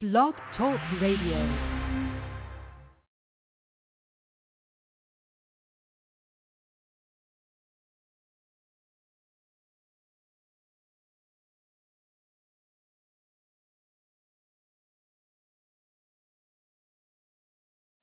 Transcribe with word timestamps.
Blog 0.00 0.34
Talk 0.56 0.78
Radio. 1.02 1.74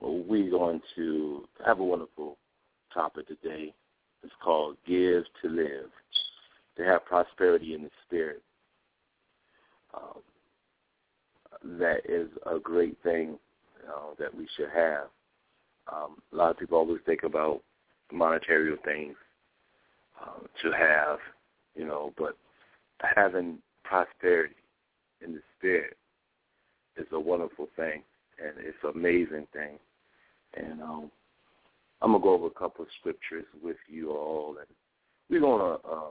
we're 0.02 0.50
going 0.50 0.82
to 0.94 1.44
have 1.64 1.80
a 1.80 1.82
wonderful 1.82 2.36
topic 2.92 3.26
today. 3.26 3.72
It's 4.22 4.32
called 4.42 4.76
Give 4.86 5.24
to 5.40 5.48
Live. 5.48 5.90
To 6.76 6.84
have 6.84 7.06
prosperity 7.06 7.72
in 7.72 7.84
the 7.84 7.90
spirit. 8.06 8.42
Um, 9.94 10.20
that 11.78 12.00
is 12.08 12.28
a 12.46 12.58
great 12.58 12.96
thing 13.02 13.38
uh, 13.88 14.14
that 14.18 14.34
we 14.34 14.48
should 14.56 14.70
have. 14.74 15.08
Um, 15.92 16.16
a 16.32 16.36
lot 16.36 16.50
of 16.50 16.58
people 16.58 16.78
always 16.78 17.00
think 17.06 17.22
about 17.22 17.62
monetary 18.12 18.74
things 18.84 19.16
uh, 20.20 20.40
to 20.62 20.72
have, 20.72 21.18
you 21.74 21.86
know, 21.86 22.12
but 22.18 22.36
having 23.14 23.58
prosperity 23.84 24.54
in 25.24 25.34
the 25.34 25.40
spirit 25.58 25.96
is 26.96 27.06
a 27.12 27.20
wonderful 27.20 27.68
thing, 27.76 28.02
and 28.42 28.52
it's 28.58 28.76
an 28.82 28.90
amazing 28.94 29.46
thing. 29.52 29.78
And 30.56 30.80
um, 30.82 31.10
I'm 32.02 32.12
gonna 32.12 32.22
go 32.22 32.34
over 32.34 32.46
a 32.46 32.50
couple 32.50 32.84
of 32.84 32.90
scriptures 32.98 33.44
with 33.62 33.76
you 33.88 34.10
all, 34.12 34.56
and 34.58 34.66
we're 35.30 35.40
gonna 35.40 35.74
uh, 35.74 36.10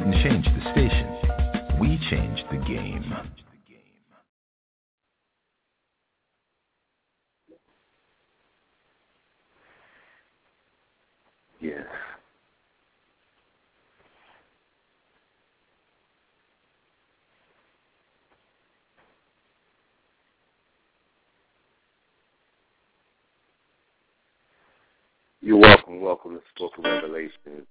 didn't 0.00 0.22
change 0.22 0.46
the 0.46 0.70
station. 0.72 1.78
We 1.78 1.98
changed 2.08 2.44
the 2.50 2.56
game. 2.58 3.14
yes. 11.60 11.84
You're 25.42 25.58
welcome. 25.58 26.00
Welcome 26.00 26.34
to 26.34 26.40
Spoken 26.54 26.84
Revelations. 26.84 27.66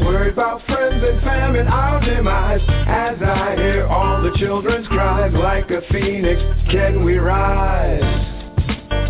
Worried 0.00 0.32
about 0.32 0.64
friends 0.66 1.02
and 1.04 1.20
famine, 1.22 1.66
our 1.68 2.00
demise. 2.04 2.60
As 2.86 3.20
I 3.22 3.54
hear 3.56 3.86
all 3.86 4.22
the 4.22 4.36
children's 4.38 4.86
cries, 4.88 5.32
like 5.34 5.70
a 5.70 5.82
phoenix, 5.92 6.40
can 6.70 7.04
we 7.04 7.18
rise? 7.18 8.02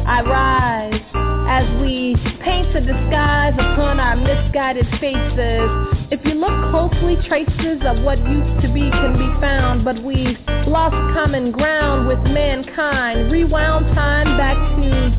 I 0.06 0.22
rise 0.22 1.00
as 1.48 1.80
we 1.80 2.16
paint 2.42 2.74
a 2.76 2.80
disguise 2.80 3.54
upon 3.54 4.00
our 4.00 4.16
misguided 4.16 4.86
faces. 5.00 5.70
If 6.10 6.24
you 6.24 6.34
look 6.34 6.54
closely, 6.70 7.16
traces 7.28 7.82
of 7.84 8.02
what 8.02 8.18
used 8.18 8.62
to 8.62 8.72
be 8.72 8.90
can 8.90 9.18
be 9.18 9.40
found, 9.40 9.84
but 9.84 10.02
we've 10.02 10.38
lost 10.66 10.94
common 11.14 11.52
ground 11.52 12.08
with 12.08 12.18
mankind, 12.22 13.30
rewound 13.30 13.94
time 13.94 14.36
back 14.36 14.56
to 14.78 15.10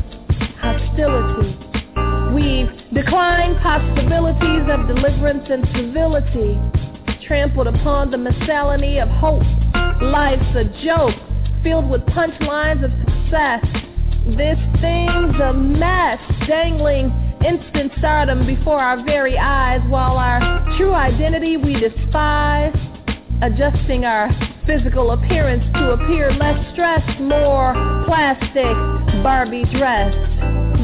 hostility. 0.60 1.56
We've 2.34 2.81
declined 2.94 3.56
possibilities 3.62 4.68
of 4.68 4.86
deliverance 4.86 5.44
and 5.48 5.64
civility, 5.74 6.58
trampled 7.26 7.66
upon 7.66 8.10
the 8.10 8.18
miscellany 8.18 8.98
of 8.98 9.08
hope. 9.08 9.42
Life's 10.02 10.56
a 10.56 10.64
joke, 10.84 11.14
filled 11.62 11.88
with 11.88 12.02
punchlines 12.02 12.84
of 12.84 12.90
success. 13.00 13.64
This 14.36 14.58
thing's 14.80 15.40
a 15.40 15.52
mess, 15.52 16.20
dangling 16.46 17.10
instant 17.44 17.92
stardom 17.98 18.46
before 18.46 18.78
our 18.78 19.02
very 19.04 19.38
eyes, 19.38 19.80
while 19.88 20.16
our 20.18 20.40
true 20.76 20.94
identity 20.94 21.56
we 21.56 21.74
despise, 21.74 22.74
adjusting 23.42 24.04
our 24.04 24.28
physical 24.66 25.12
appearance 25.12 25.64
to 25.74 25.92
appear 25.92 26.30
less 26.32 26.58
stressed, 26.72 27.20
more 27.20 27.72
plastic, 28.06 28.76
Barbie 29.22 29.64
dressed. 29.72 30.16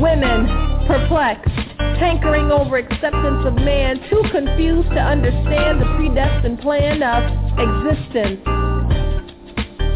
Women 0.01 0.47
perplexed, 0.87 1.68
hankering 1.99 2.51
over 2.51 2.79
acceptance 2.79 3.45
of 3.45 3.55
man, 3.55 3.99
too 4.09 4.23
confused 4.31 4.89
to 4.91 5.01
understand 5.01 5.81
the 5.81 5.87
predestined 5.97 6.61
plan 6.61 7.03
of 7.03 7.23
existence. 7.59 8.41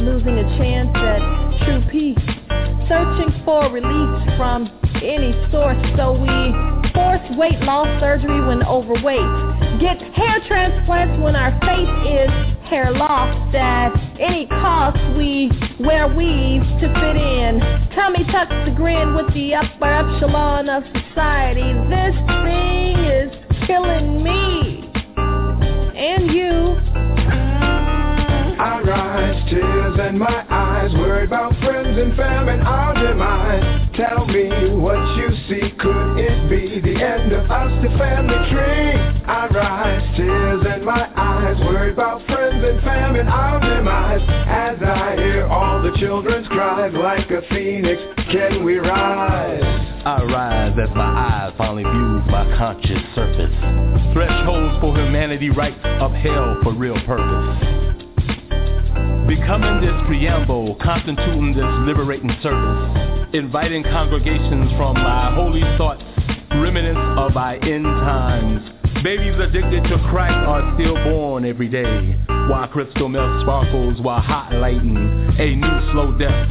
Losing 0.02 0.38
a 0.38 0.58
chance 0.58 0.90
at 0.96 1.64
true 1.64 1.82
peace 1.90 2.32
searching 2.88 3.32
for 3.44 3.70
relief 3.70 4.36
from 4.36 4.81
any 5.02 5.32
source, 5.50 5.76
so 5.96 6.12
we 6.12 6.30
force 6.94 7.22
weight 7.36 7.60
loss 7.60 7.88
surgery 8.00 8.40
when 8.46 8.62
overweight, 8.62 9.80
get 9.80 10.00
hair 10.14 10.40
transplants 10.46 11.20
when 11.20 11.34
our 11.34 11.50
face 11.60 11.90
is 12.06 12.30
hair 12.70 12.92
lost. 12.92 13.54
At 13.54 13.92
any 14.20 14.46
cost, 14.46 14.98
we 15.16 15.50
wear 15.80 16.08
weaves 16.08 16.66
to 16.80 16.86
fit 16.88 17.16
in. 17.16 17.60
Tummy 17.94 18.24
tucks 18.30 18.54
to 18.66 18.72
grin 18.76 19.14
with 19.14 19.32
the 19.34 19.54
upper 19.54 19.84
echelon 19.84 20.68
of 20.68 20.84
society. 20.84 21.74
This 21.90 22.14
thing 22.46 22.96
is 23.04 23.30
killing 23.66 24.22
me 24.22 24.90
and 25.96 26.30
you. 26.30 26.78
I 28.58 28.80
rise, 28.84 29.50
tears 29.50 29.98
in 30.08 30.18
my 30.18 30.46
eyes, 30.48 30.92
worried 30.94 31.26
about 31.26 31.52
friends 31.60 31.98
and 31.98 32.16
family, 32.16 32.60
our 32.64 32.94
demise. 32.94 33.81
Tell 33.94 34.24
me 34.24 34.48
what 34.74 34.96
you 35.18 35.28
see, 35.48 35.68
could 35.76 36.16
it 36.16 36.48
be 36.48 36.80
the 36.80 36.96
end 36.96 37.30
of 37.32 37.50
us, 37.50 37.70
the 37.82 37.90
family 37.98 38.40
tree? 38.48 38.96
I 39.28 39.46
rise, 39.52 40.16
tears 40.16 40.64
in 40.74 40.84
my 40.86 41.12
eyes, 41.14 41.58
worried 41.60 41.92
about 41.92 42.24
friends 42.26 42.64
and 42.64 42.80
family, 42.82 43.20
our 43.20 43.60
demise. 43.60 44.22
As 44.48 44.80
I 44.82 45.16
hear 45.16 45.46
all 45.46 45.82
the 45.82 45.92
children's 45.98 46.48
cries, 46.48 46.94
like 46.94 47.30
a 47.30 47.42
phoenix, 47.50 48.00
can 48.32 48.64
we 48.64 48.78
rise? 48.78 49.60
I 50.06 50.24
rise 50.24 50.78
as 50.82 50.96
my 50.96 51.04
eyes 51.04 51.52
finally 51.58 51.82
view 51.82 52.32
my 52.32 52.44
conscious 52.56 53.02
surface. 53.14 53.52
Thresholds 54.14 54.80
for 54.80 54.96
humanity 54.96 55.50
right 55.50 55.76
upheld 56.00 56.62
for 56.62 56.72
real 56.72 56.96
purpose. 57.04 57.60
Becoming 59.28 59.82
this 59.82 59.94
preamble, 60.06 60.76
constituting 60.82 61.52
this 61.52 61.68
liberating 61.86 62.34
service, 62.42 63.11
inviting 63.34 63.82
congregations 63.82 64.70
from 64.76 64.94
my 64.94 65.34
holy 65.34 65.62
thoughts, 65.78 66.02
remnants 66.50 67.00
of 67.18 67.32
my 67.32 67.56
end 67.58 67.84
times. 67.84 68.60
Babies 69.02 69.34
addicted 69.40 69.82
to 69.84 69.98
crack 70.10 70.32
are 70.46 70.74
still 70.74 70.94
born 71.02 71.44
every 71.44 71.68
day, 71.68 72.14
while 72.48 72.68
crystal 72.68 73.08
milk 73.08 73.42
sparkles 73.42 74.00
while 74.00 74.20
hot 74.20 74.52
highlighting 74.52 75.40
a 75.40 75.56
new 75.56 75.92
slow 75.92 76.16
death. 76.18 76.48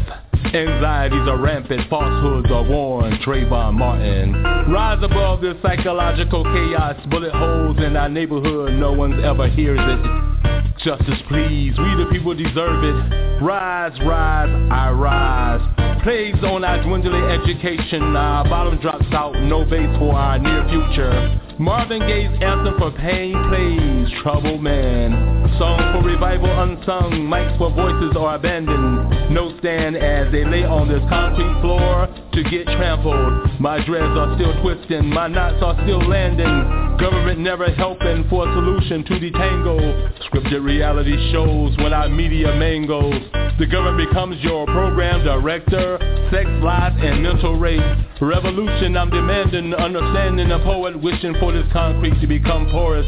Anxieties 0.53 1.29
are 1.29 1.39
rampant, 1.39 1.87
falsehoods 1.87 2.51
are 2.51 2.67
worn, 2.67 3.13
Trayvon 3.19 3.75
Martin. 3.75 4.33
Rise 4.71 5.03
above 5.03 5.41
this 5.41 5.55
psychological 5.61 6.43
chaos, 6.43 6.97
bullet 7.09 7.31
holes 7.31 7.77
in 7.77 7.95
our 7.95 8.09
neighborhood, 8.09 8.73
no 8.73 8.91
one 8.91 9.23
ever 9.23 9.47
hears 9.47 9.79
it. 9.79 10.77
Justice 10.83 11.21
please, 11.29 11.77
we 11.77 12.03
the 12.03 12.07
people 12.11 12.33
deserve 12.33 12.83
it. 12.83 13.41
Rise, 13.41 13.97
rise, 14.01 14.71
I 14.71 14.89
rise. 14.89 15.90
Plagues 16.03 16.43
on 16.43 16.63
our 16.63 16.81
dwindling 16.81 17.25
education, 17.25 18.15
our 18.15 18.43
bottom 18.45 18.79
drops 18.81 19.05
out, 19.11 19.33
no 19.43 19.63
base 19.63 19.85
for 19.99 20.15
our 20.15 20.39
near 20.39 20.65
future. 20.67 21.39
Marvin 21.59 21.99
Gaye's 21.99 22.41
anthem 22.41 22.73
for 22.79 22.89
pain 22.91 23.33
plays, 23.49 24.09
trouble 24.23 24.57
man. 24.57 25.40
Song 25.61 25.77
for 25.93 26.01
revival 26.01 26.49
unsung, 26.49 27.29
mics 27.29 27.53
where 27.61 27.69
voices 27.69 28.17
are 28.17 28.33
abandoned. 28.33 29.29
No 29.29 29.55
stand 29.59 29.95
as 29.95 30.31
they 30.31 30.43
lay 30.43 30.65
on 30.65 30.89
this 30.89 31.05
concrete 31.05 31.53
floor 31.61 32.09
to 32.33 32.41
get 32.49 32.65
trampled. 32.65 33.61
My 33.61 33.77
dreads 33.85 34.17
are 34.17 34.33
still 34.41 34.57
twisting, 34.65 35.05
my 35.05 35.27
knots 35.27 35.61
are 35.61 35.77
still 35.85 36.01
landing. 36.01 36.97
Government 36.97 37.37
never 37.41 37.69
helping 37.77 38.27
for 38.27 38.49
a 38.49 38.53
solution 38.57 39.05
to 39.05 39.13
detangle. 39.21 39.85
Scripted 40.25 40.65
reality 40.65 41.13
shows 41.31 41.77
when 41.77 41.93
our 41.93 42.09
media 42.09 42.55
mangles. 42.55 43.21
The 43.59 43.67
government 43.67 44.09
becomes 44.09 44.41
your 44.41 44.65
program 44.65 45.23
director. 45.23 45.99
Sex, 46.33 46.49
lies, 46.65 46.97
and 47.05 47.21
mental 47.21 47.59
rape. 47.59 47.85
Revolution, 48.19 48.97
I'm 48.97 49.11
demanding 49.11 49.75
understanding. 49.75 50.49
A 50.49 50.57
poet 50.65 50.99
wishing 50.99 51.35
for 51.39 51.53
this 51.53 51.69
concrete 51.71 52.19
to 52.19 52.25
become 52.25 52.65
porous. 52.71 53.05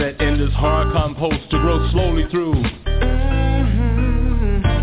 Set 0.00 0.18
in 0.22 0.38
this 0.38 0.54
hard 0.54 0.94
compost 0.94 1.50
to 1.50 1.60
grow 1.60 1.76
slowly 1.92 2.24
through. 2.30 2.54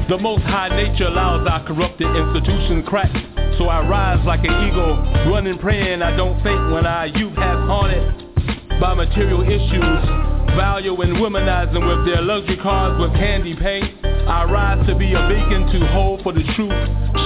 The 0.10 0.18
most 0.22 0.44
high 0.44 0.69
nature 0.69 1.08
allows 1.08 1.48
our 1.50 1.66
corrupted 1.66 2.06
institutions 2.06 2.86
crack. 2.88 3.10
So 3.58 3.66
I 3.66 3.81
rise 3.81 4.24
like 4.28 4.42
an 4.46 4.54
eagle, 4.69 4.94
running 5.34 5.58
praying 5.58 6.04
I 6.04 6.16
don't 6.16 6.38
faint 6.44 6.69
when 6.69 6.86
our 6.86 7.08
youth 7.08 7.34
has 7.34 7.58
haunted 7.66 8.14
by 8.80 8.94
material 8.94 9.42
issues. 9.42 10.06
Value 10.54 10.94
and 11.02 11.18
womanizing 11.18 11.81
with 11.81 12.06
their 12.06 12.22
luxury 12.22 12.58
cars 12.62 13.02
with 13.02 13.12
candy 13.13 13.56
paint. 13.56 14.17
I 14.27 14.44
rise 14.44 14.85
to 14.88 14.95
be 14.95 15.13
a 15.13 15.24
beacon 15.29 15.71
to 15.71 15.88
hold 15.88 16.21
for 16.21 16.33
the 16.33 16.44
truth, 16.56 16.75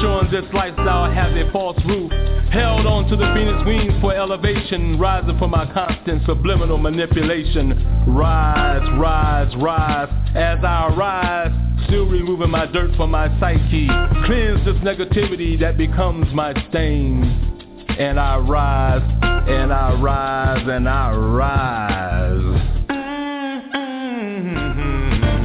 showing 0.02 0.30
this 0.30 0.46
lifestyle 0.54 1.12
has 1.12 1.34
a 1.34 1.52
false 1.52 1.80
roof. 1.84 2.12
Held 2.52 2.86
on 2.86 3.10
to 3.10 3.16
the 3.16 3.26
phoenix 3.34 3.58
wings 3.66 4.00
for 4.02 4.14
elevation, 4.14 5.00
rising 5.00 5.38
from 5.40 5.50
my 5.50 5.66
constant 5.74 6.24
subliminal 6.28 6.78
manipulation. 6.78 7.74
Rise, 8.08 8.88
rise, 9.00 9.52
rise, 9.58 10.10
as 10.36 10.64
I 10.64 10.94
rise, 10.96 11.86
still 11.88 12.06
removing 12.06 12.52
my 12.52 12.68
dirt 12.68 12.96
from 12.96 13.10
my 13.10 13.28
psyche. 13.40 13.88
Cleanse 14.26 14.64
this 14.64 14.78
negativity 14.86 15.60
that 15.60 15.78
becomes 15.78 16.32
my 16.36 16.54
stain. 16.70 17.24
And 17.98 18.20
I 18.20 18.38
rise, 18.38 19.02
and 19.50 19.74
I 19.74 20.00
rise, 20.00 20.68
and 20.68 20.88
I 20.88 21.16
rise. 21.16 22.21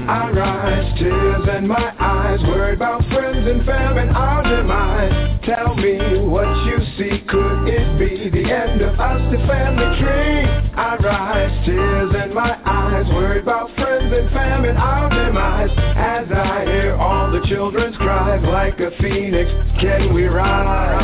I 0.06 0.30
rise, 0.30 0.98
tears 1.00 1.48
in 1.58 1.66
my 1.66 1.92
eyes, 1.98 2.38
worried 2.46 2.76
about 2.76 3.02
friends 3.10 3.44
and 3.44 3.66
family, 3.66 4.06
our 4.14 4.40
demise. 4.44 5.40
Tell 5.44 5.74
me 5.74 5.98
what 6.28 6.46
you 6.66 6.78
see, 6.96 7.26
could 7.26 7.66
it 7.66 7.98
be 7.98 8.30
the 8.30 8.46
end 8.46 8.82
of 8.82 9.00
us, 9.00 9.20
the 9.32 9.38
family 9.48 9.98
tree? 9.98 10.46
I 10.78 10.96
rise, 11.02 11.66
tears 11.66 12.14
in 12.22 12.32
my 12.34 12.56
eyes, 12.64 13.06
worried 13.14 13.42
about 13.42 13.74
friends 13.74 14.14
and 14.16 14.30
family, 14.30 14.70
our 14.70 15.10
demise. 15.10 15.70
As 15.96 16.30
I 16.30 16.64
hear 16.66 16.94
all 16.94 17.32
the 17.32 17.44
children's 17.48 17.96
cries, 17.96 18.44
like 18.44 18.78
a 18.78 18.92
phoenix, 19.02 19.50
can 19.80 20.14
we 20.14 20.26
rise? 20.26 21.02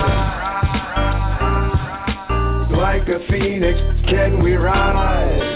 Like 2.70 3.08
a 3.08 3.18
phoenix, 3.28 3.80
can 4.08 4.40
we 4.44 4.54
rise? 4.54 5.51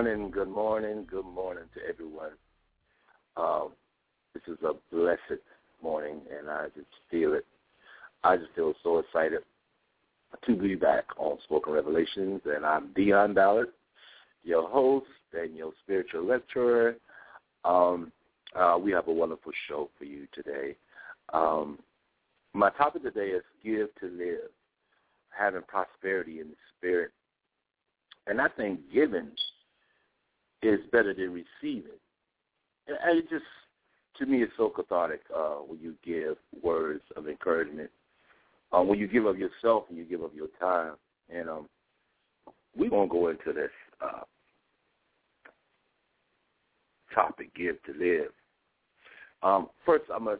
Morning, 0.00 0.30
good 0.30 0.48
morning, 0.48 1.06
good 1.10 1.24
morning 1.24 1.64
to 1.74 1.80
everyone. 1.88 2.30
Um, 3.36 3.70
this 4.32 4.44
is 4.46 4.56
a 4.62 4.74
blessed 4.94 5.42
morning, 5.82 6.20
and 6.38 6.48
I 6.48 6.66
just 6.66 6.86
feel 7.10 7.34
it. 7.34 7.44
I 8.22 8.36
just 8.36 8.52
feel 8.54 8.74
so 8.84 8.98
excited 8.98 9.40
to 10.46 10.54
be 10.54 10.76
back 10.76 11.06
on 11.16 11.38
Spoken 11.42 11.72
Revelations, 11.72 12.42
and 12.44 12.64
I'm 12.64 12.90
Deon 12.96 13.34
Ballard, 13.34 13.70
your 14.44 14.68
host 14.68 15.08
and 15.32 15.56
your 15.56 15.72
spiritual 15.82 16.24
lecturer. 16.24 16.94
Um, 17.64 18.12
uh, 18.54 18.78
we 18.80 18.92
have 18.92 19.08
a 19.08 19.12
wonderful 19.12 19.50
show 19.66 19.90
for 19.98 20.04
you 20.04 20.28
today. 20.32 20.76
Um, 21.32 21.80
my 22.54 22.70
topic 22.70 23.02
today 23.02 23.30
is 23.30 23.42
Give 23.64 23.88
to 23.98 24.06
Live, 24.06 24.52
having 25.36 25.62
prosperity 25.62 26.38
in 26.38 26.50
the 26.50 26.56
spirit. 26.76 27.10
And 28.28 28.40
I 28.40 28.46
think 28.46 28.78
giving 28.94 29.32
is 30.62 30.80
better 30.92 31.14
than 31.14 31.32
receiving. 31.32 31.98
And 32.86 33.18
it 33.18 33.28
just, 33.28 33.44
to 34.18 34.26
me, 34.26 34.42
it's 34.42 34.52
so 34.56 34.70
cathartic 34.70 35.20
uh, 35.34 35.56
when 35.56 35.78
you 35.80 35.94
give 36.04 36.36
words 36.62 37.02
of 37.16 37.28
encouragement, 37.28 37.90
uh, 38.72 38.82
when 38.82 38.98
you 38.98 39.06
give 39.06 39.26
of 39.26 39.38
yourself 39.38 39.84
and 39.88 39.98
you 39.98 40.04
give 40.04 40.22
of 40.22 40.34
your 40.34 40.48
time. 40.60 40.94
And 41.30 41.48
um, 41.48 41.68
going 42.90 43.08
to 43.08 43.12
go 43.12 43.28
into 43.28 43.52
this 43.52 43.70
uh, 44.00 44.22
topic, 47.14 47.54
Give 47.54 47.76
to 47.84 47.92
Live. 47.92 48.30
Um, 49.42 49.68
first, 49.84 50.04
going 50.08 50.24
to 50.24 50.38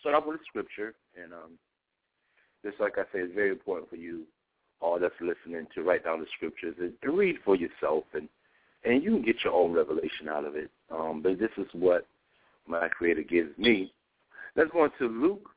start 0.00 0.16
off 0.16 0.24
with 0.26 0.40
a 0.40 0.44
scripture. 0.48 0.94
And 1.20 1.32
um, 1.32 1.52
just 2.64 2.80
like 2.80 2.94
I 2.98 3.02
say, 3.04 3.20
it's 3.20 3.34
very 3.34 3.50
important 3.50 3.88
for 3.88 3.96
you 3.96 4.24
all 4.80 4.98
that's 4.98 5.14
listening 5.20 5.66
to 5.74 5.82
write 5.82 6.04
down 6.04 6.20
the 6.20 6.26
scriptures 6.36 6.74
and 6.78 6.92
to 7.02 7.10
read 7.10 7.36
for 7.44 7.56
yourself 7.56 8.04
and 8.14 8.28
and 8.84 9.02
you 9.02 9.10
can 9.10 9.22
get 9.22 9.36
your 9.44 9.52
own 9.52 9.72
revelation 9.72 10.28
out 10.28 10.44
of 10.44 10.56
it. 10.56 10.70
Um, 10.90 11.20
but 11.22 11.38
this 11.38 11.50
is 11.56 11.66
what 11.72 12.06
my 12.66 12.88
creator 12.88 13.22
gives 13.22 13.56
me. 13.58 13.92
Let's 14.56 14.70
go 14.70 14.84
into 14.84 15.06
Luke 15.06 15.48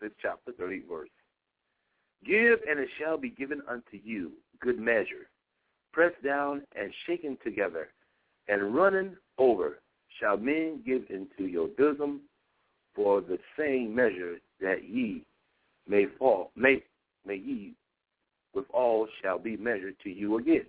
fifth 0.00 0.12
chapter, 0.22 0.52
thirty 0.52 0.82
verse. 0.88 1.08
Give, 2.24 2.58
and 2.68 2.78
it 2.78 2.88
shall 2.98 3.16
be 3.16 3.30
given 3.30 3.62
unto 3.68 3.98
you, 4.02 4.32
good 4.60 4.78
measure, 4.78 5.28
pressed 5.92 6.22
down 6.24 6.62
and 6.76 6.92
shaken 7.06 7.38
together, 7.44 7.88
and 8.48 8.74
running 8.74 9.16
over, 9.38 9.78
shall 10.20 10.36
men 10.36 10.82
give 10.84 11.04
into 11.10 11.50
your 11.50 11.68
bosom, 11.68 12.20
for 12.94 13.20
the 13.20 13.38
same 13.56 13.94
measure 13.94 14.38
that 14.60 14.88
ye 14.88 15.22
may 15.86 16.06
fall, 16.18 16.50
may, 16.56 16.82
may 17.24 17.36
ye 17.36 17.74
with 18.54 18.64
all 18.70 19.06
shall 19.22 19.38
be 19.38 19.56
measured 19.56 19.94
to 20.02 20.10
you 20.10 20.38
again. 20.38 20.66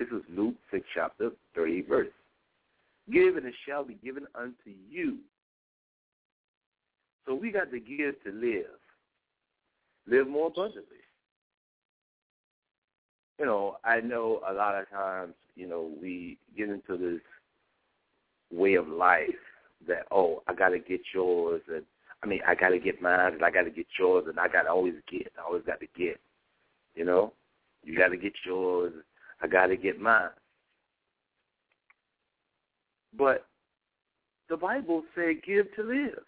This 0.00 0.08
is 0.08 0.22
Luke 0.34 0.54
6 0.70 0.82
chapter 0.94 1.30
38 1.54 1.86
verse. 1.86 2.08
Give 3.12 3.36
and 3.36 3.44
it 3.44 3.52
shall 3.68 3.84
be 3.84 3.98
given 4.02 4.26
unto 4.34 4.70
you. 4.88 5.18
So 7.26 7.34
we 7.34 7.52
got 7.52 7.70
to 7.70 7.78
give 7.78 8.14
to 8.24 8.32
live. 8.32 8.64
Live 10.06 10.26
more 10.26 10.46
abundantly. 10.46 10.96
You 13.38 13.44
know, 13.44 13.76
I 13.84 14.00
know 14.00 14.40
a 14.48 14.54
lot 14.54 14.74
of 14.74 14.88
times, 14.88 15.34
you 15.54 15.68
know, 15.68 15.90
we 16.00 16.38
get 16.56 16.70
into 16.70 16.96
this 16.96 17.20
way 18.50 18.76
of 18.76 18.88
life 18.88 19.28
that, 19.86 20.06
oh, 20.10 20.42
I 20.48 20.54
got 20.54 20.70
to 20.70 20.78
get 20.78 21.02
yours 21.12 21.60
and 21.68 21.84
I 22.22 22.26
mean, 22.26 22.40
I 22.46 22.54
got 22.54 22.70
to 22.70 22.78
get 22.78 23.00
mine, 23.00 23.34
and 23.34 23.42
I 23.42 23.50
got 23.50 23.62
to 23.62 23.70
get 23.70 23.86
yours, 23.98 24.26
and 24.28 24.38
I 24.38 24.46
got 24.46 24.64
to 24.64 24.70
always 24.70 24.92
get. 25.10 25.32
I 25.38 25.46
always 25.46 25.62
got 25.64 25.80
to 25.80 25.86
get. 25.96 26.20
You 26.94 27.06
know, 27.06 27.32
you 27.82 27.96
got 27.96 28.08
to 28.08 28.18
get 28.18 28.34
yours. 28.44 28.92
I 29.42 29.46
got 29.46 29.66
to 29.66 29.76
get 29.76 30.00
mine. 30.00 30.30
But 33.16 33.46
the 34.48 34.56
Bible 34.56 35.04
said, 35.14 35.42
"Give 35.42 35.72
to 35.76 35.82
live." 35.82 36.24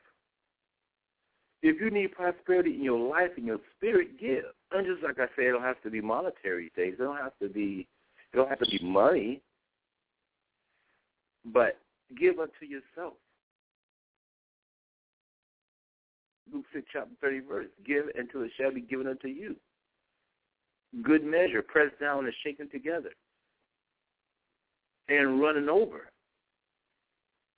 If 1.62 1.81
you 1.81 1.90
need 1.90 2.12
prosperity 2.12 2.75
in 2.75 2.83
your 2.83 2.99
life, 2.99 3.31
and 3.37 3.47
your 3.47 3.61
spirit, 3.76 4.19
give. 4.19 4.45
And 4.73 4.85
just 4.85 5.02
like 5.02 5.21
I 5.21 5.26
said, 5.37 5.45
it 5.47 5.52
don't 5.52 5.62
have 5.62 5.81
to 5.83 5.90
be 5.90 6.00
monetary 6.00 6.73
things. 6.75 6.95
It 6.99 7.02
don't 7.02 7.16
have 7.16 7.38
to 7.40 7.49
be. 7.49 7.87
It 8.33 8.37
don't 8.37 8.49
have 8.49 8.59
to 8.59 8.71
be 8.71 8.85
money. 8.85 9.40
But 11.45 11.78
give 12.19 12.38
unto 12.38 12.64
yourself. 12.66 13.14
Luke 16.52 16.64
6, 16.73 16.87
chapter 16.92 17.14
30, 17.21 17.40
verse. 17.40 17.66
Give, 17.87 18.07
until 18.14 18.42
it 18.42 18.50
shall 18.59 18.73
be 18.73 18.81
given 18.81 19.07
unto 19.07 19.28
you. 19.28 19.57
Good 21.01 21.25
measure, 21.25 21.63
pressed 21.63 21.99
down 21.99 22.27
and 22.27 22.35
shaken 22.45 22.69
together. 22.69 23.11
And 25.09 25.41
running 25.41 25.69
over. 25.69 26.11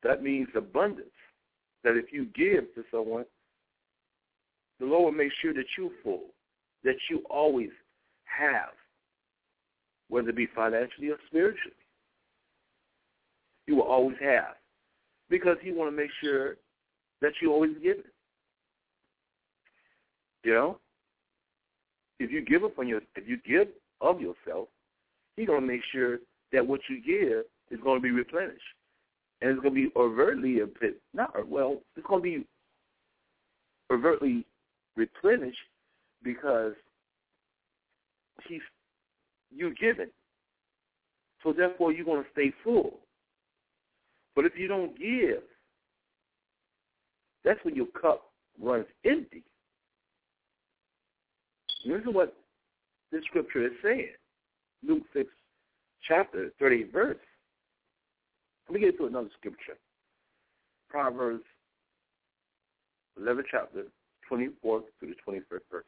That 0.03 0.23
means 0.23 0.49
abundance. 0.55 1.09
That 1.83 1.97
if 1.97 2.13
you 2.13 2.27
give 2.35 2.73
to 2.75 2.85
someone, 2.91 3.25
the 4.81 4.87
Lord 4.87 5.05
will 5.05 5.25
make 5.25 5.33
sure 5.43 5.53
that 5.55 5.67
you're 5.77 5.91
full, 6.03 6.27
that 6.85 6.97
you 7.11 7.23
always 7.29 7.71
have, 8.25 8.71
whether 10.09 10.31
it 10.31 10.37
be 10.37 10.49
financially 10.55 11.11
or 11.11 11.19
spiritually. 11.27 11.77
You 13.67 13.77
will 13.77 13.83
always 13.83 14.17
have. 14.21 14.57
Because 15.31 15.57
he 15.63 15.73
want 15.73 15.91
to 15.91 15.97
make 15.97 16.11
sure 16.23 16.57
that 17.21 17.33
you 17.41 17.53
always 17.53 17.73
give 17.83 17.99
it. 17.99 18.07
You 20.45 20.53
know, 20.53 20.79
if 22.19 22.31
you 22.31 22.45
give 22.45 22.65
up 22.65 22.79
on 22.79 22.89
your, 22.89 23.01
if 23.17 23.29
you 23.29 23.39
give 23.47 23.69
of 24.01 24.21
yourself, 24.21 24.69
He's 25.37 25.47
gonna 25.47 25.61
make 25.61 25.81
sure 25.93 26.19
that 26.53 26.67
what 26.67 26.81
you 26.89 27.01
give 27.03 27.45
is 27.71 27.83
to 27.97 28.03
be 28.03 28.11
replenished, 28.11 28.61
and 29.41 29.51
it's 29.51 29.63
to 29.75 29.89
be 29.89 29.93
overtly 29.97 30.61
not 31.13 31.49
well. 31.49 31.81
It's 31.97 32.07
to 32.23 32.23
be 32.23 32.47
overtly 33.93 34.47
replenished 34.97 35.59
because 36.23 36.73
he's 38.49 38.61
you 39.51 39.75
given. 39.75 40.11
So 41.43 41.53
therefore, 41.53 41.93
you're 41.93 42.07
to 42.23 42.31
stay 42.33 42.53
full. 42.63 43.01
But 44.35 44.47
if 44.47 44.53
you 44.57 44.67
don't 44.67 44.99
give, 44.99 45.43
that's 47.45 47.63
when 47.65 47.77
your 47.77 47.87
cup 47.87 48.31
runs 48.61 48.87
empty. 49.05 49.45
This 51.85 52.01
is 52.01 52.15
what 52.15 52.35
the 53.13 53.21
scripture 53.27 53.67
is 53.67 53.73
saying. 53.83 54.09
Luke 54.87 55.03
6, 55.13 55.29
chapter 56.07 56.51
38, 56.59 56.93
verse. 56.93 57.17
Let 58.69 58.75
me 58.75 58.81
get 58.81 58.97
to 58.99 59.07
another 59.07 59.29
scripture. 59.39 59.77
Proverbs 60.89 61.45
11, 63.19 63.45
chapter 63.51 63.85
24 64.29 64.83
through 64.99 65.09
the 65.09 65.33
21st 65.33 65.61
verse. 65.71 65.85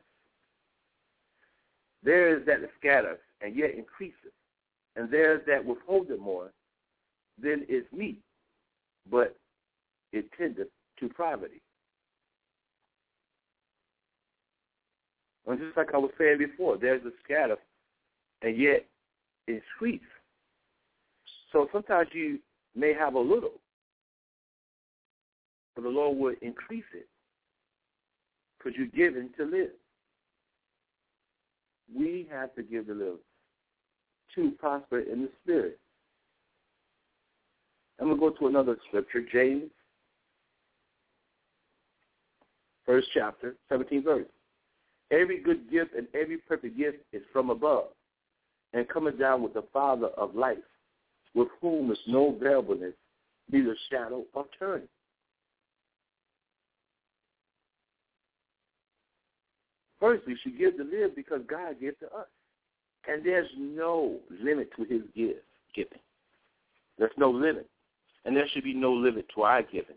There 2.02 2.36
is 2.36 2.46
that 2.46 2.60
scatters 2.78 3.18
and 3.40 3.56
yet 3.56 3.74
increases, 3.74 4.32
and 4.94 5.10
there 5.10 5.34
is 5.34 5.40
that 5.46 5.64
withholdeth 5.64 6.20
more 6.20 6.52
than 7.42 7.64
is 7.68 7.84
meet, 7.92 8.20
but 9.10 9.36
it 10.12 10.26
tendeth 10.38 10.68
to 11.00 11.08
poverty. 11.08 11.60
And 15.46 15.58
just 15.58 15.76
like 15.76 15.94
I 15.94 15.98
was 15.98 16.10
saying 16.18 16.38
before, 16.38 16.76
there's 16.76 17.04
a 17.04 17.10
scatter, 17.24 17.56
and 18.42 18.56
yet 18.56 18.84
it's 19.46 19.64
sweet. 19.78 20.02
So 21.52 21.68
sometimes 21.72 22.08
you 22.12 22.40
may 22.74 22.92
have 22.92 23.14
a 23.14 23.20
little, 23.20 23.60
but 25.74 25.82
the 25.82 25.88
Lord 25.88 26.18
will 26.18 26.34
increase 26.42 26.84
it 26.92 27.06
because 28.58 28.76
you're 28.76 28.88
given 28.88 29.30
to 29.38 29.44
live. 29.44 29.70
We 31.94 32.26
have 32.32 32.54
to 32.56 32.62
give 32.62 32.86
to 32.88 32.94
live 32.94 33.18
to 34.34 34.50
prosper 34.58 35.00
in 35.00 35.22
the 35.22 35.30
spirit. 35.42 35.78
I'm 38.00 38.08
going 38.08 38.18
to 38.18 38.20
go 38.20 38.30
to 38.30 38.46
another 38.48 38.76
scripture, 38.88 39.22
James, 39.32 39.70
first 42.84 43.08
chapter, 43.14 43.54
17 43.68 44.02
verse. 44.02 44.26
Every 45.10 45.40
good 45.40 45.70
gift 45.70 45.94
and 45.94 46.08
every 46.14 46.38
perfect 46.38 46.76
gift 46.76 46.98
is 47.12 47.22
from 47.32 47.50
above, 47.50 47.88
and 48.72 48.88
coming 48.88 49.16
down 49.16 49.42
with 49.42 49.54
the 49.54 49.64
Father 49.72 50.08
of 50.08 50.34
life, 50.34 50.58
with 51.34 51.48
whom 51.60 51.92
is 51.92 51.98
no 52.06 52.36
variableness, 52.40 52.94
neither 53.50 53.76
shadow 53.90 54.24
of 54.34 54.46
turning. 54.58 54.88
First, 60.00 60.26
we 60.26 60.36
should 60.42 60.58
give 60.58 60.76
to 60.76 60.84
live 60.84 61.16
because 61.16 61.40
God 61.48 61.80
gives 61.80 61.98
to 62.00 62.06
us. 62.06 62.26
And 63.08 63.24
there's 63.24 63.48
no 63.56 64.18
limit 64.42 64.70
to 64.76 64.82
his 64.82 65.02
gift, 65.14 65.44
giving. 65.74 65.98
There's 66.98 67.12
no 67.16 67.30
limit. 67.30 67.68
And 68.24 68.36
there 68.36 68.46
should 68.52 68.64
be 68.64 68.74
no 68.74 68.92
limit 68.92 69.26
to 69.34 69.42
our 69.42 69.62
giving 69.62 69.96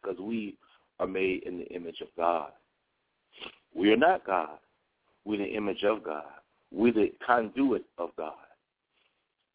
because 0.00 0.18
we 0.20 0.56
are 0.98 1.06
made 1.06 1.42
in 1.42 1.58
the 1.58 1.66
image 1.66 2.00
of 2.00 2.08
God. 2.16 2.52
We 3.74 3.92
are 3.92 3.96
not 3.96 4.26
God. 4.26 4.58
We're 5.24 5.38
the 5.38 5.54
image 5.56 5.84
of 5.84 6.02
God. 6.04 6.24
We're 6.72 6.92
the 6.92 7.12
conduit 7.24 7.84
of 7.98 8.10
God, 8.16 8.32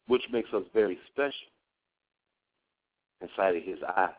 which 0.06 0.22
makes 0.32 0.52
us 0.52 0.62
very 0.74 0.98
special 1.12 1.32
inside 3.20 3.56
of 3.56 3.62
his 3.62 3.78
eyes. 3.96 4.10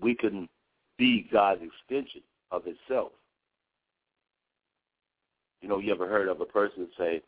We 0.00 0.14
can 0.14 0.48
be 0.98 1.28
God's 1.32 1.62
extension 1.62 2.22
of 2.50 2.62
himself. 2.64 3.12
You 5.60 5.68
know, 5.68 5.78
you 5.78 5.92
ever 5.92 6.08
heard 6.08 6.28
of 6.28 6.40
a 6.40 6.46
person 6.46 6.88
say, 6.96 7.22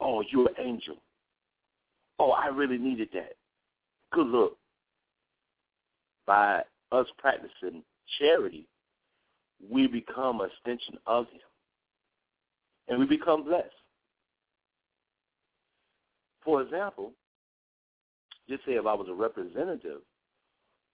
oh, 0.00 0.22
you're 0.30 0.48
an 0.48 0.54
angel. 0.60 0.96
Oh, 2.20 2.30
I 2.30 2.46
really 2.48 2.78
needed 2.78 3.08
that. 3.14 3.34
Good 4.12 4.26
look. 4.26 4.56
By 6.26 6.62
us 6.92 7.06
practicing 7.18 7.82
charity, 8.18 8.66
we 9.70 9.86
become 9.86 10.40
an 10.40 10.50
extension 10.50 10.98
of 11.06 11.26
him. 11.26 11.40
And 12.88 12.98
we 12.98 13.06
become 13.06 13.44
blessed. 13.44 13.68
For 16.44 16.62
example, 16.62 17.12
just 18.48 18.64
say 18.64 18.72
if 18.72 18.86
I 18.86 18.94
was 18.94 19.08
a 19.10 19.14
representative 19.14 20.00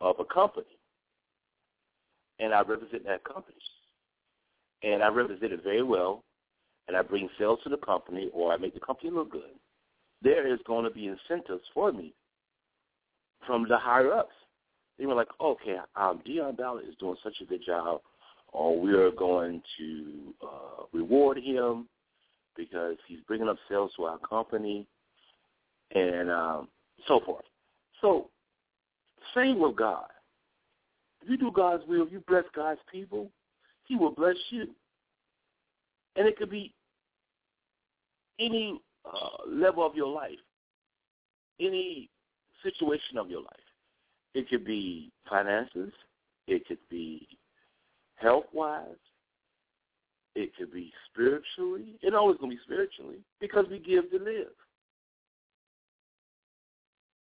of 0.00 0.16
a 0.18 0.24
company 0.24 0.66
and 2.40 2.52
I 2.52 2.62
represent 2.62 3.04
that 3.04 3.22
company 3.22 3.56
and 4.82 5.02
I 5.02 5.08
represent 5.08 5.52
it 5.52 5.62
very 5.62 5.84
well 5.84 6.24
and 6.88 6.96
I 6.96 7.02
bring 7.02 7.28
sales 7.38 7.60
to 7.62 7.68
the 7.68 7.76
company 7.76 8.28
or 8.34 8.52
I 8.52 8.56
make 8.56 8.74
the 8.74 8.80
company 8.80 9.10
look 9.10 9.30
good, 9.30 9.42
there 10.22 10.52
is 10.52 10.58
going 10.66 10.84
to 10.84 10.90
be 10.90 11.06
incentives 11.06 11.64
for 11.72 11.92
me 11.92 12.12
from 13.46 13.66
the 13.68 13.78
higher 13.78 14.12
ups 14.12 14.34
they 14.98 15.06
were 15.06 15.14
like, 15.14 15.28
okay, 15.40 15.76
um, 15.96 16.22
Deon 16.26 16.56
Ballard 16.56 16.84
is 16.88 16.94
doing 17.00 17.16
such 17.22 17.34
a 17.40 17.44
good 17.44 17.62
job, 17.64 18.00
or 18.52 18.80
we 18.80 18.92
are 18.92 19.10
going 19.10 19.62
to 19.78 20.34
uh, 20.42 20.84
reward 20.92 21.38
him 21.38 21.88
because 22.56 22.96
he's 23.08 23.18
bringing 23.26 23.48
up 23.48 23.56
sales 23.68 23.90
to 23.96 24.04
our 24.04 24.18
company, 24.18 24.86
and 25.92 26.30
um, 26.30 26.68
so 27.06 27.20
forth. 27.24 27.44
So, 28.00 28.28
same 29.34 29.58
with 29.58 29.76
God. 29.76 30.06
If 31.22 31.30
you 31.30 31.36
do 31.36 31.50
God's 31.50 31.82
will, 31.88 32.06
you 32.08 32.22
bless 32.28 32.44
God's 32.54 32.80
people, 32.92 33.30
He 33.86 33.96
will 33.96 34.12
bless 34.12 34.36
you. 34.50 34.68
And 36.16 36.28
it 36.28 36.36
could 36.36 36.50
be 36.50 36.72
any 38.38 38.80
uh, 39.04 39.48
level 39.48 39.84
of 39.84 39.96
your 39.96 40.12
life, 40.14 40.38
any 41.58 42.08
situation 42.62 43.18
of 43.18 43.28
your 43.28 43.40
life. 43.40 43.63
It 44.34 44.48
could 44.48 44.64
be 44.64 45.10
finances. 45.28 45.92
It 46.46 46.66
could 46.66 46.78
be 46.90 47.26
health-wise. 48.16 48.86
It 50.34 50.50
could 50.58 50.72
be 50.72 50.92
spiritually. 51.10 51.94
It 52.02 52.14
always 52.14 52.36
going 52.38 52.50
to 52.50 52.56
be 52.56 52.62
spiritually 52.64 53.18
because 53.40 53.66
we 53.70 53.78
give 53.78 54.10
to 54.10 54.18
live. 54.18 54.48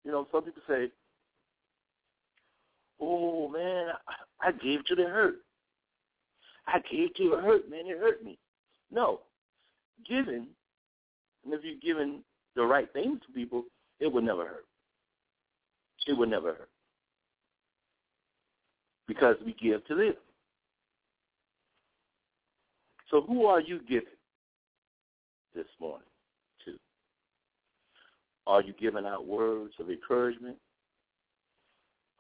You 0.05 0.13
know, 0.13 0.27
some 0.33 0.45
people 0.45 0.63
say, 0.69 0.91
oh, 3.01 3.49
man, 3.49 3.89
I 4.41 4.53
gave 4.53 4.85
to 4.87 4.95
the 4.95 5.05
hurt. 5.05 5.37
I 6.67 6.79
gave 6.91 7.15
to 7.15 7.31
the 7.31 7.43
hurt, 7.43 7.69
man. 7.69 7.87
It 7.87 7.99
hurt 7.99 8.25
me. 8.25 8.39
No. 8.93 9.21
Giving, 10.09 10.47
and 11.45 11.53
if 11.53 11.61
you're 11.65 11.75
giving 11.83 12.23
the 12.55 12.63
right 12.63 12.91
things 12.93 13.21
to 13.27 13.33
people, 13.33 13.65
it 13.99 14.11
will 14.11 14.23
never 14.23 14.47
hurt. 14.47 14.67
It 16.07 16.15
will 16.15 16.29
never 16.29 16.55
hurt. 16.55 16.71
Because 19.11 19.35
we 19.45 19.57
give 19.61 19.85
to 19.89 19.97
them. 19.97 20.15
So 23.11 23.23
who 23.23 23.45
are 23.47 23.61
you 23.61 23.81
giving 23.89 24.07
this 25.53 25.67
morning 25.81 26.07
to? 26.65 26.75
Are 28.47 28.63
you 28.63 28.73
giving 28.81 29.07
out 29.07 29.27
words 29.27 29.75
of 29.81 29.91
encouragement? 29.91 30.59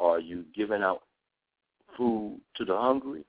Are 0.01 0.19
you 0.19 0.45
giving 0.53 0.83
out 0.83 1.03
food 1.97 2.41
to 2.57 2.65
the 2.65 2.77
hungry? 2.77 3.25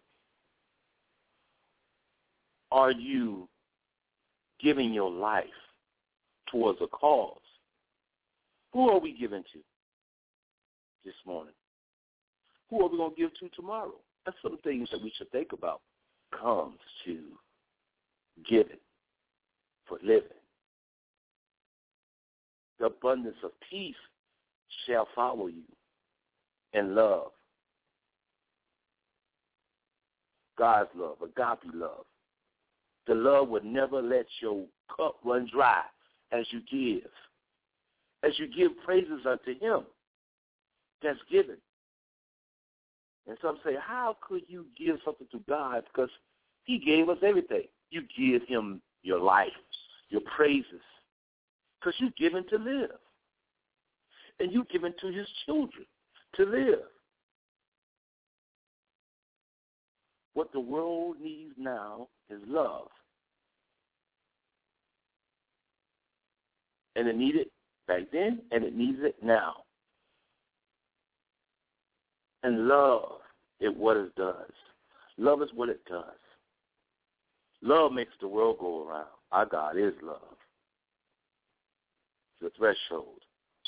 Are 2.72 2.92
you 2.92 3.48
giving 4.60 4.92
your 4.92 5.12
life 5.12 5.46
towards 6.52 6.80
a 6.82 6.88
cause? 6.88 7.38
Who 8.74 8.90
are 8.90 9.00
we 9.00 9.16
giving 9.16 9.44
to 9.54 9.60
this 11.06 11.14
morning? 11.28 11.54
Who 12.72 12.82
are 12.82 12.90
we 12.90 12.98
going 12.98 13.14
to 13.14 13.22
give 13.22 13.34
to 13.40 13.50
tomorrow? 13.56 13.94
That's 14.26 14.38
some 14.42 14.58
things 14.64 14.90
that 14.92 15.04
we 15.04 15.14
should 15.18 15.30
think 15.32 15.52
about 15.52 15.82
comes 16.40 16.80
to 17.06 17.20
giving 18.50 18.80
for 19.88 19.98
living. 20.02 20.30
The 22.80 22.86
abundance 22.86 23.36
of 23.44 23.52
peace 23.70 23.94
shall 24.88 25.08
follow 25.14 25.48
you 25.48 25.64
and 26.74 26.96
love. 26.96 27.32
God's 30.58 30.90
love, 30.96 31.18
agape 31.22 31.74
love. 31.74 32.06
The 33.08 33.16
love 33.16 33.50
would 33.50 33.66
never 33.66 34.02
let 34.02 34.28
your 34.42 34.66
cup 34.96 35.18
run 35.26 35.50
dry 35.52 35.82
as 36.32 36.46
you 36.52 36.62
give. 36.72 37.10
As 38.24 38.38
you 38.40 38.48
give 38.48 38.72
praises 38.86 39.26
unto 39.28 39.60
him 39.60 39.82
that's 41.04 41.20
given. 41.30 41.58
And 43.28 43.38
some 43.42 43.60
say, 43.64 43.76
how 43.80 44.18
could 44.28 44.42
you 44.48 44.66
give 44.78 44.98
something 45.06 45.28
to 45.32 45.40
God? 45.48 45.84
Because 45.94 46.10
he 46.64 46.80
gave 46.80 47.10
us 47.10 47.18
everything. 47.24 47.64
You 47.90 48.04
give 48.18 48.48
him 48.48 48.82
your 49.04 49.20
life, 49.20 49.50
your 50.10 50.22
praises, 50.36 50.82
because 51.80 51.94
you've 52.00 52.16
given 52.16 52.48
to 52.50 52.58
live. 52.58 52.92
And 54.40 54.52
you've 54.52 54.70
given 54.70 54.94
to 55.02 55.08
his 55.08 55.28
children 55.46 55.86
to 56.36 56.46
live. 56.46 56.80
What 60.34 60.52
the 60.52 60.60
world 60.60 61.18
needs 61.22 61.54
now 61.58 62.08
is 62.30 62.40
love. 62.48 62.88
And 66.96 67.08
it 67.08 67.16
needed 67.16 67.48
back 67.88 68.04
then, 68.12 68.42
and 68.52 68.64
it 68.64 68.76
needs 68.76 69.00
it 69.02 69.16
now. 69.22 69.64
And 72.44 72.68
love 72.68 73.20
is 73.60 73.72
what 73.78 73.98
it 73.98 74.16
does. 74.16 74.52
Love 75.18 75.42
is 75.42 75.50
what 75.54 75.70
it 75.70 75.82
does. 75.88 76.04
Love 77.62 77.92
makes 77.92 78.14
the 78.20 78.28
world 78.28 78.58
go 78.60 78.88
around. 78.88 79.06
Our 79.32 79.46
God 79.46 79.78
is 79.78 79.94
love. 80.02 80.18
The 82.42 82.52
threshold 82.58 83.20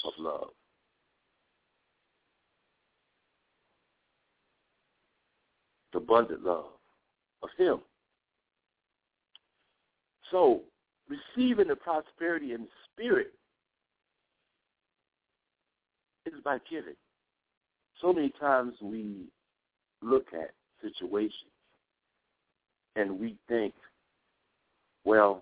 of 0.03 0.13
love. 0.17 0.49
The 5.91 5.99
abundant 5.99 6.43
love 6.43 6.65
of 7.43 7.49
Him. 7.57 7.79
So, 10.31 10.61
receiving 11.07 11.67
the 11.67 11.75
prosperity 11.75 12.53
in 12.53 12.67
Spirit 12.91 13.33
is 16.25 16.33
by 16.43 16.57
giving. 16.67 16.95
So 18.03 18.11
many 18.11 18.33
times 18.37 18.73
we 18.81 19.27
look 20.01 20.27
at 20.33 20.51
situations 20.81 21.53
and 22.97 23.17
we 23.17 23.37
think, 23.47 23.73
well, 25.05 25.41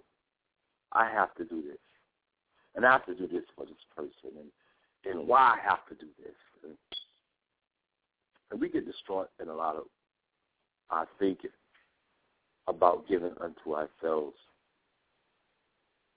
I 0.91 1.10
have 1.10 1.34
to 1.36 1.43
do 1.43 1.63
this, 1.63 1.80
and 2.76 2.86
I 2.86 2.91
have 2.91 3.06
to 3.08 3.15
do 3.15 3.28
this 3.28 3.45
for 3.56 3.65
this 3.65 3.74
person, 3.95 4.38
and 4.38 5.12
and 5.12 5.28
why 5.28 5.56
I 5.58 5.67
have 5.67 5.88
to 5.89 5.95
do 5.95 6.06
this, 6.24 6.36
and, 6.63 6.78
and 8.52 8.62
we 8.62 8.69
get 8.69 8.86
distraught 8.86 9.30
in 9.41 9.50
a 9.50 9.54
lot 9.56 9.76
of 9.76 9.86
our 10.91 11.08
thinking 11.17 11.50
about 12.67 13.08
giving 13.08 13.34
unto 13.41 13.74
ourselves. 13.74 14.36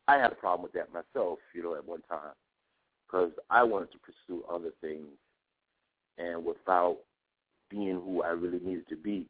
I 0.08 0.18
had 0.18 0.32
a 0.32 0.34
problem 0.34 0.64
with 0.64 0.74
that 0.74 0.92
myself, 0.92 1.38
you 1.54 1.62
know, 1.62 1.74
at 1.76 1.88
one 1.88 2.02
time, 2.02 2.34
because 3.06 3.30
I 3.48 3.62
wanted 3.62 3.90
to 3.92 3.98
pursue 3.98 4.44
other 4.52 4.70
things, 4.82 5.08
and 6.18 6.44
without 6.44 6.98
being 7.70 7.94
who 7.94 8.22
I 8.22 8.28
really 8.28 8.60
needed 8.60 8.88
to 8.88 8.96
be, 8.96 9.26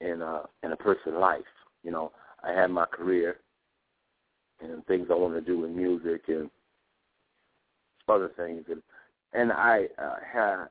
in 0.00 0.22
a 0.22 0.42
in 0.62 0.72
a 0.72 0.76
person's 0.76 1.16
life. 1.16 1.42
You 1.82 1.90
know, 1.90 2.12
I 2.42 2.52
had 2.52 2.70
my 2.70 2.86
career 2.86 3.38
and 4.60 4.84
things 4.86 5.08
I 5.10 5.14
want 5.14 5.34
to 5.34 5.40
do 5.40 5.64
in 5.64 5.76
music 5.76 6.22
and 6.28 6.50
other 8.08 8.30
things, 8.36 8.64
and 8.68 8.82
and 9.32 9.52
I 9.52 9.88
uh, 9.98 10.16
had 10.30 10.66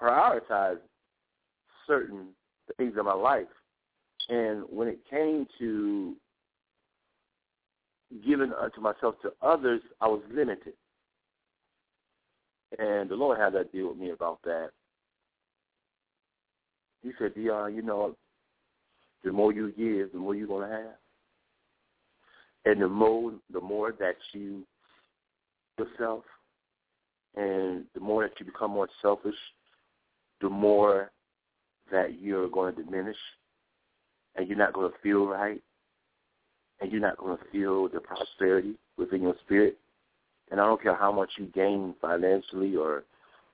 prioritized 0.00 0.78
certain 1.86 2.28
things 2.76 2.94
in 2.98 3.04
my 3.04 3.14
life. 3.14 3.46
And 4.28 4.62
when 4.70 4.86
it 4.86 5.00
came 5.10 5.46
to 5.58 6.14
giving 8.24 8.52
unto 8.52 8.80
myself 8.80 9.16
to 9.22 9.32
others, 9.42 9.80
I 10.00 10.06
was 10.06 10.22
limited. 10.32 10.74
And 12.78 13.10
the 13.10 13.14
Lord 13.14 13.38
had 13.38 13.54
that 13.54 13.72
deal 13.72 13.88
with 13.88 13.98
me 13.98 14.10
about 14.10 14.38
that. 14.44 14.70
He 17.02 17.12
said, 17.18 17.34
Deon, 17.34 17.74
you 17.74 17.82
know, 17.82 18.16
the 19.24 19.32
more 19.32 19.52
you 19.52 19.72
give, 19.72 20.12
the 20.12 20.18
more 20.18 20.34
you're 20.34 20.46
to 20.66 20.72
have. 20.72 20.94
And 22.66 22.82
the 22.82 22.88
more, 22.88 23.32
the 23.52 23.60
more 23.60 23.92
that 23.98 24.16
you 24.32 24.66
yourself, 25.78 26.24
and 27.36 27.84
the 27.94 28.00
more 28.00 28.22
that 28.22 28.38
you 28.38 28.46
become 28.46 28.72
more 28.72 28.88
selfish, 29.00 29.34
the 30.40 30.48
more 30.48 31.10
that 31.90 32.20
you're 32.20 32.48
going 32.48 32.74
to 32.74 32.82
diminish, 32.82 33.16
and 34.36 34.46
you're 34.46 34.58
not 34.58 34.72
going 34.72 34.90
to 34.90 34.98
feel 35.02 35.26
right, 35.26 35.62
and 36.80 36.92
you're 36.92 37.00
not 37.00 37.16
going 37.16 37.36
to 37.36 37.44
feel 37.50 37.88
the 37.88 38.00
prosperity 38.00 38.74
within 38.96 39.22
your 39.22 39.34
spirit. 39.44 39.78
And 40.50 40.60
I 40.60 40.66
don't 40.66 40.82
care 40.82 40.96
how 40.96 41.12
much 41.12 41.30
you 41.38 41.46
gain 41.46 41.94
financially 42.00 42.76
or, 42.76 43.04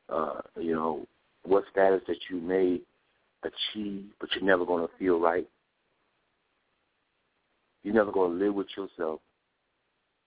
uh, 0.09 0.41
you 0.59 0.75
know, 0.75 1.07
what 1.45 1.65
status 1.71 2.01
that 2.09 2.17
you 2.31 2.41
may 2.41 2.81
achieve, 3.43 4.05
but 4.21 4.31
you're 4.35 4.45
never 4.45 4.65
going 4.65 4.87
to 4.87 4.93
feel 4.99 5.21
right. 5.21 5.47
You're 7.83 7.95
never 7.95 8.11
going 8.11 8.39
to 8.39 8.45
live 8.45 8.55
with 8.55 8.69
yourself 8.77 9.21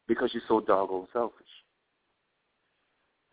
because 0.08 0.30
you're 0.34 0.44
so 0.48 0.62
doggone 0.62 1.08
selfish. 1.12 1.46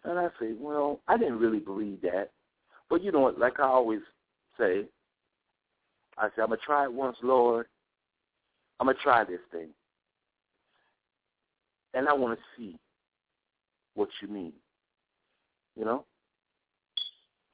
And 0.05 0.18
I 0.18 0.29
say, 0.40 0.53
well, 0.59 1.01
I 1.09 1.16
didn't 1.16 1.38
really 1.38 1.59
believe 1.59 2.01
that. 2.03 2.31
But 2.88 3.03
you 3.03 3.12
know 3.12 3.20
what, 3.20 3.38
like 3.38 3.61
I 3.61 3.64
always 3.64 4.01
say, 4.59 4.85
I 6.18 6.29
say, 6.29 6.42
I'm 6.42 6.49
going 6.49 6.59
to 6.59 6.64
try 6.64 6.85
it 6.85 6.92
once, 6.92 7.16
Lord. 7.22 7.66
I'm 8.79 8.87
going 8.87 8.96
to 8.96 9.03
try 9.03 9.25
this 9.25 9.40
thing. 9.51 9.68
And 11.94 12.09
I 12.09 12.12
want 12.12 12.38
to 12.38 12.44
see 12.57 12.79
what 13.97 14.09
you 14.23 14.29
mean. 14.29 14.53
You 15.77 15.85
know? 15.85 16.05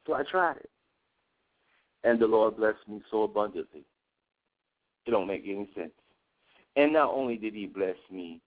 So 0.07 0.15
I 0.15 0.23
tried 0.23 0.57
it. 0.57 0.71
And 2.05 2.19
the 2.21 2.27
Lord 2.27 2.57
blessed 2.57 2.87
me 2.89 3.01
so 3.11 3.23
abundantly. 3.23 3.85
It 5.07 5.11
don't 5.11 5.27
make 5.27 5.45
any 5.45 5.69
sense. 5.75 5.93
And 6.77 6.93
not 6.93 7.11
only 7.11 7.37
did 7.37 7.55
he 7.55 7.67
bless 7.67 7.97
me, 8.11 8.41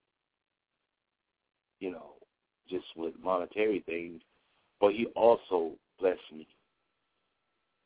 you 1.80 1.92
know, 1.92 2.14
just 2.70 2.86
with 2.96 3.14
monetary 3.24 3.82
things, 3.86 4.22
but 4.80 4.94
he 4.94 5.06
also 5.16 5.72
blessed 6.00 6.20
me 6.34 6.48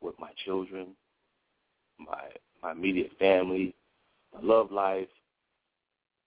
with 0.01 0.15
my 0.19 0.31
children, 0.45 0.87
my 1.99 2.23
my 2.63 2.71
immediate 2.71 3.11
family, 3.19 3.75
my 4.33 4.41
love 4.41 4.71
life, 4.71 5.07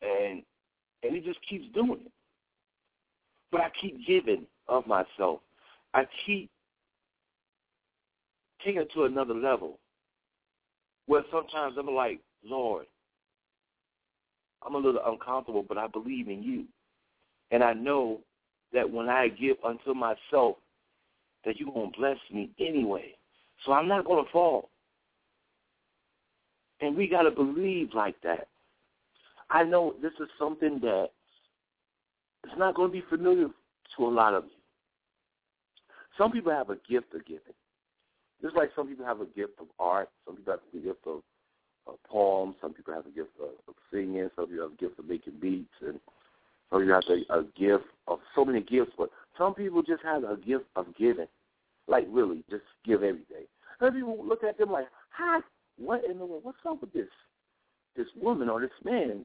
and 0.02 0.42
and 1.02 1.14
he 1.14 1.20
just 1.20 1.38
keeps 1.48 1.66
doing 1.74 2.00
it. 2.04 2.12
But 3.52 3.60
I 3.60 3.70
keep 3.80 4.04
giving 4.06 4.46
of 4.66 4.86
myself. 4.86 5.40
I 5.94 6.04
keep 6.26 6.50
taking 8.64 8.80
it 8.80 8.92
to 8.94 9.04
another 9.04 9.34
level. 9.34 9.78
Where 11.06 11.22
sometimes 11.30 11.76
I'm 11.78 11.94
like, 11.94 12.20
Lord, 12.44 12.86
I'm 14.64 14.74
a 14.74 14.78
little 14.78 15.02
uncomfortable, 15.04 15.64
but 15.68 15.76
I 15.76 15.86
believe 15.86 16.28
in 16.28 16.42
you. 16.42 16.64
And 17.50 17.62
I 17.62 17.74
know 17.74 18.20
that 18.72 18.90
when 18.90 19.08
I 19.08 19.28
give 19.28 19.56
unto 19.64 19.94
myself, 19.94 20.56
that 21.44 21.58
you're 21.58 21.72
going 21.72 21.92
to 21.92 21.98
bless 21.98 22.16
me 22.32 22.50
anyway. 22.58 23.14
So 23.66 23.72
I'm 23.72 23.88
not 23.88 24.04
going 24.04 24.24
to 24.24 24.30
fall. 24.30 24.70
And 26.80 26.96
we 26.96 27.06
got 27.06 27.22
to 27.22 27.30
believe 27.30 27.90
like 27.94 28.16
that. 28.22 28.48
I 29.50 29.64
know 29.64 29.94
this 30.00 30.12
is 30.20 30.28
something 30.38 30.80
that 30.80 31.10
it's 32.44 32.58
not 32.58 32.74
going 32.74 32.88
to 32.88 32.92
be 32.92 33.04
familiar 33.08 33.48
to 33.96 34.06
a 34.06 34.08
lot 34.08 34.34
of 34.34 34.44
you. 34.44 34.50
Some 36.18 36.32
people 36.32 36.52
have 36.52 36.70
a 36.70 36.76
gift 36.88 37.14
of 37.14 37.24
giving. 37.24 37.54
Just 38.42 38.56
like 38.56 38.70
some 38.74 38.88
people 38.88 39.06
have 39.06 39.20
a 39.20 39.26
gift 39.26 39.54
of 39.60 39.66
art, 39.78 40.08
some 40.26 40.36
people 40.36 40.52
have 40.52 40.60
a 40.74 40.84
gift 40.84 41.06
of, 41.06 41.22
of 41.86 41.94
poems, 42.08 42.56
some 42.60 42.74
people 42.74 42.92
have 42.92 43.06
a 43.06 43.10
gift 43.10 43.30
of, 43.40 43.50
of 43.68 43.74
singing, 43.92 44.28
some 44.36 44.46
people 44.48 44.64
have 44.64 44.72
a 44.72 44.76
gift 44.76 44.98
of 44.98 45.06
making 45.06 45.34
beats, 45.40 45.72
and 45.80 46.00
some 46.70 46.80
people 46.80 46.94
have 46.94 47.04
a, 47.08 47.40
a 47.40 47.44
gift 47.58 47.84
of 48.08 48.18
so 48.34 48.44
many 48.44 48.60
gifts. 48.60 48.92
But 48.98 49.10
some 49.38 49.54
people 49.54 49.82
just 49.82 50.02
have 50.02 50.24
a 50.24 50.36
gift 50.36 50.64
of 50.74 50.86
giving, 50.98 51.28
like 51.86 52.06
really, 52.10 52.42
just 52.50 52.64
give 52.84 53.02
everything. 53.02 53.46
Some 53.78 53.94
people 53.94 54.24
look 54.24 54.42
at 54.42 54.58
them 54.58 54.72
like, 54.72 54.86
"Hi, 55.10 55.40
what 55.78 56.04
in 56.04 56.18
the 56.18 56.26
world? 56.26 56.44
What's 56.44 56.58
up 56.68 56.80
with 56.80 56.92
this? 56.92 57.08
This 57.96 58.06
woman 58.20 58.48
or 58.48 58.60
this 58.60 58.70
man 58.84 59.24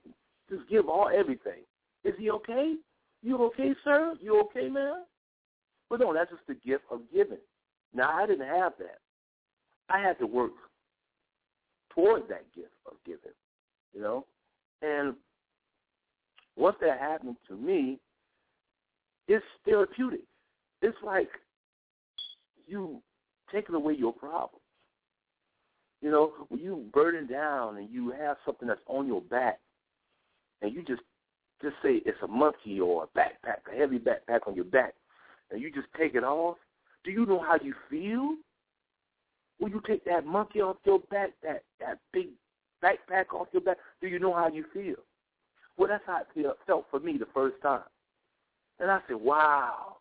just 0.49 0.67
give 0.69 0.87
all 0.87 1.09
everything? 1.13 1.63
Is 2.03 2.13
he 2.17 2.29
okay? 2.31 2.75
You 3.21 3.43
okay, 3.45 3.73
sir? 3.83 4.15
You 4.21 4.39
okay, 4.41 4.69
man? 4.69 5.03
But 5.89 5.99
no, 5.99 6.13
that's 6.13 6.29
just 6.29 6.45
the 6.47 6.55
gift 6.55 6.83
of 6.91 7.01
giving. 7.13 7.37
Now, 7.93 8.15
I 8.15 8.25
didn't 8.25 8.47
have 8.47 8.73
that. 8.79 8.99
I 9.89 9.99
had 9.99 10.19
to 10.19 10.27
work 10.27 10.51
toward 11.93 12.23
that 12.29 12.45
gift 12.53 12.73
of 12.85 12.93
giving, 13.05 13.31
you 13.93 14.01
know? 14.01 14.25
And 14.81 15.15
once 16.55 16.75
that 16.81 16.99
happened 16.99 17.37
to 17.47 17.55
me, 17.55 17.99
it's 19.27 19.45
therapeutic. 19.65 20.21
It's 20.81 20.97
like 21.03 21.29
you 22.67 23.01
taking 23.51 23.75
away 23.75 23.93
your 23.93 24.13
problems. 24.13 24.61
You 26.01 26.11
know, 26.11 26.33
when 26.49 26.59
you 26.59 26.85
burden 26.93 27.27
down 27.27 27.77
and 27.77 27.89
you 27.89 28.11
have 28.11 28.37
something 28.45 28.67
that's 28.67 28.81
on 28.85 29.07
your 29.07 29.21
back, 29.21 29.59
and 30.61 30.73
you 30.73 30.83
just 30.83 31.01
just 31.61 31.75
say 31.81 32.01
it's 32.05 32.21
a 32.23 32.27
monkey 32.27 32.79
or 32.79 33.03
a 33.03 33.17
backpack, 33.17 33.71
a 33.71 33.77
heavy 33.77 33.99
backpack 33.99 34.47
on 34.47 34.55
your 34.55 34.65
back, 34.65 34.93
and 35.51 35.61
you 35.61 35.71
just 35.71 35.87
take 35.97 36.15
it 36.15 36.23
off, 36.23 36.57
do 37.03 37.11
you 37.11 37.25
know 37.25 37.39
how 37.39 37.57
you 37.61 37.73
feel? 37.89 38.35
When 39.59 39.71
you 39.71 39.81
take 39.87 40.05
that 40.05 40.25
monkey 40.25 40.61
off 40.61 40.77
your 40.85 40.99
back, 40.99 41.31
that 41.41 41.63
that 41.79 41.99
big 42.13 42.27
backpack 42.83 43.33
off 43.33 43.47
your 43.51 43.61
back, 43.61 43.77
do 44.01 44.07
you 44.07 44.19
know 44.19 44.33
how 44.33 44.49
you 44.49 44.65
feel? 44.73 44.95
Well, 45.77 45.87
that's 45.87 46.03
how 46.05 46.21
it 46.35 46.57
felt 46.65 46.85
for 46.91 46.99
me 46.99 47.17
the 47.17 47.27
first 47.33 47.55
time. 47.61 47.81
And 48.79 48.91
I 48.91 48.99
said, 49.07 49.17
wow, 49.17 49.97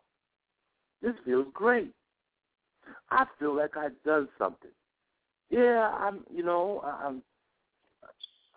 this 1.03 1.15
feels 1.25 1.47
great. 1.53 1.93
I 3.11 3.27
feel 3.39 3.57
like 3.57 3.77
I've 3.77 4.03
done 4.05 4.29
something. 4.39 4.71
Yeah, 5.51 5.91
I'm, 5.99 6.21
you 6.35 6.43
know, 6.43 6.83
I'm, 6.85 7.23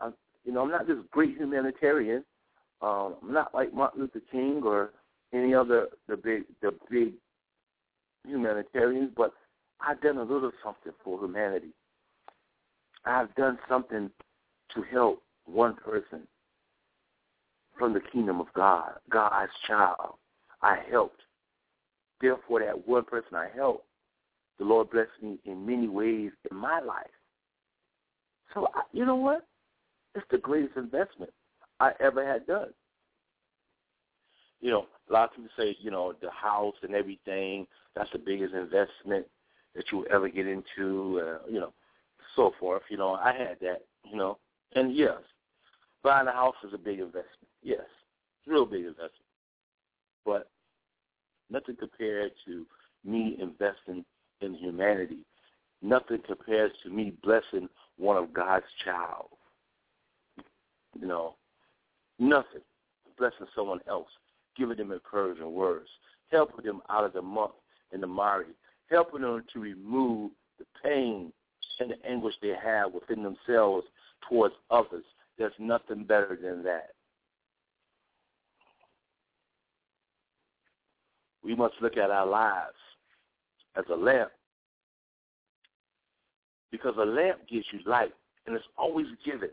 I'm, 0.02 0.14
you 0.44 0.52
know, 0.52 0.64
I'm 0.64 0.72
not 0.72 0.88
this 0.88 0.98
great 1.12 1.38
humanitarian. 1.38 2.24
Um, 2.82 3.16
not 3.24 3.54
like 3.54 3.74
Martin 3.74 4.02
Luther 4.02 4.22
King 4.32 4.62
or 4.64 4.92
any 5.34 5.54
other 5.54 5.88
the 6.08 6.16
big 6.16 6.44
the 6.62 6.72
big 6.90 7.14
humanitarians, 8.26 9.12
but 9.16 9.34
I've 9.82 10.02
done 10.02 10.18
a 10.18 10.24
little 10.24 10.52
something 10.64 10.94
for 11.04 11.20
humanity. 11.20 11.74
I've 13.06 13.34
done 13.36 13.58
something 13.68 14.10
to 14.74 14.82
help 14.92 15.24
one 15.46 15.76
person 15.76 16.22
from 17.78 17.94
the 17.94 18.02
kingdom 18.12 18.40
of 18.40 18.48
God, 18.54 18.92
God's 19.10 19.52
child. 19.66 20.16
I 20.62 20.80
helped. 20.90 21.22
Therefore, 22.22 22.60
that 22.60 22.88
one 22.88 23.06
person 23.06 23.36
I 23.36 23.48
helped, 23.56 23.86
the 24.58 24.66
Lord 24.66 24.90
blessed 24.90 25.10
me 25.22 25.40
in 25.46 25.66
many 25.66 25.88
ways 25.88 26.32
in 26.52 26.58
my 26.58 26.82
life. 26.82 27.08
So, 28.54 28.68
I, 28.76 28.82
you 28.92 29.06
know 29.06 29.16
what? 29.16 29.46
It's 30.16 30.26
the 30.30 30.38
greatest 30.38 30.76
investment 30.76 31.32
I 31.80 31.92
ever 32.00 32.26
had 32.26 32.46
done. 32.46 32.74
You 34.62 34.72
know, 34.72 34.86
a 35.10 35.14
lot 35.14 35.30
of 35.30 35.36
people 35.36 35.52
say, 35.58 35.78
you 35.80 35.90
know, 35.90 36.14
the 36.22 36.30
house 36.32 36.76
and 36.84 36.94
everything, 36.94 37.66
that's 37.96 38.12
the 38.12 38.20
biggest 38.20 38.54
investment 38.54 39.26
that 39.76 39.86
you 39.92 40.06
ever 40.08 40.28
get 40.28 40.48
into, 40.48 41.22
uh, 41.24 41.50
you 41.50 41.60
know, 41.60 41.74
so 42.36 42.54
forth. 42.60 42.84
You 42.90 42.98
know, 42.98 43.14
I 43.14 43.34
had 43.34 43.58
that, 43.62 43.84
you 44.04 44.18
know, 44.18 44.38
and 44.76 44.96
yes, 44.96 45.18
buying 46.04 46.28
a 46.28 46.32
house 46.32 46.56
is 46.66 46.74
a 46.74 46.78
big 46.78 47.00
investment. 47.00 47.26
Yes, 47.64 47.86
real 48.46 48.66
big 48.66 48.82
investment. 48.82 49.14
But 50.26 50.50
nothing 51.50 51.78
compared 51.78 52.32
to 52.46 52.66
me 53.06 53.38
investing 53.40 54.04
in 54.42 54.54
humanity. 54.54 55.20
Nothing 55.82 56.20
compares 56.26 56.72
to 56.84 56.90
me 56.90 57.14
blessing 57.24 57.70
one 57.98 58.18
of 58.18 58.34
God's 58.34 58.66
child. 58.84 59.30
You 61.00 61.08
know, 61.08 61.36
nothing. 62.20 62.62
Blessing 63.18 63.48
someone 63.56 63.80
else 63.88 64.08
giving 64.60 64.78
them 64.78 64.92
encouraging 64.92 65.54
words, 65.54 65.88
helping 66.32 66.66
them 66.66 66.82
out 66.90 67.06
of 67.06 67.14
the 67.14 67.22
muck 67.22 67.56
and 67.92 68.04
the 68.04 68.08
mire, 68.08 68.46
helping 68.90 69.22
them 69.22 69.44
to 69.54 69.60
remove 69.60 70.32
the 70.60 70.66
pain 70.84 71.32
and 71.80 71.92
the 71.92 72.06
anguish 72.06 72.36
they 72.42 72.54
have 72.62 72.92
within 72.94 73.24
themselves 73.24 73.88
towards 74.28 74.54
others. 74.70 75.06
There's 75.38 75.54
nothing 75.58 76.04
better 76.04 76.38
than 76.42 76.64
that. 76.64 76.90
We 81.42 81.56
must 81.56 81.76
look 81.82 81.96
at 81.96 82.12
our 82.12 82.28
lives 82.28 82.76
as 83.78 83.86
a 83.92 83.96
lamp 83.96 84.30
because 86.70 86.96
a 87.00 87.06
lamp 87.06 87.40
gives 87.50 87.66
you 87.72 87.80
light 87.86 88.14
and 88.46 88.56
it's 88.56 88.66
always 88.78 89.08
given. 89.26 89.50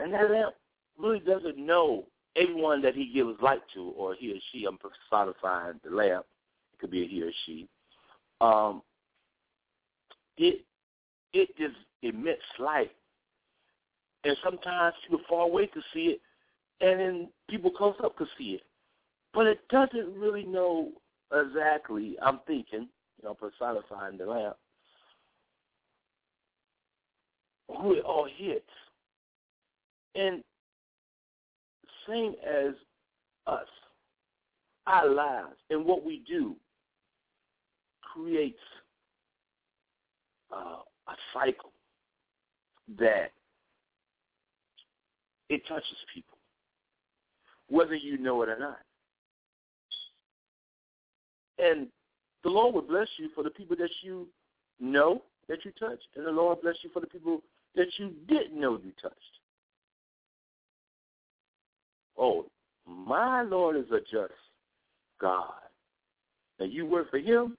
And 0.00 0.12
that 0.14 0.30
lamp 0.30 0.54
really 0.98 1.20
doesn't 1.20 1.58
know 1.58 2.06
everyone 2.36 2.82
that 2.82 2.94
he 2.94 3.12
gives 3.12 3.40
light 3.42 3.62
to, 3.74 3.92
or 3.96 4.14
he 4.14 4.32
or 4.32 4.40
she, 4.52 4.64
I'm 4.64 4.78
personifying 4.78 5.80
the 5.84 5.94
lamp, 5.94 6.26
it 6.72 6.78
could 6.78 6.90
be 6.90 7.04
a 7.04 7.06
he 7.06 7.22
or 7.22 7.32
she, 7.44 7.68
um, 8.40 8.82
it 10.36 10.64
it 11.32 11.56
just 11.56 11.76
emits 12.02 12.42
light. 12.58 12.92
And 14.24 14.36
sometimes 14.42 14.94
people 15.02 15.20
far 15.28 15.42
away 15.42 15.66
could 15.66 15.82
see 15.94 16.16
it, 16.16 16.20
and 16.80 17.00
then 17.00 17.28
people 17.48 17.70
close 17.70 17.96
up 18.02 18.16
could 18.16 18.28
see 18.38 18.52
it. 18.52 18.62
But 19.32 19.46
it 19.46 19.60
doesn't 19.68 20.14
really 20.14 20.44
know 20.44 20.90
exactly, 21.32 22.16
I'm 22.22 22.40
thinking, 22.46 22.88
you 23.20 23.24
know, 23.24 23.34
personifying 23.34 24.18
the 24.18 24.26
lamp, 24.26 24.56
who 27.68 27.94
it 27.94 28.04
all 28.04 28.28
hits. 28.36 28.64
And 30.14 30.42
same 32.08 32.34
as 32.44 32.74
us. 33.46 33.66
Our 34.86 35.08
lives 35.08 35.56
and 35.68 35.84
what 35.84 36.04
we 36.04 36.22
do 36.26 36.56
creates 38.00 38.58
uh, 40.52 40.78
a 41.06 41.14
cycle 41.32 41.70
that 42.98 43.30
it 45.48 45.62
touches 45.68 45.96
people, 46.12 46.38
whether 47.68 47.94
you 47.94 48.18
know 48.18 48.42
it 48.42 48.48
or 48.48 48.58
not. 48.58 48.78
And 51.58 51.88
the 52.42 52.50
Lord 52.50 52.74
will 52.74 52.82
bless 52.82 53.08
you 53.18 53.28
for 53.34 53.44
the 53.44 53.50
people 53.50 53.76
that 53.76 53.90
you 54.02 54.26
know 54.80 55.22
that 55.48 55.64
you 55.64 55.72
touch, 55.78 56.00
and 56.16 56.26
the 56.26 56.30
Lord 56.30 56.62
bless 56.62 56.76
you 56.82 56.90
for 56.92 57.00
the 57.00 57.06
people 57.06 57.42
that 57.76 57.88
you 57.98 58.12
didn't 58.28 58.58
know 58.58 58.78
you 58.82 58.92
touched. 59.00 59.39
Oh, 62.20 62.44
my 62.86 63.42
Lord 63.42 63.76
is 63.76 63.90
a 63.90 64.00
just 64.00 64.34
God. 65.20 65.52
And 66.58 66.70
you 66.70 66.84
work 66.84 67.10
for 67.10 67.18
him, 67.18 67.56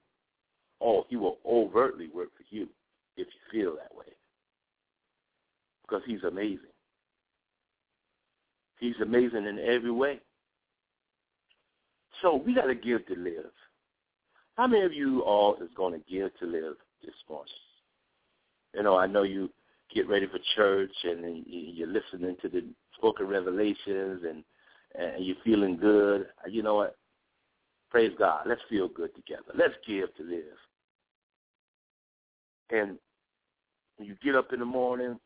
oh, 0.80 1.04
he 1.08 1.16
will 1.16 1.38
overtly 1.44 2.08
work 2.14 2.28
for 2.36 2.44
you 2.54 2.68
if 3.16 3.26
you 3.26 3.50
feel 3.50 3.74
that 3.76 3.94
way. 3.94 4.06
Because 5.82 6.02
he's 6.06 6.22
amazing. 6.22 6.58
He's 8.78 8.94
amazing 9.02 9.46
in 9.46 9.58
every 9.58 9.90
way. 9.90 10.20
So 12.20 12.36
we 12.36 12.54
got 12.54 12.66
to 12.66 12.74
give 12.74 13.04
to 13.06 13.16
live. 13.16 13.50
How 14.56 14.68
many 14.68 14.84
of 14.84 14.92
you 14.92 15.22
all 15.22 15.56
is 15.56 15.70
going 15.76 15.94
to 15.94 16.10
give 16.10 16.36
to 16.38 16.46
live 16.46 16.74
this 17.02 17.14
morning? 17.28 17.52
You 18.74 18.84
know, 18.84 18.96
I 18.96 19.06
know 19.06 19.24
you 19.24 19.50
get 19.92 20.08
ready 20.08 20.26
for 20.26 20.38
church 20.54 20.92
and 21.04 21.44
you're 21.46 21.88
listening 21.88 22.36
to 22.42 22.48
the 22.48 22.64
spoken 22.96 23.26
revelations 23.26 24.22
and 24.28 24.44
and 24.94 25.24
you're 25.24 25.36
feeling 25.44 25.76
good. 25.76 26.26
You 26.48 26.62
know 26.62 26.76
what? 26.76 26.96
Praise 27.90 28.12
God. 28.18 28.46
Let's 28.46 28.62
feel 28.68 28.88
good 28.88 29.14
together. 29.14 29.52
Let's 29.54 29.74
give 29.86 30.14
to 30.16 30.22
live. 30.22 30.58
And 32.70 32.98
you 33.98 34.16
get 34.24 34.34
up 34.34 34.52
in 34.52 34.60
the 34.60 34.64
morning, 34.64 35.18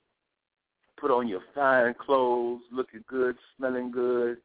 put 0.99 1.11
on 1.11 1.29
your 1.29 1.43
fine 1.55 1.95
clothes, 1.95 2.63
looking 2.73 3.05
good, 3.09 3.37
smelling 3.57 3.91
good, 3.91 4.39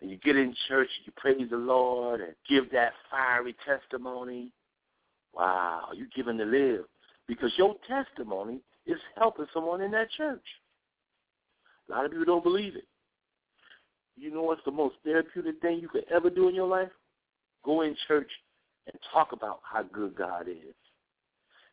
and 0.00 0.10
you 0.10 0.16
get 0.18 0.36
in 0.36 0.54
church, 0.66 0.88
you 1.04 1.12
praise 1.16 1.48
the 1.50 1.56
Lord 1.56 2.20
and 2.20 2.34
give 2.48 2.70
that 2.72 2.92
fiery 3.10 3.54
testimony. 3.64 4.50
Wow, 5.32 5.90
you're 5.94 6.08
giving 6.14 6.36
to 6.38 6.44
live 6.44 6.84
because 7.28 7.52
your 7.56 7.76
testimony 7.86 8.60
is 8.84 8.98
helping 9.16 9.46
someone 9.54 9.80
in 9.80 9.92
that 9.92 10.10
church. 10.10 10.42
A 11.88 11.92
lot 11.92 12.04
of 12.04 12.10
people 12.10 12.26
don't 12.26 12.42
believe 12.42 12.74
it. 12.74 12.86
You 14.16 14.32
know 14.32 14.42
what's 14.42 14.64
the 14.64 14.70
most 14.70 14.96
therapeutic 15.04 15.60
thing 15.60 15.78
you 15.80 15.88
could 15.88 16.04
ever 16.10 16.30
do 16.30 16.48
in 16.48 16.54
your 16.54 16.68
life? 16.68 16.90
Go 17.64 17.82
in 17.82 17.96
church 18.06 18.30
and 18.86 18.96
talk 19.12 19.32
about 19.32 19.60
how 19.62 19.82
good 19.82 20.14
God 20.16 20.48
is 20.48 20.74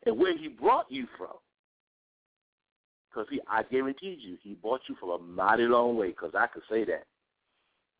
and 0.06 0.18
where 0.18 0.36
he 0.36 0.48
brought 0.48 0.86
you 0.90 1.06
from. 1.16 1.36
Because 3.08 3.28
I 3.48 3.64
guarantee 3.64 4.18
you, 4.20 4.36
he 4.42 4.54
brought 4.54 4.82
you 4.88 4.94
from 4.98 5.10
a 5.10 5.18
mighty 5.18 5.64
long 5.64 5.96
way. 5.96 6.08
Because 6.08 6.32
I 6.38 6.46
could 6.46 6.62
say 6.70 6.84
that. 6.84 7.04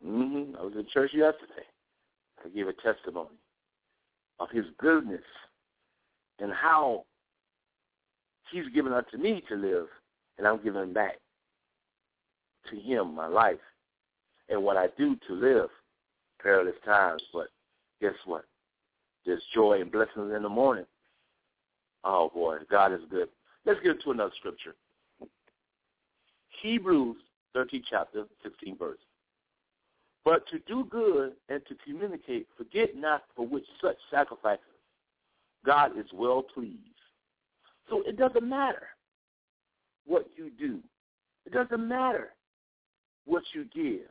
Mm-hmm. 0.07 0.57
I 0.57 0.62
was 0.62 0.72
in 0.76 0.87
church 0.92 1.11
yesterday. 1.12 1.66
I 2.44 2.48
gave 2.48 2.68
a 2.68 2.72
testimony 2.72 3.37
of 4.38 4.48
his 4.50 4.64
goodness 4.79 5.20
and 6.38 6.53
how 6.53 7.05
he's 8.50 8.68
given 8.74 8.92
unto 8.92 9.18
me 9.18 9.42
to 9.48 9.57
live, 9.57 9.87
and 10.38 10.46
I'm 10.46 10.62
giving 10.62 10.92
back 10.92 11.18
to 12.70 12.76
him 12.76 13.14
my 13.14 13.26
life 13.26 13.59
and 14.50 14.62
what 14.62 14.76
I 14.76 14.88
do 14.98 15.16
to 15.28 15.34
live 15.34 15.70
perilous 16.42 16.74
times. 16.84 17.22
But 17.32 17.48
guess 18.00 18.14
what? 18.26 18.44
There's 19.24 19.42
joy 19.54 19.80
and 19.80 19.90
blessings 19.90 20.32
in 20.34 20.42
the 20.42 20.48
morning. 20.48 20.86
Oh 22.04 22.30
boy, 22.32 22.58
God 22.70 22.92
is 22.92 23.00
good. 23.10 23.28
Let's 23.64 23.80
get 23.80 24.02
to 24.02 24.10
another 24.10 24.32
scripture. 24.38 24.74
Hebrews 26.62 27.16
13 27.54 27.84
chapter, 27.88 28.24
16 28.42 28.76
verse. 28.76 28.98
But 30.24 30.46
to 30.48 30.58
do 30.66 30.86
good 30.90 31.32
and 31.48 31.62
to 31.66 31.74
communicate, 31.84 32.46
forget 32.56 32.96
not 32.96 33.22
for 33.34 33.46
which 33.46 33.64
such 33.82 33.96
sacrifices 34.10 34.64
God 35.64 35.98
is 35.98 36.06
well 36.12 36.42
pleased. 36.42 36.78
So 37.88 38.02
it 38.06 38.16
doesn't 38.16 38.48
matter 38.48 38.88
what 40.06 40.26
you 40.36 40.50
do. 40.58 40.80
It 41.46 41.52
doesn't 41.52 41.86
matter 41.86 42.30
what 43.24 43.42
you 43.52 43.64
give 43.74 44.08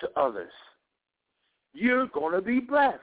to 0.00 0.08
others. 0.16 0.52
You're 1.72 2.06
going 2.06 2.34
to 2.34 2.42
be 2.42 2.60
blessed. 2.60 2.98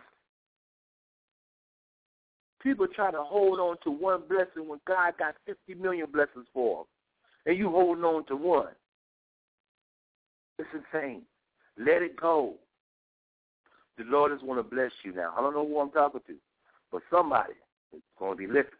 People 2.61 2.87
try 2.87 3.11
to 3.11 3.21
hold 3.21 3.59
on 3.59 3.77
to 3.83 3.91
one 3.91 4.23
blessing 4.27 4.67
when 4.67 4.79
God 4.87 5.13
got 5.19 5.35
50 5.45 5.75
million 5.75 6.07
blessings 6.11 6.47
for 6.51 6.79
them, 6.79 6.85
and 7.45 7.57
you 7.57 7.69
holding 7.69 8.03
on 8.03 8.25
to 8.25 8.35
one. 8.35 8.73
It's 10.57 10.67
insane. 10.73 11.21
Let 11.77 12.01
it 12.01 12.19
go. 12.19 12.55
The 13.97 14.05
Lord 14.05 14.31
is 14.31 14.41
going 14.41 14.57
to 14.57 14.63
bless 14.63 14.91
you 15.03 15.13
now. 15.13 15.33
I 15.37 15.41
don't 15.41 15.53
know 15.53 15.65
who 15.65 15.79
I'm 15.79 15.91
talking 15.91 16.21
to, 16.27 16.35
but 16.91 17.01
somebody 17.11 17.53
is 17.93 18.01
going 18.17 18.33
to 18.33 18.37
be 18.37 18.51
lifted. 18.51 18.79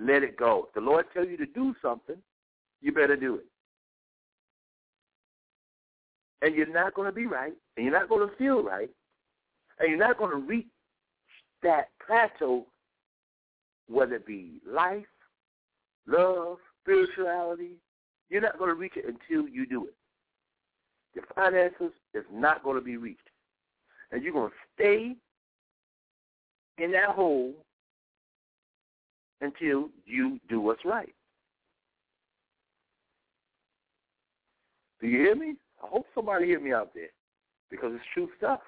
Let 0.00 0.22
it 0.22 0.36
go. 0.36 0.66
If 0.68 0.74
the 0.74 0.80
Lord 0.80 1.04
tell 1.12 1.26
you 1.26 1.36
to 1.36 1.46
do 1.46 1.74
something, 1.82 2.16
you 2.80 2.92
better 2.92 3.16
do 3.16 3.36
it. 3.36 3.46
And 6.42 6.54
you're 6.54 6.66
not 6.66 6.94
going 6.94 7.08
to 7.08 7.14
be 7.14 7.26
right, 7.26 7.52
and 7.76 7.86
you're 7.86 7.98
not 7.98 8.08
going 8.08 8.28
to 8.28 8.36
feel 8.36 8.62
right, 8.62 8.90
and 9.78 9.88
you're 9.88 9.98
not 9.98 10.18
going 10.18 10.32
to 10.32 10.46
reach 10.46 10.66
that 11.62 11.88
plateau, 12.04 12.66
whether 13.88 14.16
it 14.16 14.26
be 14.26 14.60
life, 14.66 15.06
love, 16.06 16.58
spirituality, 16.82 17.76
you're 18.28 18.40
not 18.40 18.58
going 18.58 18.70
to 18.70 18.74
reach 18.74 18.94
it 18.96 19.04
until 19.04 19.48
you 19.48 19.66
do 19.66 19.84
it. 19.84 19.94
Your 21.14 21.24
finances 21.34 21.92
is 22.14 22.24
not 22.32 22.64
going 22.64 22.76
to 22.76 22.84
be 22.84 22.96
reached. 22.96 23.20
And 24.10 24.22
you're 24.22 24.32
going 24.32 24.50
to 24.50 24.56
stay 24.74 25.14
in 26.78 26.92
that 26.92 27.10
hole 27.10 27.52
until 29.40 29.90
you 30.06 30.40
do 30.48 30.60
what's 30.60 30.84
right. 30.84 31.14
Do 35.00 35.08
you 35.08 35.18
hear 35.18 35.34
me? 35.34 35.54
I 35.82 35.88
hope 35.88 36.06
somebody 36.14 36.46
hear 36.46 36.60
me 36.60 36.72
out 36.72 36.92
there 36.94 37.10
because 37.70 37.92
it's 37.94 38.04
true 38.14 38.28
stuff. 38.38 38.60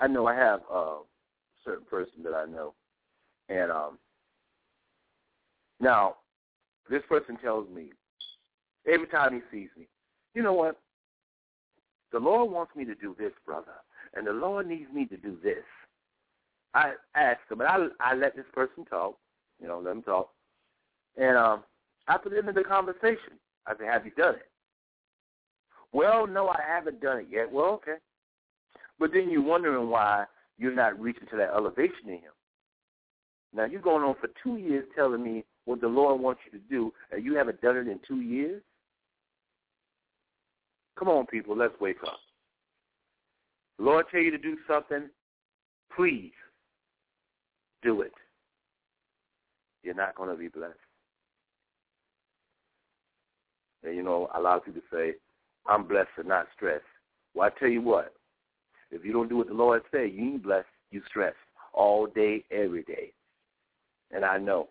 I 0.00 0.06
know 0.06 0.26
I 0.26 0.34
have 0.34 0.60
a 0.72 0.98
certain 1.64 1.84
person 1.86 2.22
that 2.24 2.34
I 2.34 2.46
know, 2.46 2.74
and 3.48 3.70
um, 3.70 3.98
now 5.80 6.16
this 6.90 7.02
person 7.08 7.36
tells 7.36 7.68
me 7.70 7.92
every 8.86 9.06
time 9.06 9.34
he 9.34 9.40
sees 9.50 9.68
me, 9.78 9.86
you 10.34 10.42
know 10.42 10.52
what? 10.52 10.80
The 12.12 12.18
Lord 12.18 12.50
wants 12.50 12.74
me 12.76 12.84
to 12.84 12.94
do 12.94 13.14
this, 13.18 13.32
brother, 13.46 13.72
and 14.14 14.26
the 14.26 14.32
Lord 14.32 14.66
needs 14.68 14.92
me 14.92 15.06
to 15.06 15.16
do 15.16 15.36
this. 15.42 15.64
I 16.74 16.92
ask 17.14 17.38
him, 17.50 17.58
but 17.58 17.68
I 17.68 17.86
I 18.00 18.14
let 18.14 18.34
this 18.34 18.44
person 18.52 18.84
talk, 18.84 19.16
you 19.60 19.68
know, 19.68 19.80
let 19.80 19.92
him 19.92 20.02
talk, 20.02 20.30
and 21.16 21.36
um, 21.36 21.62
I 22.06 22.18
put 22.18 22.32
end 22.32 22.48
into 22.48 22.52
the 22.52 22.64
conversation. 22.64 23.38
I 23.66 23.76
said, 23.76 23.86
"Have 23.86 24.04
you 24.04 24.12
done 24.12 24.34
it?" 24.34 24.50
Well, 25.92 26.26
no, 26.26 26.48
I 26.48 26.60
haven't 26.66 27.00
done 27.00 27.18
it 27.18 27.26
yet. 27.30 27.50
Well, 27.50 27.72
okay, 27.74 27.96
but 28.98 29.12
then 29.12 29.30
you're 29.30 29.42
wondering 29.42 29.88
why 29.88 30.26
you're 30.58 30.74
not 30.74 31.00
reaching 31.00 31.26
to 31.28 31.36
that 31.36 31.50
elevation 31.50 32.08
in 32.08 32.14
Him. 32.14 32.32
Now 33.52 33.64
you're 33.64 33.80
going 33.80 34.04
on 34.04 34.16
for 34.20 34.28
two 34.42 34.56
years 34.56 34.84
telling 34.94 35.22
me 35.22 35.44
what 35.64 35.80
the 35.80 35.88
Lord 35.88 36.20
wants 36.20 36.42
you 36.44 36.58
to 36.58 36.64
do, 36.68 36.92
and 37.10 37.24
you 37.24 37.34
haven't 37.34 37.60
done 37.60 37.76
it 37.76 37.88
in 37.88 38.00
two 38.06 38.20
years? 38.20 38.62
Come 40.98 41.08
on, 41.08 41.26
people, 41.26 41.56
let's 41.56 41.78
wake 41.80 42.02
up. 42.02 42.18
The 43.78 43.84
Lord 43.84 44.06
tell 44.10 44.20
you 44.20 44.30
to 44.30 44.38
do 44.38 44.56
something, 44.68 45.08
please 45.94 46.32
do 47.82 48.02
it. 48.02 48.12
You're 49.82 49.94
not 49.94 50.14
going 50.14 50.30
to 50.30 50.36
be 50.36 50.48
blessed. 50.48 50.74
And 53.84 53.94
you 53.94 54.02
know, 54.02 54.30
a 54.34 54.40
lot 54.40 54.56
of 54.56 54.64
people 54.64 54.82
say, 54.92 55.14
I'm 55.66 55.86
blessed 55.86 56.08
and 56.18 56.28
not 56.28 56.46
stressed. 56.56 56.84
Well, 57.34 57.48
I 57.48 57.58
tell 57.58 57.68
you 57.68 57.82
what, 57.82 58.14
if 58.90 59.04
you 59.04 59.12
don't 59.12 59.28
do 59.28 59.36
what 59.36 59.48
the 59.48 59.54
Lord 59.54 59.82
say, 59.92 60.08
you 60.08 60.22
ain't 60.22 60.42
blessed, 60.42 60.68
you 60.90 61.02
stressed 61.06 61.36
all 61.72 62.06
day, 62.06 62.44
every 62.50 62.82
day. 62.84 63.12
And 64.10 64.24
I 64.24 64.38
know. 64.38 64.68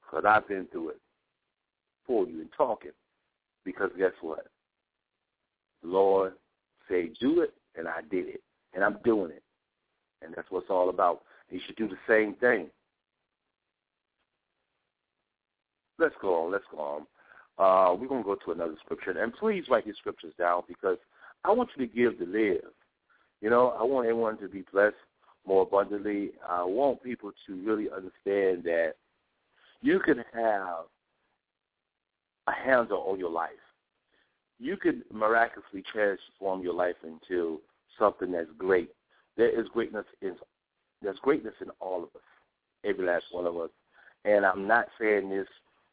Because 0.00 0.24
I've 0.26 0.46
been 0.46 0.66
through 0.70 0.90
it 0.90 1.00
for 2.06 2.26
you 2.26 2.40
and 2.40 2.50
talking. 2.56 2.92
Because 3.64 3.90
guess 3.98 4.12
what? 4.20 4.46
The 5.82 5.88
Lord 5.88 6.34
say 6.88 7.10
do 7.20 7.40
it, 7.40 7.54
and 7.76 7.88
I 7.88 8.00
did 8.10 8.28
it. 8.28 8.42
And 8.74 8.84
I'm 8.84 8.98
doing 9.04 9.30
it. 9.30 9.42
And 10.22 10.34
that's 10.34 10.50
what 10.50 10.62
it's 10.62 10.70
all 10.70 10.90
about. 10.90 11.22
You 11.50 11.60
should 11.66 11.76
do 11.76 11.88
the 11.88 11.96
same 12.08 12.34
thing. 12.34 12.68
Let's 15.98 16.14
go 16.20 16.44
on. 16.44 16.52
Let's 16.52 16.64
go 16.70 16.78
on. 16.78 17.06
Uh, 17.58 17.94
we're 17.94 18.08
going 18.08 18.22
to 18.22 18.26
go 18.26 18.36
to 18.44 18.52
another 18.52 18.76
scripture. 18.84 19.12
And 19.12 19.32
please 19.34 19.64
write 19.70 19.86
these 19.86 19.96
scriptures 19.96 20.34
down 20.38 20.62
because 20.68 20.98
I 21.44 21.52
want 21.52 21.70
you 21.76 21.86
to 21.86 21.92
give 21.92 22.18
to 22.18 22.26
live. 22.26 22.72
You 23.40 23.50
know, 23.50 23.74
I 23.78 23.82
want 23.82 24.06
everyone 24.06 24.38
to 24.38 24.48
be 24.48 24.64
blessed 24.72 24.96
more 25.46 25.62
abundantly. 25.62 26.32
I 26.46 26.64
want 26.64 27.02
people 27.02 27.32
to 27.46 27.54
really 27.64 27.88
understand 27.90 28.64
that 28.64 28.94
you 29.80 30.00
can 30.00 30.18
have 30.34 30.86
a 32.46 32.52
handle 32.52 33.04
on 33.08 33.18
your 33.18 33.30
life. 33.30 33.50
You 34.58 34.76
can 34.76 35.02
miraculously 35.12 35.82
transform 35.92 36.62
your 36.62 36.74
life 36.74 36.96
into 37.04 37.60
something 37.98 38.32
that's 38.32 38.48
great. 38.58 38.90
There 39.36 39.48
is 39.48 39.68
greatness 39.68 40.06
in 40.22 40.36
there's 41.02 41.18
greatness 41.18 41.54
in 41.60 41.68
all 41.78 41.98
of 41.98 42.08
us, 42.16 42.22
every 42.84 43.04
last 43.04 43.26
one 43.30 43.46
of 43.46 43.56
us. 43.58 43.68
And 44.24 44.46
I'm 44.46 44.66
not 44.66 44.86
saying 44.98 45.28
this 45.28 45.46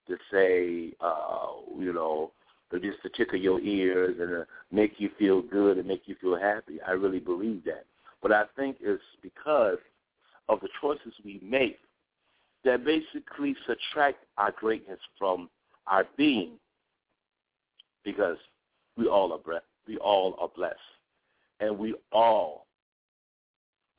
to 0.07 0.17
say, 0.31 0.93
uh, 1.01 1.47
you 1.79 1.93
know, 1.93 2.31
just 2.71 3.01
to 3.03 3.09
tickle 3.09 3.39
your 3.39 3.59
ears 3.61 4.15
and 4.19 4.45
make 4.71 4.93
you 4.99 5.09
feel 5.19 5.41
good 5.41 5.77
and 5.77 5.87
make 5.87 6.03
you 6.07 6.15
feel 6.21 6.35
happy. 6.39 6.79
I 6.87 6.91
really 6.91 7.19
believe 7.19 7.63
that. 7.65 7.85
But 8.21 8.31
I 8.31 8.45
think 8.55 8.77
it's 8.81 9.01
because 9.21 9.77
of 10.49 10.59
the 10.61 10.69
choices 10.81 11.13
we 11.23 11.39
make 11.43 11.79
that 12.65 12.83
basically 12.85 13.55
subtract 13.67 14.25
our 14.37 14.51
greatness 14.51 14.99
from 15.17 15.49
our 15.87 16.05
being. 16.17 16.57
because 18.03 18.37
we 18.97 19.07
all 19.07 19.31
are 19.33 19.39
bre- 19.39 19.65
we 19.87 19.97
all 19.97 20.35
are 20.39 20.49
blessed, 20.55 20.77
and 21.59 21.77
we 21.77 21.95
all 22.11 22.67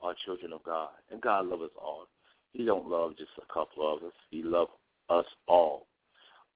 are 0.03 0.15
children 0.25 0.53
of 0.53 0.63
God, 0.65 0.91
and 1.11 1.21
God 1.21 1.47
loves 1.47 1.63
us 1.65 1.71
all. 1.81 2.07
He 2.53 2.65
don't 2.65 2.89
love 2.89 3.17
just 3.17 3.31
a 3.39 3.53
couple 3.53 3.91
of 3.93 4.03
us. 4.03 4.13
He 4.31 4.43
loves 4.43 4.71
us 5.11 5.27
all. 5.47 5.87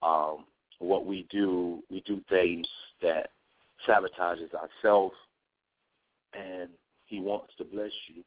Um, 0.03 0.45
what 0.79 1.07
we 1.07 1.27
do, 1.31 1.83
we 1.91 2.01
do 2.03 2.21
things 2.29 2.67
that 3.03 3.31
sabotages 3.89 4.51
ourselves, 4.55 5.15
and 6.35 6.69
He 7.07 7.21
wants 7.21 7.53
to 7.59 7.65
bless 7.65 7.93
you, 8.09 8.23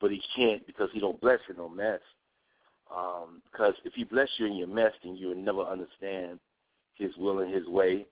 but 0.00 0.10
He 0.10 0.20
can't 0.34 0.66
because 0.66 0.90
He 0.92 1.00
don't 1.00 1.20
bless 1.20 1.40
you 1.48 1.56
no 1.56 1.68
mess. 1.68 2.00
Um, 2.94 3.42
because 3.50 3.74
if 3.84 3.94
He 3.94 4.04
bless 4.04 4.28
you 4.38 4.46
in 4.46 4.54
your 4.56 4.68
mess, 4.68 4.92
then 5.02 5.16
you 5.16 5.28
will 5.28 5.36
never 5.36 5.62
understand 5.62 6.38
His 6.94 7.10
will 7.16 7.40
and 7.40 7.52
His 7.52 7.66
way. 7.66 8.06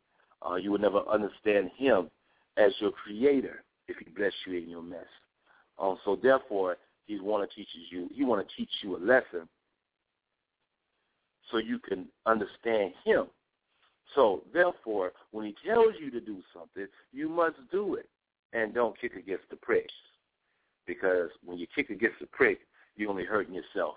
Uh, 0.49 0.57
you 0.57 0.71
will 0.71 0.79
never 0.79 1.01
understand 1.09 1.71
Him 1.77 2.11
as 2.57 2.73
your 2.81 2.93
Creator 2.93 3.63
if 3.89 3.97
He 3.99 4.11
bless 4.11 4.33
you 4.47 4.59
in 4.59 4.69
your 4.69 4.83
mess. 4.83 5.07
Um, 5.79 5.99
so 6.05 6.19
therefore, 6.23 6.77
He 7.07 7.21
want 7.21 7.49
to 7.49 7.55
teach 7.55 7.69
you. 7.91 8.09
He 8.13 8.25
want 8.25 8.47
to 8.47 8.57
teach 8.57 8.71
you 8.83 8.97
a 8.97 8.99
lesson 8.99 9.49
so 11.51 11.59
you 11.59 11.79
can 11.79 12.07
understand 12.27 12.93
Him. 13.05 13.27
So 14.15 14.43
therefore, 14.53 15.13
when 15.33 15.47
He 15.47 15.55
tells 15.67 15.95
you 16.01 16.11
to 16.11 16.21
do 16.21 16.43
something, 16.53 16.87
you 17.13 17.29
must 17.29 17.57
do 17.71 17.95
it, 17.95 18.09
and 18.53 18.75
don't 18.75 18.99
kick 19.01 19.15
against 19.15 19.49
the 19.51 19.57
prick. 19.57 19.89
Because 20.87 21.31
when 21.45 21.59
you 21.59 21.67
kick 21.75 21.91
against 21.91 22.21
the 22.21 22.27
prick, 22.27 22.61
you're 22.97 23.11
only 23.11 23.25
hurting 23.25 23.55
yourself. 23.55 23.95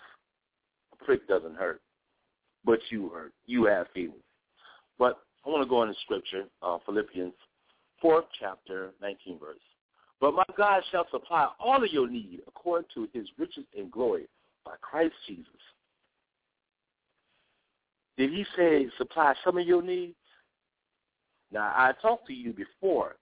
A 0.94 1.04
prick 1.04 1.28
doesn't 1.28 1.56
hurt, 1.56 1.82
but 2.66 2.80
you 2.90 3.10
hurt. 3.10 3.34
You 3.46 3.66
have 3.66 3.88
feelings. 3.94 4.24
But 4.98 5.20
I 5.46 5.50
want 5.50 5.64
to 5.64 5.70
go 5.70 5.84
into 5.84 5.96
Scripture, 6.04 6.46
uh, 6.62 6.78
Philippians 6.86 7.34
4th 8.04 8.26
chapter, 8.40 8.92
19 9.02 9.40
verse. 9.40 9.58
But 10.20 10.34
my 10.34 10.44
God 10.58 10.82
shall 10.92 11.06
supply 11.12 11.48
all 11.60 11.84
of 11.84 11.92
your 11.92 12.10
need 12.10 12.42
according 12.48 12.88
to 12.96 13.08
his 13.14 13.28
riches 13.38 13.66
and 13.78 13.92
glory 13.92 14.28
by 14.66 14.74
Christ 14.82 15.14
Jesus. 15.28 15.46
Did 18.18 18.32
he 18.32 18.46
say 18.56 18.88
supply 18.98 19.34
some 19.44 19.58
of 19.58 19.68
your 19.68 19.82
needs? 19.82 20.16
Now, 21.52 21.72
I 21.76 21.94
talked 22.02 22.28
to 22.28 22.34
you 22.34 22.52
before, 22.52 23.16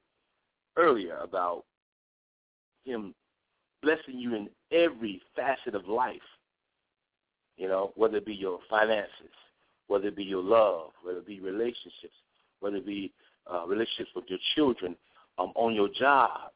earlier, 0.77 1.17
about 1.17 1.65
him 2.85 3.13
blessing 3.83 4.17
you 4.17 4.35
in 4.35 4.49
every 4.71 5.21
facet 5.35 5.75
of 5.75 5.87
life. 5.87 6.15
You 7.57 7.67
know, 7.67 7.91
whether 7.95 8.17
it 8.17 8.25
be 8.25 8.33
your 8.33 8.59
finances, 8.69 9.31
whether 9.87 10.07
it 10.07 10.15
be 10.15 10.23
your 10.23 10.43
love, 10.43 10.91
whether 11.03 11.19
it 11.19 11.27
be 11.27 11.39
relationships, 11.39 12.15
whether 12.59 12.77
it 12.77 12.85
be 12.85 13.13
uh, 13.51 13.65
relationships 13.67 14.09
with 14.15 14.25
your 14.27 14.39
children, 14.55 14.95
um, 15.37 15.51
on 15.55 15.73
your 15.73 15.89
job. 15.89 16.51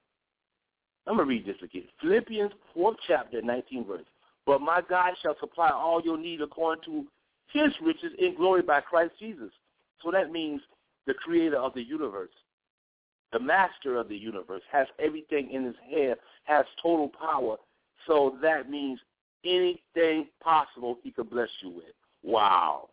I'm 1.06 1.15
going 1.15 1.28
to 1.28 1.30
read 1.30 1.45
this 1.45 1.62
again. 1.63 1.84
Philippians 2.02 2.52
4th 2.75 2.95
chapter, 3.08 3.41
19 3.41 3.86
verse. 3.86 4.06
But 4.45 4.62
my 4.62 4.82
God 4.88 5.13
shall 5.21 5.36
supply 5.39 5.69
all 5.69 6.02
your 6.04 6.17
need 6.17 6.41
according 6.41 6.84
to 6.86 7.06
his 7.51 7.71
riches 7.81 8.12
in 8.17 8.35
glory 8.35 8.62
by 8.62 8.81
Christ 8.81 9.13
Jesus. 9.19 9.51
So 10.03 10.12
that 10.12 10.31
means 10.31 10.62
the 11.07 11.13
creator 11.13 11.57
of 11.57 11.73
the 11.73 11.83
universe, 11.83 12.29
the 13.33 13.39
master 13.39 13.97
of 13.97 14.09
the 14.09 14.17
universe, 14.17 14.62
has 14.71 14.88
everything 14.99 15.51
in 15.51 15.65
his 15.65 15.75
hand, 15.89 16.15
has 16.43 16.65
total 16.81 17.09
power. 17.09 17.57
So 18.07 18.38
that 18.41 18.69
means 18.69 18.99
anything 19.45 20.27
possible 20.41 20.97
he 21.03 21.12
could 21.12 21.29
bless 21.29 21.49
you 21.62 21.69
with. 21.69 21.95
Wow. 22.23 22.89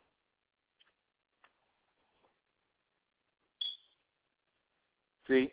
See? 5.28 5.52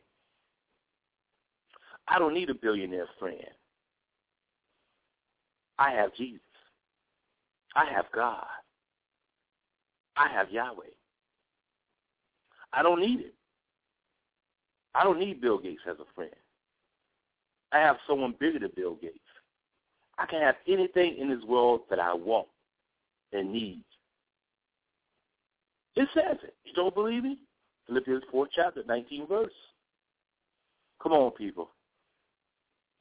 I 2.07 2.19
don't 2.19 2.33
need 2.33 2.49
a 2.49 2.55
billionaire 2.55 3.07
friend. 3.19 3.39
I 5.79 5.91
have 5.91 6.13
Jesus. 6.15 6.41
I 7.75 7.85
have 7.91 8.05
God. 8.13 8.45
I 10.15 10.29
have 10.29 10.51
Yahweh. 10.51 10.85
I 12.71 12.83
don't 12.83 12.99
need 12.99 13.19
it. 13.19 13.33
I 14.95 15.03
don't 15.03 15.19
need 15.19 15.41
Bill 15.41 15.57
Gates 15.57 15.81
as 15.89 15.97
a 15.99 16.13
friend. 16.15 16.31
I 17.71 17.79
have 17.79 17.97
someone 18.07 18.35
bigger 18.39 18.59
than 18.59 18.71
Bill 18.75 18.95
Gates. 18.95 19.17
I 20.17 20.25
can 20.27 20.41
have 20.41 20.55
anything 20.67 21.17
in 21.17 21.29
this 21.29 21.43
world 21.47 21.81
that 21.89 21.99
I 21.99 22.13
want 22.13 22.47
and 23.31 23.51
need. 23.51 23.83
It 25.95 26.07
says 26.13 26.37
it. 26.43 26.55
You 26.63 26.73
don't 26.73 26.93
believe 26.93 27.23
me? 27.23 27.37
Philippians 27.87 28.23
4 28.31 28.47
chapter, 28.53 28.83
19 28.87 29.27
verse. 29.27 29.51
Come 31.01 31.11
on, 31.13 31.31
people. 31.31 31.69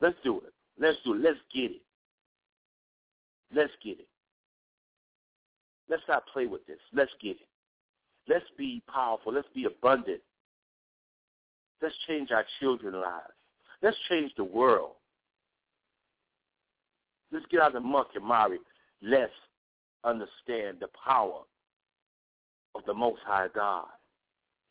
Let's 0.01 0.17
do 0.25 0.39
it. 0.39 0.53
Let's 0.79 0.99
do 1.05 1.15
it. 1.15 1.21
Let's 1.21 1.39
get 1.55 1.71
it. 1.71 1.83
Let's 3.55 3.73
get 3.85 4.01
it. 4.01 4.09
Let's 5.89 6.03
not 6.09 6.27
play 6.33 6.47
with 6.47 6.67
this. 6.67 6.79
Let's 6.93 7.13
get 7.21 7.33
it. 7.33 7.49
Let's 8.29 8.45
be 8.57 8.83
powerful. 8.93 9.33
Let's 9.33 9.49
be 9.55 9.65
abundant. 9.65 10.21
Let's 11.81 11.95
change 12.07 12.31
our 12.31 12.45
children's 12.61 12.95
lives. 12.95 13.35
Let's 13.83 13.97
change 14.09 14.33
the 14.37 14.45
world. 14.45 14.93
Let's 17.33 17.47
get 17.51 17.61
out 17.61 17.69
of 17.69 17.83
the 17.83 17.89
muck 17.89 18.13
and. 18.15 18.61
Let's 19.03 19.33
understand 20.05 20.79
the 20.81 20.89
power 21.05 21.41
of 22.75 22.83
the 22.87 22.95
Most 22.95 23.21
High 23.27 23.49
God. 23.55 23.87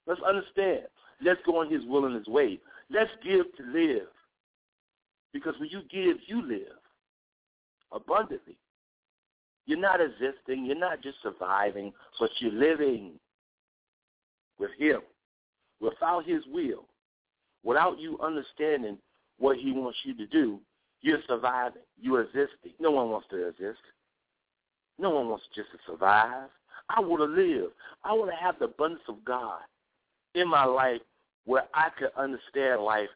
Let's 0.08 0.22
understand. 0.22 0.88
Let's 1.24 1.42
go 1.46 1.60
on 1.60 1.72
His 1.72 1.86
will 1.86 2.06
and 2.06 2.16
His 2.16 2.28
way. 2.28 2.60
Let's 2.90 3.12
give 3.24 3.46
to 3.58 3.64
live. 3.64 4.08
Because 5.34 5.56
when 5.60 5.70
you 5.70 5.82
give, 5.90 6.18
you 6.28 6.42
live 6.42 6.80
abundantly. 7.92 8.58
You're 9.72 9.80
not 9.80 10.02
existing. 10.02 10.66
You're 10.66 10.76
not 10.76 11.02
just 11.02 11.16
surviving, 11.24 11.94
but 12.20 12.30
you're 12.40 12.52
living 12.52 13.14
with 14.60 14.72
Him 14.78 15.00
without 15.80 16.26
His 16.26 16.44
will, 16.52 16.84
without 17.64 17.98
you 17.98 18.20
understanding 18.20 18.98
what 19.40 19.56
He 19.56 19.72
wants 19.72 19.98
you 20.04 20.14
to 20.18 20.26
do. 20.26 20.60
You're 21.00 21.22
surviving. 21.26 21.84
You're 21.98 22.24
existing. 22.24 22.74
No 22.82 22.92
one 22.92 23.12
wants 23.12 23.28
to 23.30 23.48
exist. 23.48 23.80
No 25.00 25.12
one 25.12 25.30
wants 25.30 25.46
just 25.56 25.72
to 25.72 25.78
survive. 25.90 26.50
I 26.90 27.00
want 27.00 27.22
to 27.22 27.42
live. 27.42 27.70
I 28.04 28.12
want 28.12 28.30
to 28.30 28.36
have 28.36 28.60
the 28.60 28.66
abundance 28.66 29.04
of 29.08 29.24
God 29.24 29.62
in 30.36 30.50
my 30.50 30.66
life 30.66 31.00
where 31.46 31.64
I 31.74 31.92
could 31.98 32.12
understand 32.18 32.82
life 32.82 33.08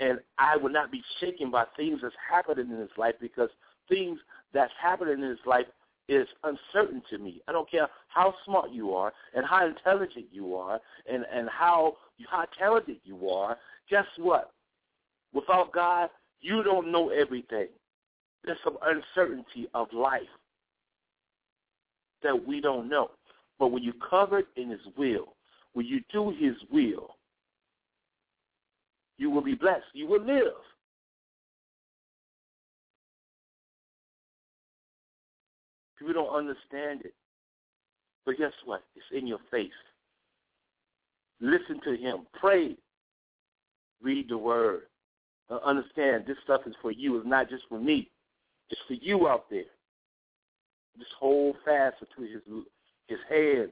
and 0.00 0.20
I 0.38 0.56
would 0.56 0.72
not 0.72 0.90
be 0.90 1.02
shaken 1.20 1.50
by 1.50 1.64
things 1.76 1.98
that's 2.00 2.14
happening 2.30 2.70
in 2.70 2.80
his 2.80 2.96
life 2.96 3.16
because 3.20 3.50
things 3.90 4.18
that's 4.54 4.72
happening 4.80 5.22
in 5.22 5.28
his 5.28 5.38
life 5.44 5.66
is 6.08 6.26
uncertain 6.42 7.02
to 7.10 7.18
me. 7.18 7.40
I 7.48 7.52
don't 7.52 7.70
care 7.70 7.88
how 8.08 8.34
smart 8.44 8.70
you 8.70 8.94
are 8.94 9.12
and 9.34 9.44
how 9.44 9.66
intelligent 9.66 10.26
you 10.32 10.54
are 10.54 10.80
and, 11.10 11.24
and 11.32 11.48
how 11.48 11.96
how 12.28 12.46
talented 12.58 12.96
you 13.04 13.28
are. 13.28 13.56
Guess 13.90 14.06
what? 14.16 14.50
Without 15.32 15.72
God, 15.72 16.10
you 16.40 16.62
don't 16.62 16.90
know 16.90 17.10
everything. 17.10 17.68
There's 18.44 18.58
some 18.64 18.78
uncertainty 18.82 19.68
of 19.74 19.88
life 19.92 20.22
that 22.22 22.46
we 22.46 22.60
don't 22.60 22.88
know. 22.88 23.10
But 23.58 23.68
when 23.68 23.82
you're 23.82 23.94
covered 24.08 24.46
in 24.56 24.70
his 24.70 24.80
will, 24.96 25.34
when 25.74 25.86
you 25.86 26.00
do 26.12 26.30
his 26.30 26.54
will, 26.70 27.16
you 29.18 29.30
will 29.30 29.42
be 29.42 29.54
blessed. 29.54 29.84
You 29.92 30.06
will 30.06 30.24
live. 30.24 30.54
People 35.98 36.14
don't 36.14 36.34
understand 36.34 37.02
it. 37.04 37.14
But 38.24 38.38
guess 38.38 38.52
what? 38.64 38.82
It's 38.94 39.06
in 39.12 39.26
your 39.26 39.38
face. 39.50 39.70
Listen 41.40 41.80
to 41.84 41.96
him. 41.96 42.26
Pray. 42.38 42.76
Read 44.02 44.28
the 44.28 44.38
word. 44.38 44.82
Uh, 45.50 45.58
understand 45.64 46.24
this 46.26 46.36
stuff 46.44 46.62
is 46.66 46.74
for 46.82 46.90
you. 46.90 47.16
It's 47.16 47.26
not 47.26 47.48
just 47.48 47.64
for 47.68 47.80
me. 47.80 48.10
It's 48.70 48.80
for 48.86 48.94
you 48.94 49.28
out 49.28 49.46
there. 49.50 49.62
Just 50.98 51.10
hold 51.18 51.56
fast 51.64 51.96
to 52.00 52.22
his 52.22 52.42
his 53.06 53.18
hands. 53.30 53.70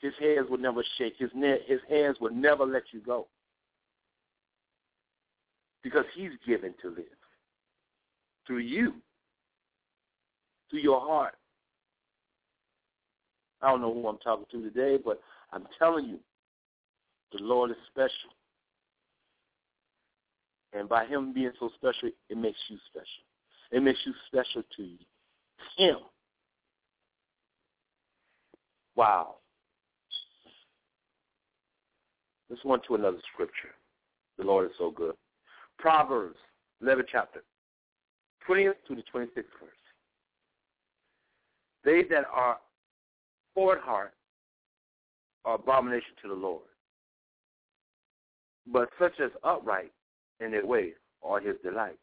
His 0.00 0.12
hands 0.20 0.48
will 0.50 0.58
never 0.58 0.84
shake. 0.98 1.14
His 1.18 1.30
ne- 1.34 1.62
his 1.66 1.80
hands 1.88 2.18
will 2.20 2.32
never 2.32 2.64
let 2.64 2.84
you 2.92 3.00
go. 3.00 3.26
Because 5.82 6.04
he's 6.14 6.30
given 6.46 6.74
to 6.82 6.90
live 6.90 7.04
through 8.46 8.58
you, 8.58 8.94
through 10.70 10.80
your 10.80 11.00
heart. 11.00 11.34
I 13.62 13.70
don't 13.70 13.80
know 13.80 13.94
who 13.94 14.06
I'm 14.08 14.18
talking 14.18 14.46
to 14.50 14.62
today, 14.62 14.98
but 15.02 15.20
I'm 15.52 15.66
telling 15.78 16.06
you, 16.06 16.18
the 17.32 17.42
Lord 17.42 17.70
is 17.70 17.76
special. 17.90 18.30
And 20.72 20.88
by 20.88 21.06
him 21.06 21.32
being 21.32 21.52
so 21.58 21.70
special, 21.76 22.10
it 22.28 22.36
makes 22.36 22.58
you 22.68 22.76
special. 22.90 23.06
It 23.70 23.82
makes 23.82 24.00
you 24.04 24.12
special 24.26 24.62
to 24.76 24.82
him. 25.76 25.96
Wow. 28.96 29.36
Let's 32.50 32.62
go 32.62 32.72
on 32.72 32.80
to 32.86 32.94
another 32.96 33.18
scripture. 33.32 33.74
The 34.38 34.44
Lord 34.44 34.66
is 34.66 34.76
so 34.78 34.90
good. 34.90 35.14
Proverbs, 35.78 36.38
11 36.82 37.06
chapter, 37.10 37.42
20th 38.48 38.74
to 38.88 38.94
the 38.94 39.02
26th 39.12 39.34
verse. 39.34 39.83
They 41.84 42.02
that 42.10 42.24
are 42.32 42.58
at 43.56 43.80
heart 43.80 44.14
are 45.44 45.56
abomination 45.56 46.14
to 46.22 46.28
the 46.28 46.34
Lord. 46.34 46.62
But 48.66 48.88
such 48.98 49.20
as 49.22 49.30
upright 49.42 49.92
in 50.40 50.52
their 50.52 50.64
way 50.64 50.94
are 51.22 51.40
his 51.40 51.56
delight. 51.62 51.98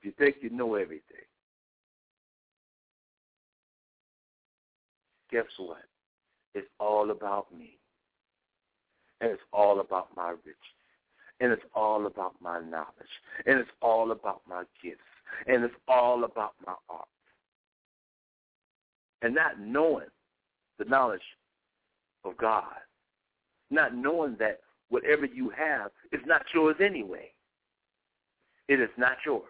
If 0.00 0.06
you 0.06 0.12
think 0.18 0.36
you 0.40 0.50
know 0.50 0.74
everything, 0.74 1.02
guess 5.30 5.44
what? 5.58 5.78
It's 6.54 6.68
all 6.78 7.10
about 7.10 7.46
me. 7.56 7.78
And 9.20 9.30
it's 9.30 9.42
all 9.52 9.80
about 9.80 10.08
my 10.16 10.30
riches. 10.30 10.73
And 11.40 11.52
it's 11.52 11.62
all 11.74 12.06
about 12.06 12.34
my 12.40 12.60
knowledge. 12.60 12.86
And 13.46 13.58
it's 13.58 13.70
all 13.82 14.12
about 14.12 14.42
my 14.48 14.64
gifts. 14.82 15.00
And 15.46 15.64
it's 15.64 15.74
all 15.88 16.24
about 16.24 16.54
my 16.64 16.74
art. 16.88 17.08
And 19.22 19.34
not 19.34 19.58
knowing 19.58 20.06
the 20.78 20.84
knowledge 20.84 21.20
of 22.24 22.36
God. 22.36 22.64
Not 23.70 23.94
knowing 23.94 24.36
that 24.38 24.60
whatever 24.90 25.26
you 25.26 25.50
have 25.50 25.90
is 26.12 26.20
not 26.26 26.42
yours 26.54 26.76
anyway. 26.80 27.30
It 28.68 28.80
is 28.80 28.90
not 28.96 29.16
yours. 29.26 29.42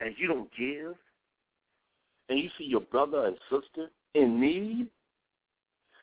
And 0.00 0.14
you 0.18 0.26
don't 0.26 0.50
give, 0.58 0.96
and 2.28 2.38
you 2.38 2.50
see 2.58 2.64
your 2.64 2.80
brother 2.80 3.26
and 3.26 3.36
sister 3.48 3.88
in 4.14 4.40
need, 4.40 4.88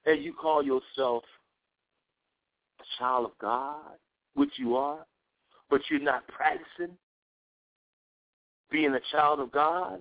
and 0.09 0.23
you 0.23 0.33
call 0.33 0.63
yourself 0.63 1.23
a 2.79 2.83
child 2.97 3.25
of 3.25 3.31
God, 3.39 3.95
which 4.33 4.51
you 4.57 4.75
are, 4.75 5.05
but 5.69 5.81
you're 5.89 5.99
not 5.99 6.27
practicing 6.27 6.95
being 8.71 8.93
a 8.93 8.99
child 9.11 9.39
of 9.39 9.51
God, 9.51 9.99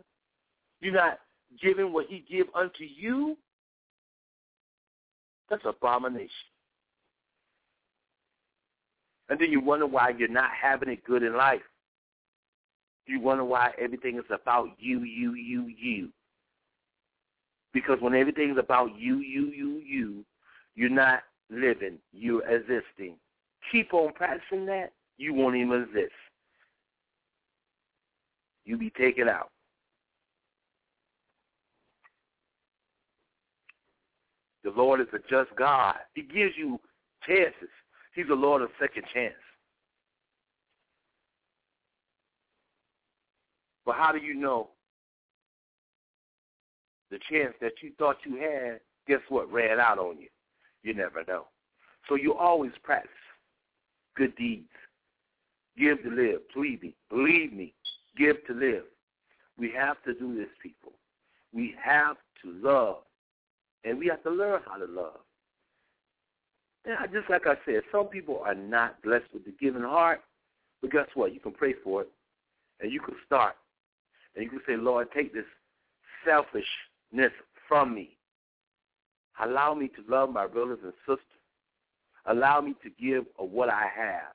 you're 0.81 0.95
not 0.95 1.19
giving 1.63 1.93
what 1.93 2.07
he 2.07 2.25
give 2.31 2.47
unto 2.55 2.85
you, 2.85 3.37
that's 5.51 5.63
abomination. 5.65 6.29
And 9.31 9.39
then 9.39 9.51
you 9.51 9.61
wonder 9.61 9.87
why 9.87 10.11
you're 10.17 10.29
not 10.29 10.51
having 10.61 10.89
it 10.89 11.05
good 11.05 11.23
in 11.23 11.37
life. 11.37 11.61
You 13.07 13.21
wonder 13.21 13.45
why 13.45 13.73
everything 13.79 14.17
is 14.17 14.25
about 14.31 14.69
you, 14.79 15.03
you, 15.03 15.35
you, 15.35 15.67
you. 15.79 16.09
Because 17.73 17.99
when 18.01 18.15
everything 18.15 18.51
is 18.51 18.59
about 18.59 18.99
you, 18.99 19.19
you, 19.19 19.47
you, 19.47 19.83
you, 19.87 20.25
you're 20.75 20.89
not 20.89 21.21
living, 21.51 21.99
you're 22.13 22.47
existing. 22.49 23.17
Keep 23.71 23.93
on 23.93 24.13
practicing 24.13 24.67
that, 24.67 24.93
you 25.19 25.35
won't 25.35 25.57
even 25.57 25.83
exist. 25.83 26.13
You'll 28.65 28.79
be 28.79 28.91
taken 28.91 29.29
out. 29.29 29.51
The 34.65 34.71
Lord 34.71 35.01
is 35.01 35.07
a 35.15 35.19
just 35.31 35.55
God. 35.57 35.97
He 36.15 36.23
gives 36.23 36.55
you 36.57 36.79
chances. 37.27 37.71
He's 38.15 38.27
the 38.29 38.35
Lord 38.35 38.63
of 38.63 38.71
second 38.81 39.05
chance. 39.15 39.35
But 43.87 43.97
how 43.97 44.13
do 44.13 44.19
you 44.19 44.35
know 44.35 44.69
the 47.11 47.19
chance 47.31 47.55
that 47.61 47.73
you 47.83 47.93
thought 47.99 48.17
you 48.25 48.37
had, 48.37 48.81
guess 49.07 49.21
what, 49.29 49.51
ran 49.53 49.81
out 49.81 49.99
on 49.99 50.19
you? 50.19 50.29
You 50.83 50.95
never 50.95 51.25
know. 51.27 51.47
So 52.09 52.15
you 52.15 52.35
always 52.35 52.73
practice 52.83 53.11
good 54.17 54.35
deeds. 54.37 54.69
Give 55.79 56.03
to 56.03 56.11
live. 56.11 56.41
Believe 56.55 56.83
me. 56.83 56.95
Believe 57.09 57.53
me. 57.53 57.73
Give 58.17 58.37
to 58.47 58.55
live. 58.55 58.85
We 59.59 59.73
have 59.77 60.03
to 60.05 60.15
do 60.15 60.37
this, 60.37 60.49
people. 60.63 60.93
We 61.53 61.75
have 61.83 62.17
to 62.43 62.53
love. 62.63 62.99
And 63.85 63.99
we 63.99 64.07
have 64.09 64.23
to 64.25 64.31
learn 64.31 64.61
how 64.67 64.77
to 64.77 64.87
love. 64.87 65.21
And 66.85 66.97
I, 66.99 67.07
just 67.07 67.31
like 67.31 67.47
I 67.47 67.55
said, 67.65 67.83
some 67.93 68.07
people 68.07 68.43
are 68.45 68.55
not 68.55 69.01
blessed 69.03 69.27
with 69.33 69.45
the 69.45 69.53
giving 69.61 69.83
heart. 69.83 70.21
But 70.81 70.91
guess 70.91 71.07
what? 71.15 71.35
You 71.35 71.41
can 71.41 71.53
pray 71.53 71.75
for 71.85 72.03
it. 72.03 72.09
And 72.81 72.93
you 72.93 73.01
can 73.01 73.15
start. 73.27 73.55
And 74.35 74.45
you 74.45 74.51
can 74.51 74.61
say, 74.67 74.77
Lord, 74.77 75.09
take 75.13 75.33
this 75.33 75.45
selfishness 76.25 76.65
from 77.69 77.95
me. 77.95 78.17
Allow 79.43 79.75
me 79.75 79.89
to 79.89 80.03
love 80.09 80.31
my 80.31 80.47
brothers 80.47 80.79
and 80.83 80.93
sisters. 81.07 81.25
Allow 82.27 82.61
me 82.61 82.75
to 82.83 82.91
give 83.01 83.25
of 83.39 83.51
what 83.51 83.69
I 83.69 83.87
have. 83.95 84.33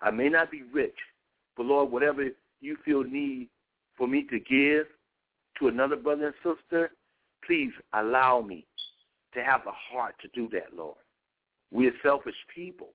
I 0.00 0.10
may 0.10 0.28
not 0.28 0.50
be 0.50 0.62
rich, 0.72 0.96
but 1.56 1.66
Lord, 1.66 1.90
whatever 1.90 2.28
you 2.60 2.76
feel 2.84 3.02
need 3.02 3.48
for 3.96 4.06
me 4.06 4.24
to 4.30 4.38
give 4.38 4.86
to 5.58 5.68
another 5.68 5.96
brother 5.96 6.26
and 6.26 6.56
sister, 6.56 6.90
please 7.44 7.72
allow 7.94 8.40
me 8.40 8.66
to 9.34 9.42
have 9.42 9.62
the 9.64 9.72
heart 9.72 10.14
to 10.22 10.28
do 10.34 10.48
that, 10.52 10.76
Lord. 10.76 10.96
We 11.70 11.88
are 11.88 11.92
selfish 12.02 12.34
people, 12.54 12.90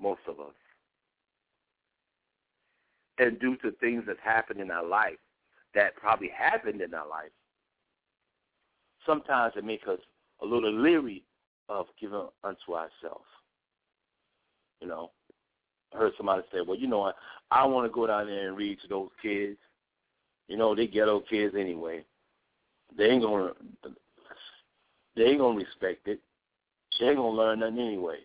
most 0.00 0.20
of 0.28 0.40
us. 0.40 0.54
And 3.18 3.38
due 3.38 3.56
to 3.58 3.70
things 3.72 4.04
that 4.06 4.16
happen 4.22 4.58
in 4.60 4.70
our 4.70 4.84
life, 4.84 5.18
that 5.74 5.96
probably 5.96 6.28
happened 6.28 6.80
in 6.80 6.94
our 6.94 7.08
life, 7.08 7.30
sometimes 9.06 9.54
it 9.56 9.64
makes 9.64 9.86
us 9.88 9.98
a 10.42 10.46
little 10.46 10.72
leery 10.72 11.24
of 11.68 11.86
giving 12.00 12.28
unto 12.44 12.72
ourselves. 12.72 13.26
You 14.80 14.88
know, 14.88 15.10
I 15.94 15.98
heard 15.98 16.12
somebody 16.16 16.42
say, 16.52 16.58
well, 16.66 16.78
you 16.78 16.88
know, 16.88 17.02
I, 17.02 17.12
I 17.50 17.66
want 17.66 17.86
to 17.86 17.94
go 17.94 18.06
down 18.06 18.26
there 18.26 18.48
and 18.48 18.56
read 18.56 18.80
to 18.82 18.88
those 18.88 19.10
kids. 19.20 19.58
You 20.48 20.56
know, 20.56 20.74
they 20.74 20.86
ghetto 20.86 21.20
kids 21.20 21.54
anyway. 21.58 22.04
They 22.96 23.04
ain't 23.04 23.22
gonna, 23.22 23.52
they 25.16 25.22
ain't 25.22 25.38
gonna 25.38 25.56
respect 25.58 26.08
it. 26.08 26.20
They 26.98 27.06
ain't 27.06 27.16
gonna 27.16 27.30
learn 27.30 27.60
nothing 27.60 27.78
anyway. 27.78 28.18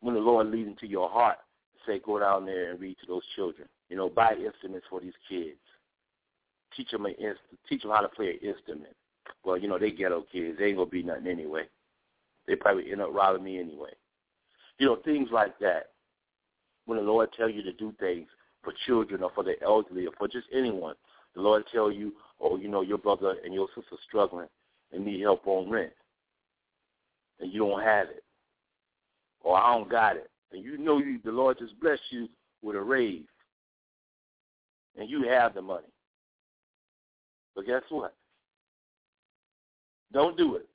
When 0.00 0.14
the 0.14 0.20
Lord 0.20 0.48
leads 0.48 0.68
into 0.68 0.86
your 0.86 1.08
heart, 1.08 1.38
say, 1.86 2.00
go 2.00 2.18
down 2.18 2.46
there 2.46 2.70
and 2.70 2.80
read 2.80 2.96
to 3.00 3.06
those 3.06 3.22
children. 3.36 3.68
You 3.94 4.00
know, 4.00 4.08
buy 4.08 4.34
instruments 4.34 4.88
for 4.90 5.00
these 5.00 5.12
kids. 5.28 5.60
Teach 6.76 6.90
them 6.90 7.06
an 7.06 7.14
inst- 7.16 7.38
teach 7.68 7.82
them 7.82 7.92
how 7.92 8.00
to 8.00 8.08
play 8.08 8.30
an 8.30 8.38
instrument. 8.48 8.96
Well, 9.44 9.56
you 9.56 9.68
know, 9.68 9.78
they 9.78 9.92
ghetto 9.92 10.26
kids. 10.32 10.58
They 10.58 10.64
ain't 10.64 10.78
gonna 10.78 10.90
be 10.90 11.04
nothing 11.04 11.28
anyway. 11.28 11.68
They 12.48 12.56
probably 12.56 12.90
end 12.90 13.00
up 13.00 13.14
robbing 13.14 13.44
me 13.44 13.60
anyway. 13.60 13.92
You 14.80 14.86
know, 14.86 14.96
things 14.96 15.28
like 15.30 15.56
that. 15.60 15.90
When 16.86 16.98
the 16.98 17.04
Lord 17.04 17.28
tell 17.34 17.48
you 17.48 17.62
to 17.62 17.72
do 17.72 17.94
things 18.00 18.26
for 18.64 18.72
children 18.84 19.22
or 19.22 19.30
for 19.32 19.44
the 19.44 19.54
elderly 19.62 20.06
or 20.06 20.12
for 20.18 20.26
just 20.26 20.48
anyone, 20.52 20.96
the 21.36 21.42
Lord 21.42 21.62
tell 21.72 21.92
you, 21.92 22.14
oh, 22.40 22.56
you 22.56 22.66
know, 22.66 22.80
your 22.80 22.98
brother 22.98 23.36
and 23.44 23.54
your 23.54 23.68
sister 23.76 23.94
struggling 24.08 24.48
and 24.90 25.04
need 25.04 25.20
help 25.20 25.46
on 25.46 25.70
rent, 25.70 25.92
and 27.38 27.52
you 27.52 27.60
don't 27.60 27.80
have 27.80 28.08
it, 28.08 28.24
or 29.44 29.56
I 29.56 29.72
don't 29.72 29.88
got 29.88 30.16
it, 30.16 30.32
and 30.50 30.64
you 30.64 30.78
know 30.78 30.98
you, 30.98 31.20
the 31.24 31.30
Lord 31.30 31.58
just 31.60 31.78
bless 31.78 32.00
you 32.10 32.28
with 32.60 32.74
a 32.74 32.82
raise, 32.82 33.22
and 34.98 35.08
you 35.08 35.28
have 35.28 35.54
the 35.54 35.62
money. 35.62 35.92
But 37.54 37.66
guess 37.66 37.82
what? 37.88 38.14
Don't 40.12 40.36
do 40.36 40.56
it. 40.56 40.68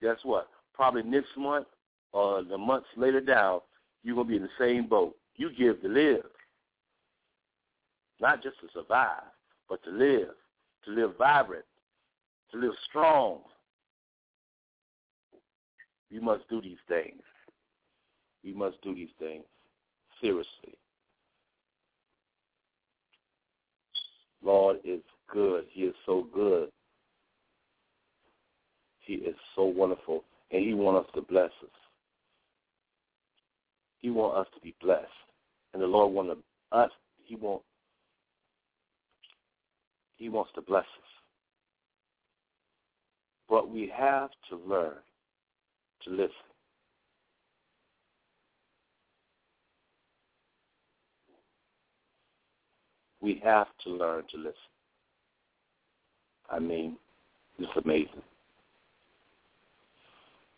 Guess 0.00 0.18
what? 0.24 0.48
Probably 0.74 1.02
next 1.02 1.36
month 1.36 1.66
or 2.12 2.42
the 2.42 2.58
months 2.58 2.88
later 2.96 3.20
down, 3.20 3.60
you're 4.02 4.14
going 4.14 4.26
to 4.26 4.30
be 4.30 4.36
in 4.36 4.42
the 4.42 4.48
same 4.58 4.88
boat. 4.88 5.16
You 5.36 5.50
give 5.56 5.80
to 5.82 5.88
live. 5.88 6.24
Not 8.20 8.42
just 8.42 8.60
to 8.60 8.68
survive, 8.72 9.22
but 9.68 9.82
to 9.84 9.90
live, 9.90 10.28
to 10.84 10.90
live 10.90 11.16
vibrant, 11.16 11.64
to 12.52 12.58
live 12.58 12.74
strong. 12.88 13.40
You 16.10 16.20
must 16.20 16.48
do 16.48 16.60
these 16.60 16.78
things. 16.88 17.22
You 18.42 18.54
must 18.54 18.80
do 18.82 18.94
these 18.94 19.08
things 19.18 19.44
seriously. 20.20 20.76
Lord 24.42 24.78
is 24.84 25.00
good. 25.30 25.64
He 25.70 25.82
is 25.82 25.94
so 26.04 26.26
good. 26.34 26.68
He 29.00 29.14
is 29.14 29.36
so 29.56 29.64
wonderful, 29.64 30.24
and 30.50 30.64
He 30.64 30.74
wants 30.74 31.08
us 31.08 31.14
to 31.14 31.22
bless 31.22 31.50
us. 31.62 31.70
He 33.98 34.10
wants 34.10 34.38
us 34.38 34.54
to 34.54 34.60
be 34.60 34.74
blessed, 34.80 35.06
and 35.72 35.82
the 35.82 35.86
Lord 35.86 36.12
wants 36.12 36.40
us. 36.72 36.90
He 37.24 37.36
want. 37.36 37.62
He 40.16 40.28
wants 40.28 40.52
to 40.54 40.60
bless 40.60 40.84
us, 40.84 41.10
but 43.48 43.68
we 43.68 43.92
have 43.96 44.30
to 44.50 44.56
learn 44.56 44.94
to 46.04 46.10
listen. 46.10 46.51
We 53.22 53.40
have 53.44 53.68
to 53.84 53.90
learn 53.90 54.24
to 54.32 54.36
listen. 54.36 54.54
I 56.50 56.58
mean, 56.58 56.96
it's 57.58 57.70
amazing. 57.82 58.22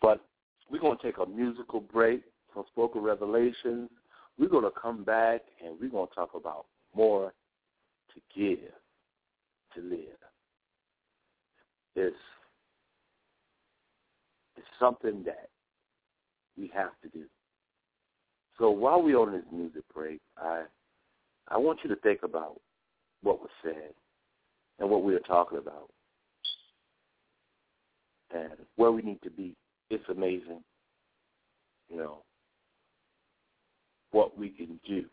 But 0.00 0.24
we're 0.70 0.80
going 0.80 0.96
to 0.98 1.02
take 1.02 1.18
a 1.18 1.26
musical 1.26 1.80
break 1.80 2.22
from 2.52 2.64
Spoken 2.72 3.02
Revelations. 3.02 3.90
We're 4.38 4.48
going 4.48 4.64
to 4.64 4.72
come 4.80 5.04
back 5.04 5.42
and 5.64 5.76
we're 5.80 5.90
going 5.90 6.08
to 6.08 6.14
talk 6.14 6.30
about 6.34 6.64
more 6.96 7.32
to 8.14 8.20
give, 8.38 8.58
to 9.74 9.80
live. 9.82 10.18
It's, 11.94 12.16
it's 14.56 14.66
something 14.80 15.22
that 15.24 15.48
we 16.58 16.70
have 16.74 16.90
to 17.02 17.08
do. 17.08 17.24
So 18.58 18.70
while 18.70 19.02
we're 19.02 19.18
on 19.18 19.32
this 19.32 19.44
music 19.52 19.82
break, 19.94 20.20
I 20.38 20.62
I 21.54 21.58
want 21.58 21.78
you 21.84 21.90
to 21.90 22.00
think 22.00 22.24
about 22.24 22.60
what 23.22 23.40
was 23.40 23.50
said 23.62 23.92
and 24.80 24.90
what 24.90 25.04
we 25.04 25.14
are 25.14 25.20
talking 25.20 25.58
about 25.58 25.88
and 28.34 28.52
where 28.74 28.90
we 28.90 29.02
need 29.02 29.22
to 29.22 29.30
be. 29.30 29.54
It's 29.88 30.02
amazing, 30.08 30.64
you 31.88 31.96
know, 31.96 32.18
what 34.10 34.36
we 34.36 34.48
can 34.48 34.80
do 34.84 35.04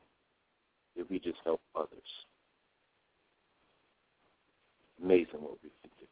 if 0.96 1.08
we 1.12 1.20
just 1.20 1.38
help 1.44 1.62
others. 1.76 1.90
Amazing 5.04 5.42
what 5.42 5.58
we 5.64 5.70
can 5.82 5.92
do. 6.00 6.06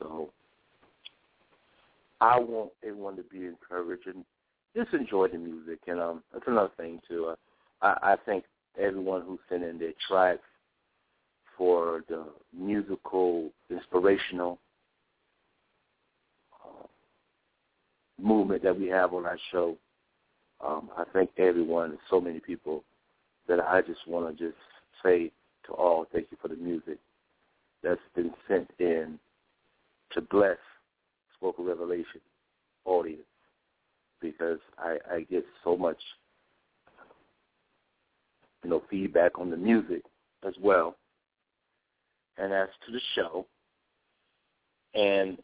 So 0.00 0.32
I 2.20 2.40
want 2.40 2.72
everyone 2.82 3.14
to 3.16 3.22
be 3.22 3.46
encouraged 3.46 4.08
and 4.08 4.24
just 4.74 4.92
enjoy 4.92 5.28
the 5.28 5.38
music. 5.38 5.80
And 5.86 6.00
um, 6.00 6.22
that's 6.32 6.46
another 6.46 6.70
thing 6.76 7.00
too. 7.08 7.32
Uh, 7.32 7.36
I, 7.82 8.12
I 8.12 8.16
thank 8.26 8.44
everyone 8.78 9.22
who 9.22 9.38
sent 9.48 9.62
in 9.62 9.78
their 9.78 9.92
tracks 10.08 10.40
for 11.56 12.04
the 12.08 12.24
musical, 12.56 13.50
inspirational 13.70 14.58
uh, 16.64 16.86
movement 18.20 18.62
that 18.62 18.78
we 18.78 18.86
have 18.88 19.12
on 19.12 19.26
our 19.26 19.38
show. 19.52 19.76
Um, 20.66 20.90
I 20.96 21.04
thank 21.12 21.30
everyone, 21.38 21.98
so 22.08 22.20
many 22.20 22.40
people, 22.40 22.84
that 23.48 23.60
I 23.60 23.80
just 23.80 24.06
want 24.06 24.36
to 24.36 24.44
just 24.44 24.58
say 25.02 25.32
to 25.66 25.72
all, 25.72 26.06
thank 26.12 26.26
you 26.30 26.38
for 26.40 26.48
the 26.48 26.56
music 26.56 26.98
that's 27.82 28.00
been 28.14 28.30
sent 28.46 28.70
in 28.78 29.18
to 30.12 30.20
bless 30.20 30.58
Spoken 31.36 31.64
Revelation 31.64 32.20
audience 32.84 33.22
because 34.20 34.58
I, 34.78 34.98
I 35.10 35.20
get 35.22 35.44
so 35.64 35.76
much, 35.76 35.98
you 38.62 38.70
know, 38.70 38.82
feedback 38.90 39.38
on 39.38 39.50
the 39.50 39.56
music 39.56 40.02
as 40.46 40.54
well, 40.60 40.96
and 42.38 42.52
as 42.52 42.68
to 42.86 42.92
the 42.92 43.00
show, 43.14 43.46
and 44.94 45.38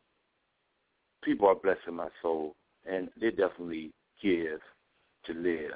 people 1.22 1.48
are 1.48 1.54
blessing 1.54 1.94
my 1.94 2.08
soul, 2.22 2.54
and 2.90 3.08
they 3.20 3.30
definitely 3.30 3.92
give 4.22 4.60
to 5.24 5.32
live 5.34 5.72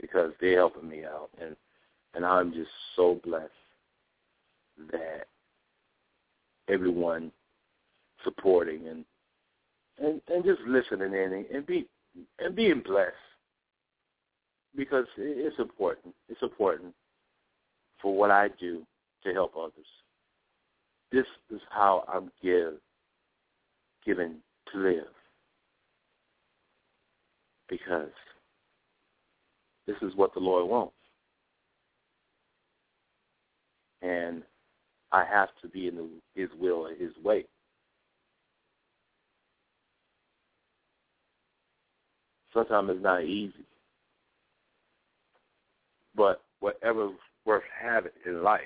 because 0.00 0.32
they're 0.40 0.58
helping 0.58 0.88
me 0.88 1.04
out, 1.04 1.30
and 1.40 1.56
and 2.14 2.26
I'm 2.26 2.52
just 2.52 2.70
so 2.94 3.20
blessed 3.24 3.50
that 4.90 5.26
everyone 6.68 7.32
supporting 8.24 8.88
and 8.88 9.04
and 9.98 10.20
and 10.28 10.44
just 10.44 10.60
listening 10.62 11.12
in 11.12 11.32
and, 11.32 11.46
and 11.46 11.66
be 11.66 11.86
and 12.38 12.54
being 12.54 12.82
blessed 12.84 13.12
because 14.76 15.06
it's 15.16 15.58
important. 15.58 16.14
It's 16.28 16.42
important 16.42 16.94
for 18.00 18.16
what 18.16 18.30
I 18.30 18.48
do 18.60 18.82
to 19.24 19.32
help 19.32 19.54
others. 19.56 19.72
This 21.10 21.26
is 21.50 21.60
how 21.70 22.04
I'm 22.12 22.30
give 22.42 22.74
given 24.04 24.36
to 24.72 24.78
live 24.78 25.04
because 27.68 28.10
this 29.86 29.96
is 30.02 30.14
what 30.16 30.32
the 30.34 30.40
Lord 30.40 30.68
wants. 30.68 30.94
And 34.00 34.42
I 35.12 35.24
have 35.24 35.50
to 35.62 35.68
be 35.68 35.88
in 35.88 35.96
the, 35.96 36.08
His 36.34 36.48
will 36.58 36.86
and 36.86 37.00
His 37.00 37.12
way. 37.22 37.44
Sometimes 42.52 42.90
it's 42.90 43.02
not 43.02 43.24
easy, 43.24 43.64
but 46.14 46.42
whatever's 46.60 47.12
worth 47.44 47.62
having 47.80 48.12
in 48.26 48.42
life, 48.42 48.60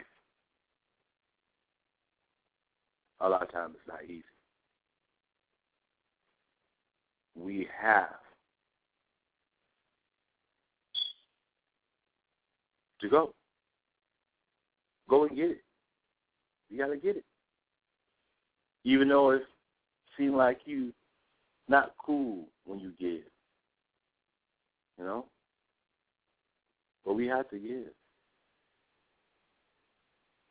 a 3.21 3.29
lot 3.29 3.43
of 3.43 3.53
times 3.53 3.75
it's 3.77 3.89
not 3.89 4.05
easy. 4.05 4.23
We 7.37 7.69
have 7.81 8.17
to 13.01 13.09
go. 13.09 13.35
Go 15.09 15.25
and 15.27 15.37
get 15.37 15.51
it. 15.51 15.63
You 16.71 16.79
got 16.79 16.89
to 16.89 16.97
get 16.97 17.17
it. 17.17 17.25
Even 18.85 19.09
though 19.09 19.31
it 19.31 19.43
seems 20.17 20.35
like 20.35 20.61
you 20.65 20.93
not 21.69 21.93
cool 22.05 22.45
when 22.65 22.81
you 22.81 22.93
give. 22.99 23.23
You 24.99 25.05
know? 25.05 25.27
But 27.05 27.15
we 27.15 27.27
have 27.27 27.49
to 27.51 27.59
give 27.59 27.93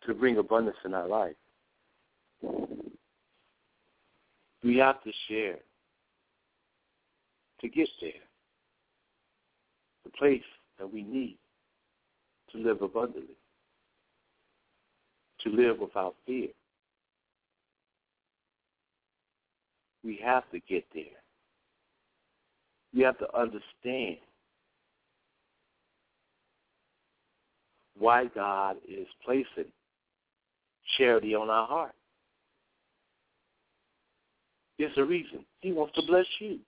to 0.06 0.14
bring 0.14 0.38
abundance 0.38 0.78
in 0.86 0.94
our 0.94 1.08
life. 1.08 1.36
We 4.64 4.78
have 4.78 5.04
to 5.04 5.12
share 5.28 5.58
to 7.62 7.70
get 7.70 7.90
there. 8.02 8.12
The 10.04 10.12
place 10.12 10.44
that 10.80 10.92
we 10.92 11.04
need 11.04 11.38
to 12.52 12.58
live 12.60 12.82
abundantly 12.82 13.36
to 15.46 15.50
live 15.50 15.80
without 15.80 16.16
fear. 16.26 16.50
We 20.04 20.20
have 20.24 20.50
to 20.52 20.60
get 20.60 20.86
there. 20.94 21.04
We 22.94 23.04
have 23.04 23.18
to 23.20 23.38
understand 23.38 24.18
why 27.98 28.26
God 28.26 28.78
is 28.88 29.08
placing 29.24 29.72
charity 30.98 31.34
on 31.36 31.50
our 31.50 31.68
heart. 31.68 31.94
There's 34.78 34.98
a 34.98 35.04
reason. 35.04 35.46
He 35.62 35.72
wants 35.72 35.94
to 35.96 36.02
bless 36.06 36.26
you. 36.40 36.60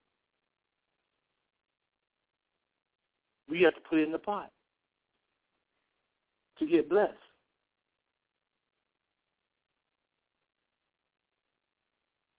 We 3.49 3.61
have 3.61 3.75
to 3.75 3.82
put 3.82 3.99
it 3.99 4.03
in 4.03 4.11
the 4.11 4.19
pot 4.19 4.51
to 6.59 6.65
get 6.65 6.89
blessed. 6.89 7.13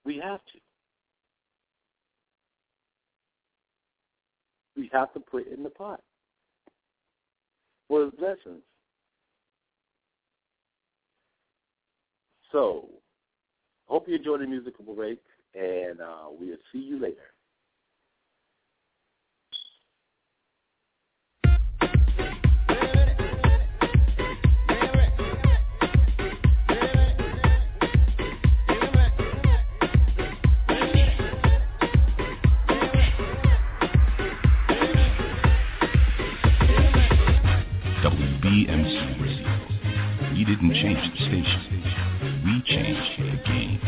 We 0.05 0.19
have 0.19 0.41
to. 0.41 0.59
We 4.77 4.89
have 4.93 5.13
to 5.13 5.21
put 5.21 5.49
in 5.49 5.63
the 5.63 5.71
pot 5.71 6.01
for 7.89 8.05
his 8.05 8.13
blessings. 8.13 8.63
So, 12.51 12.89
hope 13.87 14.09
you 14.09 14.17
enjoyed 14.17 14.41
the 14.41 14.47
musical 14.47 14.95
break, 14.95 15.21
and 15.55 16.01
uh, 16.01 16.29
we'll 16.31 16.57
see 16.73 16.79
you 16.79 16.99
later. 16.99 17.17
WBMC 38.03 39.21
Radio. 39.21 40.33
We 40.33 40.45
didn't 40.45 40.73
change 40.73 41.19
the 41.19 41.25
station. 41.27 41.78
We 42.49 42.63
change 42.65 43.19
the 43.19 43.37
game. 43.45 43.79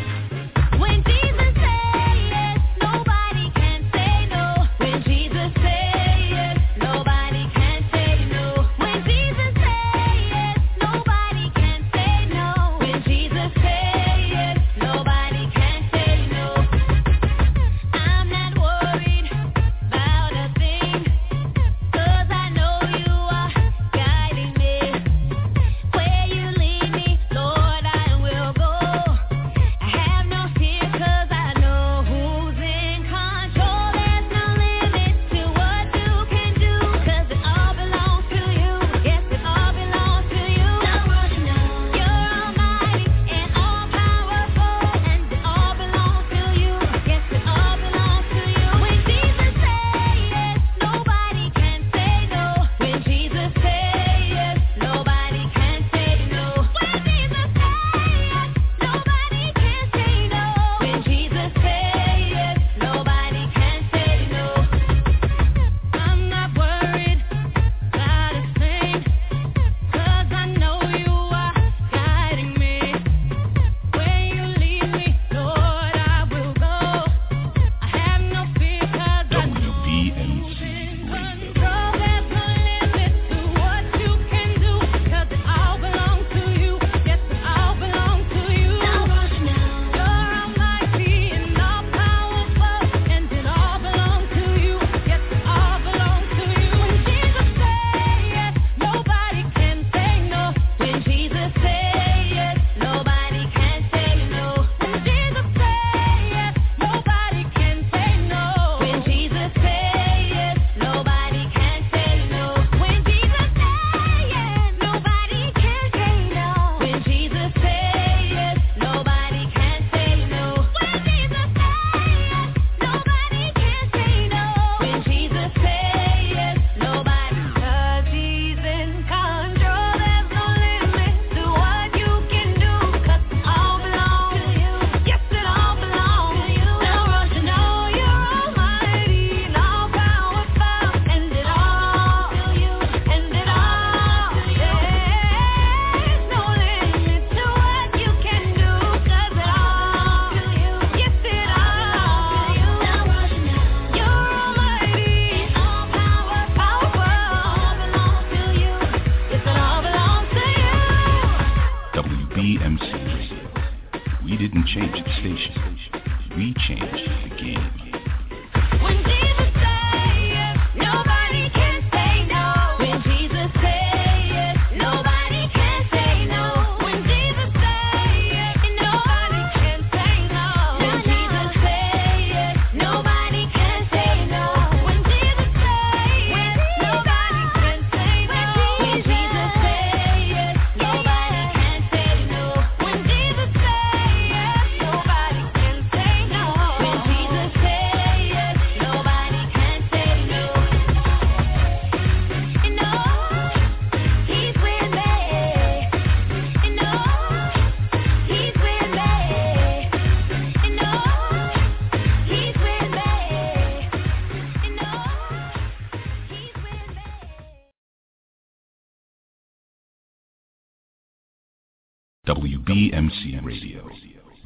WBMC 222.31 223.45
Radio. 223.45 223.91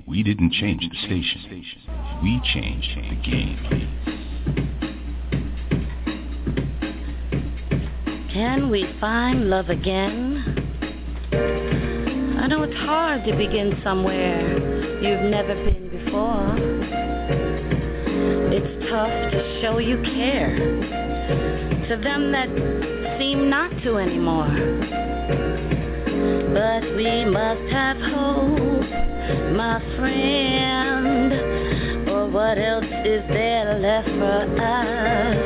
We 0.07 0.23
didn't 0.23 0.53
change 0.53 0.89
the 0.91 0.97
station. 1.05 1.43
We 2.23 2.41
changed 2.55 2.89
the 2.97 3.17
game. 3.17 3.59
Can 8.33 8.71
we 8.71 8.87
find 8.99 9.51
love 9.51 9.69
again? 9.69 10.43
I 12.41 12.47
know 12.47 12.63
it's 12.63 12.75
hard 12.87 13.23
to 13.27 13.37
begin 13.37 13.79
somewhere 13.85 14.41
you've 15.03 15.31
never 15.31 15.55
been 15.55 15.91
before. 15.91 16.57
It's 18.51 18.89
tough 18.89 19.31
to 19.31 19.61
show 19.61 19.77
you 19.77 20.01
care 20.15 20.57
to 21.89 21.97
them 22.03 22.33
that 22.33 22.49
seem 23.19 23.51
not 23.51 23.71
to 23.83 23.99
anymore. 23.99 24.85
But 26.55 26.85
we 26.95 27.25
must 27.25 27.67
have 27.73 27.97
hope, 27.97 28.89
my 29.57 29.83
friend. 29.99 31.33
Or 32.09 32.29
what 32.31 32.59
else 32.59 32.85
is 32.85 33.27
there 33.29 33.77
left 33.81 34.07
for 34.07 34.47
us? 34.63 35.37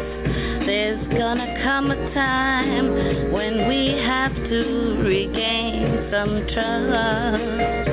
There's 0.66 1.08
gonna 1.08 1.62
come 1.64 1.90
a 1.90 1.96
time 2.12 3.32
when 3.32 3.66
we 3.68 3.96
have 4.04 4.34
to 4.34 5.00
regain 5.02 6.10
some 6.10 6.46
trust. 6.52 7.88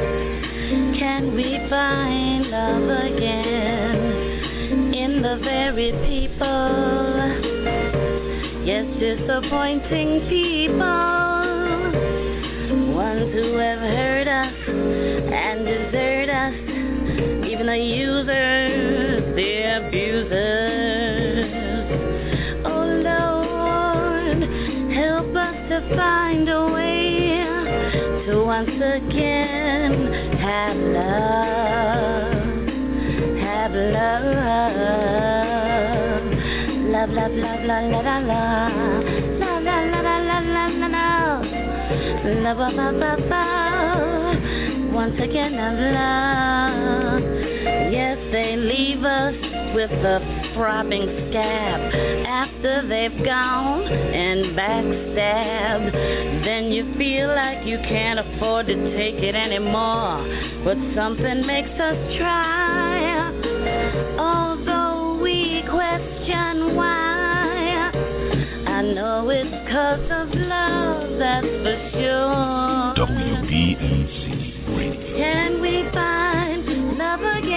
Can 0.99 1.34
we 1.36 1.57
find 1.70 2.47
love 2.51 2.89
again 3.13 4.93
in 4.93 5.22
the 5.22 5.38
very 5.41 5.93
people? 6.05 6.66
Yes, 8.66 8.86
disappointing 8.99 10.28
people. 10.28 11.24
Ones 13.06 13.32
who 13.34 13.58
have 13.58 13.82
hurt 13.82 14.28
us 14.28 14.53
and 14.68 15.64
desert 15.64 16.28
us, 16.28 16.56
even 17.47 17.68
the 17.68 17.78
users, 17.78 19.22
the 19.36 19.51
abusers. 19.78 21.51
Oh 22.66 22.86
Lord, 23.06 24.39
help 24.91 25.36
us 25.36 25.56
to 25.70 25.78
find 25.95 26.49
a 26.49 26.66
way 26.74 27.45
to 28.26 28.43
once 28.43 28.70
again 28.74 29.93
have 30.39 30.78
love, 30.97 32.34
have 33.38 33.76
love, 33.95 34.26
love, 36.89 37.12
love, 37.12 37.34
love, 37.34 37.62
la 37.66 37.80
la 38.01 38.18
la 38.18 39.24
Love, 42.26 42.57
ba, 42.57 43.17
ba. 43.30 43.45
Once 44.91 45.13
again, 45.21 45.55
love. 45.93 47.21
Yes, 47.91 48.17
they 48.32 48.55
leave 48.55 49.03
us 49.03 49.36
with 49.76 49.91
a 49.91 50.51
throbbing 50.55 51.03
scab 51.30 51.82
after 52.26 52.88
they've 52.88 53.23
gone 53.23 53.84
and 53.84 54.57
backstabbed. 54.57 55.91
Then 56.45 56.71
you 56.71 56.95
feel 56.97 57.28
like 57.28 57.63
you 57.67 57.78
can't 57.88 58.17
afford 58.17 58.65
to 58.67 58.76
take 58.97 59.21
it 59.21 59.36
anymore. 59.36 60.26
But 60.63 60.78
something 60.95 61.45
makes 61.45 61.80
us 61.80 62.17
try. 62.17 63.30
Although 64.17 65.21
we 65.21 65.63
question 65.69 66.76
why. 66.76 67.05
Know 68.93 69.29
it's 69.29 69.49
cause 69.71 70.11
of 70.11 70.29
love, 70.36 71.17
that's 71.17 71.47
for 71.47 71.77
sure. 71.91 72.93
WBMC 72.95 74.77
Radio. 74.77 75.17
Can 75.17 75.59
we 75.59 75.83
find 75.91 76.65
love 76.95 77.21
again 77.21 77.55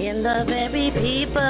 in 0.00 0.22
the 0.22 0.44
very 0.46 0.92
people? 0.92 1.42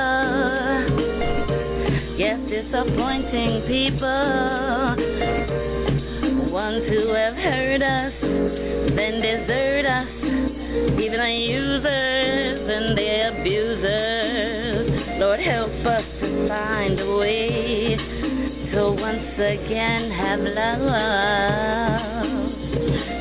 Yes, 2.16 2.41
disappointing 2.49 3.62
people, 3.68 4.97
ones 6.51 6.84
who 6.88 7.12
have 7.12 7.34
hurt 7.34 7.82
us, 7.82 8.14
then 8.97 9.20
desert 9.20 9.84
us, 9.84 10.09
even 11.01 11.20
the 11.20 11.30
users 11.30 12.68
and 12.68 12.97
the 12.97 13.28
abusers. 13.28 15.18
Lord, 15.20 15.41
help 15.41 15.70
us 15.84 16.20
find 16.51 16.98
a 16.98 17.16
way 17.16 17.96
to 18.72 18.90
once 18.90 19.38
again 19.38 20.11
have 20.11 20.40
love. 20.40 20.80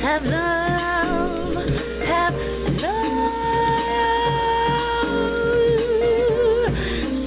Have 0.02 0.24
love. 0.24 1.54
Have 2.10 2.34
love. 2.82 3.20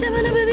Seven 0.02 0.26
of 0.26 0.34
the 0.36 0.44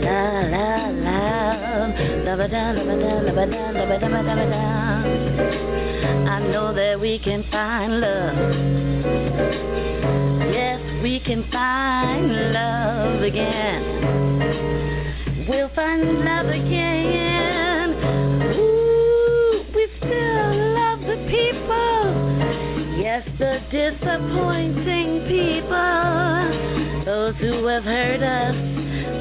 La 0.00 0.22
la 0.54 0.68
la 1.04 1.18
la 2.24 2.32
ba 2.36 2.46
da 2.48 2.62
la 2.72 2.82
ba 2.88 2.94
da 3.02 3.12
la 3.26 3.32
ba 3.32 3.44
da 3.52 3.62
la 3.76 3.84
ba 3.90 3.96
da 4.00 4.08
ba 4.08 4.22
da 4.22 4.34
ba 4.34 4.46
da 4.52 4.83
I 5.38 6.40
know 6.50 6.72
that 6.74 7.00
we 7.00 7.18
can 7.18 7.44
find 7.50 8.00
love. 8.00 8.36
Yes, 10.52 10.80
we 11.02 11.20
can 11.20 11.44
find 11.50 12.52
love 12.52 13.22
again. 13.22 14.04
We'll 15.48 15.70
find 15.74 16.24
love 16.24 16.46
again. 16.46 17.94
Ooh, 18.56 19.64
we 19.74 19.88
still 19.98 20.54
love 20.74 21.00
the 21.00 21.16
people. 21.28 22.14
Yes, 23.00 23.26
the 23.38 23.60
disappointing 23.70 25.26
people. 25.26 27.04
Those 27.04 27.36
who 27.36 27.66
have 27.66 27.84
hurt 27.84 28.22
us, 28.22 28.54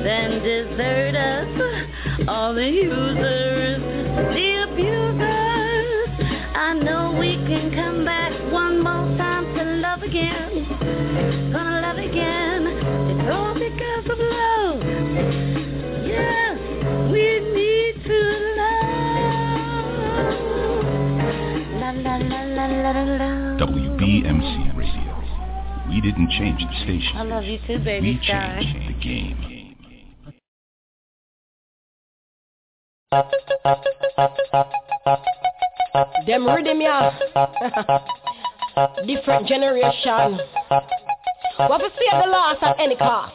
then 0.03 0.41
desert 0.43 1.15
us. 1.15 1.47
All 2.27 2.53
the 2.53 2.69
users, 2.69 3.81
the 4.33 4.63
abusers. 4.69 5.02
Again. 10.13 11.51
Gonna 11.51 11.81
love 11.81 11.97
again. 11.97 12.67
It's 13.09 13.25
all 13.33 13.53
because 13.55 14.05
of 14.13 14.19
love. 14.19 14.79
Yes, 16.05 16.57
we 17.11 17.39
need 17.57 17.95
to 18.05 18.19
love. 18.61 19.93
La 21.81 21.89
la 21.91 22.15
la 22.17 22.41
la 22.43 22.65
la 22.67 22.91
la 22.91 23.03
la. 23.17 23.57
WBMC 23.57 24.77
Radio. 24.77 25.13
We 25.89 25.99
didn't 26.01 26.29
change 26.29 26.61
the 26.61 26.75
station. 26.83 27.15
I 27.15 27.23
love 27.23 27.43
you 27.45 27.57
too, 27.65 27.79
baby 27.83 28.11
We 28.19 28.23
sky. 28.23 28.59
changed 28.61 28.89
the 28.89 28.93
game. 29.03 29.37
Them 36.25 36.47
rhythm 36.47 36.81
ya. 36.81 37.11
Different 39.05 39.47
generation. 39.47 40.39
What 41.57 41.81
we 41.81 41.89
fear 41.89 42.21
the 42.23 42.29
loss 42.29 42.57
at 42.61 42.79
any 42.79 42.95
cost. 42.95 43.33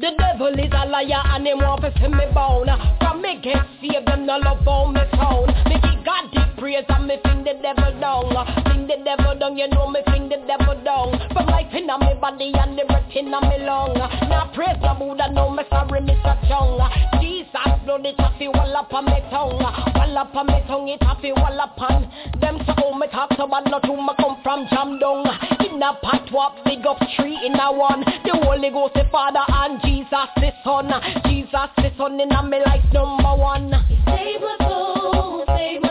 The 0.00 0.10
devil 0.18 0.48
is 0.58 0.72
a 0.72 0.86
liar 0.86 1.22
and 1.34 1.46
him 1.46 1.58
want 1.58 1.82
to 1.82 1.92
see 2.00 2.08
me 2.08 2.26
bound 2.34 2.68
From 3.00 3.22
me 3.22 3.40
get 3.42 3.64
saved 3.80 4.06
them 4.06 4.26
no 4.26 4.38
love 4.38 4.66
on 4.66 4.94
me 4.94 5.00
sound 5.14 5.48
Me 5.66 5.80
give 5.80 6.04
God 6.04 6.49
praise 6.60 6.84
and 6.90 7.06
me 7.08 7.16
fling 7.22 7.42
the 7.42 7.54
devil 7.62 7.90
down. 7.98 8.36
Uh, 8.36 8.44
fling 8.68 8.86
the 8.86 9.00
devil 9.02 9.32
down, 9.38 9.56
you 9.56 9.66
know 9.68 9.88
me 9.88 10.00
fling 10.04 10.28
the 10.28 10.36
devil 10.46 10.76
down. 10.84 11.16
From 11.32 11.46
life 11.48 11.72
in 11.72 11.88
me 11.88 12.12
body 12.20 12.52
and 12.54 12.78
the 12.78 12.84
breath 12.84 13.10
in 13.16 13.32
me 13.32 13.56
lung. 13.64 13.96
Uh, 13.96 14.28
now 14.28 14.52
praise 14.54 14.76
the 14.76 14.92
Buddha, 15.00 15.32
no 15.32 15.48
me 15.48 15.64
sorry 15.70 16.04
Mr. 16.04 16.36
Chung. 16.46 16.76
Uh, 16.76 16.92
Jesus 17.18 17.56
blood 17.88 18.04
it 18.04 18.16
to 18.16 18.48
wall 18.52 18.76
up 18.76 18.92
on 18.92 19.06
me 19.06 19.24
tongue. 19.32 19.56
Wall 19.56 20.18
up 20.18 20.36
on 20.36 20.46
me 20.46 20.60
tongue, 20.68 20.88
it 20.88 21.00
to 21.00 21.32
wall 21.40 21.60
up 21.60 21.80
on 21.80 22.04
Them. 22.38 22.60
So 22.68 22.76
how 22.76 22.92
me 22.92 23.08
talk 23.08 23.32
so 23.40 23.48
bad, 23.48 23.64
not 23.64 23.86
who 23.86 23.96
me 23.96 24.12
come 24.20 24.36
from 24.44 24.68
jam 24.68 25.00
down 25.00 25.24
In 25.64 25.80
pot 25.80 26.28
what 26.30 26.60
big 26.64 26.84
up 26.84 27.00
tree 27.16 27.40
in 27.40 27.56
a 27.56 27.72
one. 27.72 28.04
The 28.04 28.36
Holy 28.44 28.68
Ghost 28.68 28.94
the 28.94 29.08
Father 29.10 29.40
and 29.48 29.80
Jesus 29.80 30.28
the 30.36 30.52
Son. 30.62 30.92
Jesus 31.24 31.72
the 31.80 31.88
Son 31.96 32.20
in 32.20 32.30
a 32.30 32.42
me 32.44 32.60
life 32.60 32.84
number 32.92 33.32
one. 33.32 33.72
Save 34.04 34.44
my 34.44 34.56
soul, 34.68 35.44
save 35.48 35.89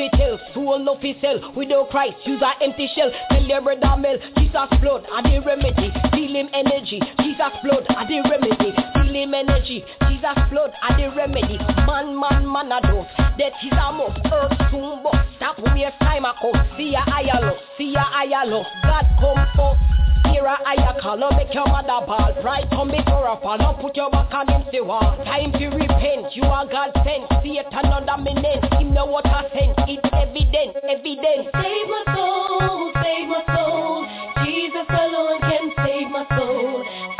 Me 0.00 0.08
to 0.08 0.16
tell, 0.16 0.40
soul 0.54 0.78
no 0.78 0.96
fi 0.96 1.14
sell 1.20 1.52
Without 1.54 1.90
Christ, 1.90 2.16
use 2.24 2.40
a 2.40 2.64
empty 2.64 2.88
shell. 2.96 3.12
Tell 3.28 3.42
your 3.42 3.60
brother 3.60 4.00
Mel, 4.00 4.16
Jesus 4.34 4.70
blood 4.80 5.04
are 5.12 5.22
the 5.22 5.42
remedy. 5.44 5.92
Feel 6.16 6.36
him 6.40 6.48
energy, 6.54 7.02
Jesus 7.20 7.52
blood 7.62 7.84
are 7.90 8.08
the 8.08 8.24
remedy. 8.24 8.72
Feel 8.94 9.12
him 9.12 9.34
energy, 9.34 9.84
Jesus 10.08 10.40
blood 10.48 10.72
are 10.80 10.96
the 10.96 11.14
remedy. 11.14 11.58
Man, 11.84 12.18
man, 12.18 12.50
man 12.50 12.72
a 12.72 12.80
dose. 12.80 13.12
Death 13.36 13.52
is 13.60 13.76
a 13.76 13.92
must, 13.92 14.24
earth 14.32 14.56
soon 14.70 15.02
bust. 15.02 15.20
Stop 15.36 15.58
waste 15.58 15.92
time 16.00 16.24
a 16.24 16.32
come. 16.40 16.56
See 16.78 16.92
ya 16.92 17.04
higher 17.04 17.36
love, 17.44 17.60
see 17.76 17.92
ya 17.92 18.00
higher 18.00 18.48
love. 18.48 18.64
God 18.82 19.04
come 19.20 19.46
first 19.52 19.99
Hear 20.40 20.48
a 20.48 20.56
higher 20.56 20.98
call, 21.02 21.18
no 21.18 21.28
make 21.32 21.52
your 21.52 21.66
mother 21.66 22.00
ball. 22.06 22.32
Pride 22.40 22.64
come 22.70 22.88
before 22.90 23.28
a 23.28 23.36
fall, 23.42 23.58
no 23.58 23.76
put 23.78 23.94
your 23.94 24.10
back 24.10 24.32
against 24.32 24.72
the 24.72 24.80
wall. 24.80 25.14
Time 25.22 25.52
to 25.52 25.66
repent, 25.68 26.34
you 26.34 26.44
are 26.44 26.64
God 26.64 26.92
sent 27.04 27.28
Satan 27.44 27.92
under 27.92 28.16
me 28.16 28.32
name, 28.32 28.62
him 28.72 28.94
know 28.94 29.04
what 29.04 29.26
I 29.26 29.42
sent 29.52 29.76
It's 29.84 30.00
evident, 30.10 30.80
evident. 30.82 31.52
Save 31.52 31.88
my 31.92 32.02
soul, 32.16 32.90
save 33.04 33.28
my 33.28 33.44
soul. 33.52 34.08
Jesus 34.46 34.88
alone 34.88 35.40
can 35.44 35.72
save 35.84 36.08
my 36.08 36.24
soul. 36.34 37.19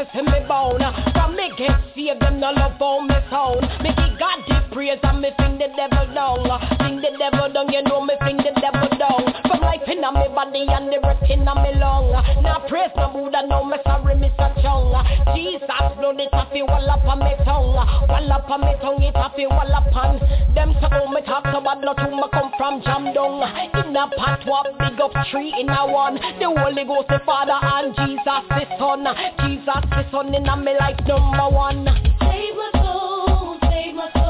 Want 0.00 0.12
to 0.12 0.22
me 0.22 0.46
bound 0.48 0.82
From 1.12 1.36
me 1.36 1.50
get 1.56 1.78
saved, 1.94 2.20
them 2.20 2.40
no 2.40 2.50
love 2.50 2.80
on 2.80 3.08
me 3.08 3.14
sound 3.30 3.60
Me 3.82 3.90
give 3.96 4.18
God 4.18 4.38
the 4.48 4.74
praise 4.74 4.98
and 5.02 5.20
me 5.20 5.30
fling 5.36 5.58
the 5.58 5.68
devil 5.76 6.14
down. 6.14 6.78
Fling 6.78 6.96
the 6.96 7.16
devil 7.18 7.52
down, 7.52 7.72
you 7.72 7.82
know 7.82 8.04
me 8.04 8.14
fling 8.20 8.38
the 8.38 8.52
devil 8.60 8.88
down 8.98 9.29
From 9.50 9.62
life 9.62 9.82
in 9.88 9.98
me 9.98 10.28
body 10.30 10.64
and 10.70 10.92
the 10.94 11.00
breath 11.02 11.26
in 11.28 11.42
me 11.42 11.74
lung. 11.74 12.14
Now 12.38 12.62
praise 12.68 12.94
my 12.94 13.10
Buddha, 13.10 13.42
no 13.48 13.64
me 13.64 13.78
sorry 13.82 14.14
Mr. 14.14 14.46
Chung. 14.62 14.94
Jesus 15.34 15.66
blood 15.98 16.22
it 16.22 16.30
to 16.30 16.62
wall 16.62 16.88
up 16.88 17.04
on 17.04 17.18
me 17.18 17.34
tongue. 17.42 17.74
Wall 17.74 18.30
up 18.30 18.48
on 18.48 18.60
me 18.60 18.78
tongue, 18.78 19.02
it 19.02 19.10
to 19.10 19.46
wall 19.50 19.74
up 19.74 19.90
on 19.90 20.22
Them. 20.54 20.70
So 20.78 20.86
how 20.86 21.10
me 21.10 21.20
talk 21.26 21.42
so 21.50 21.60
bad, 21.60 21.82
not 21.82 21.98
who 21.98 22.14
me 22.14 22.30
come 22.30 22.52
from 22.56 22.80
jam 22.86 23.10
In 23.10 23.96
a 23.96 24.06
pot, 24.14 24.46
what 24.46 24.70
big 24.78 25.00
up 25.00 25.10
tree 25.32 25.52
in 25.58 25.68
a 25.68 25.82
one. 25.84 26.14
The 26.14 26.46
Holy 26.46 26.84
Ghost, 26.84 27.08
the 27.08 27.18
Father 27.26 27.58
and 27.58 27.90
Jesus 28.06 28.46
the 28.54 28.70
Son. 28.78 29.02
Jesus 29.42 29.82
the 29.90 30.06
Son 30.12 30.32
in 30.32 30.46
a 30.46 30.56
me 30.56 30.78
life 30.78 31.00
number 31.08 31.50
one. 31.50 31.90
Save 32.22 32.54
my 32.54 32.70
soul, 32.78 33.58
save 33.66 33.96
my 33.96 34.08
soul. 34.14 34.29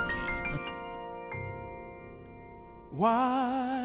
Why 3.01 3.81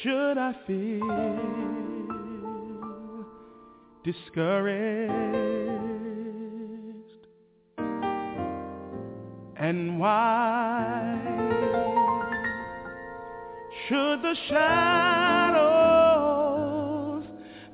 should 0.00 0.38
I 0.38 0.52
feel 0.68 1.02
discouraged? 4.04 5.10
And 9.56 9.98
why 9.98 11.18
should 13.88 14.22
the 14.22 14.36
shadows 14.48 15.64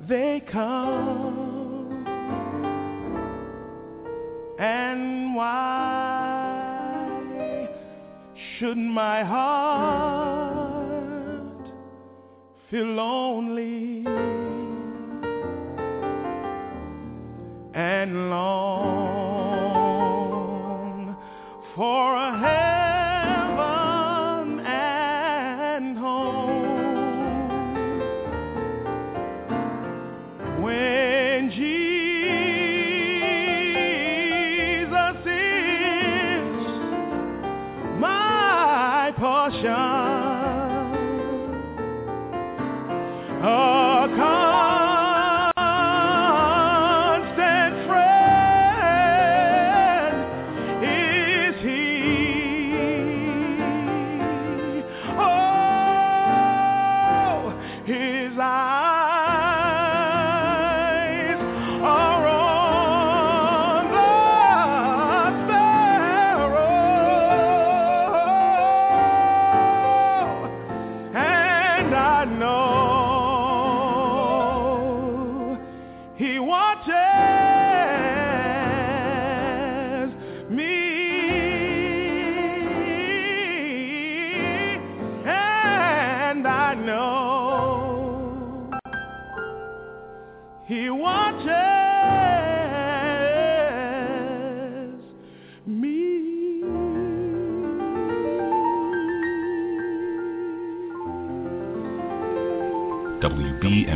they 0.08 0.40
come? 0.50 2.06
And 4.58 5.34
why 5.34 5.71
should 8.62 8.78
my 8.78 9.24
heart 9.24 10.62
feel 12.70 12.84
lonely 12.84 14.06
and 17.74 18.30
long 18.30 19.16
for 21.74 22.21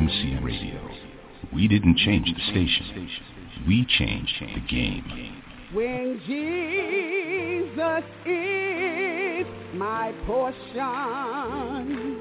WBMC 0.06 0.44
Radio. 0.44 0.80
We 1.52 1.66
didn't 1.68 1.96
change 1.98 2.32
the 2.32 2.40
station. 2.50 3.08
We 3.66 3.84
changed 3.98 4.32
the 4.40 4.60
game. 4.68 5.42
When 5.72 6.20
Jesus 6.26 8.04
is 8.24 9.46
my 9.74 10.12
portion, 10.26 12.20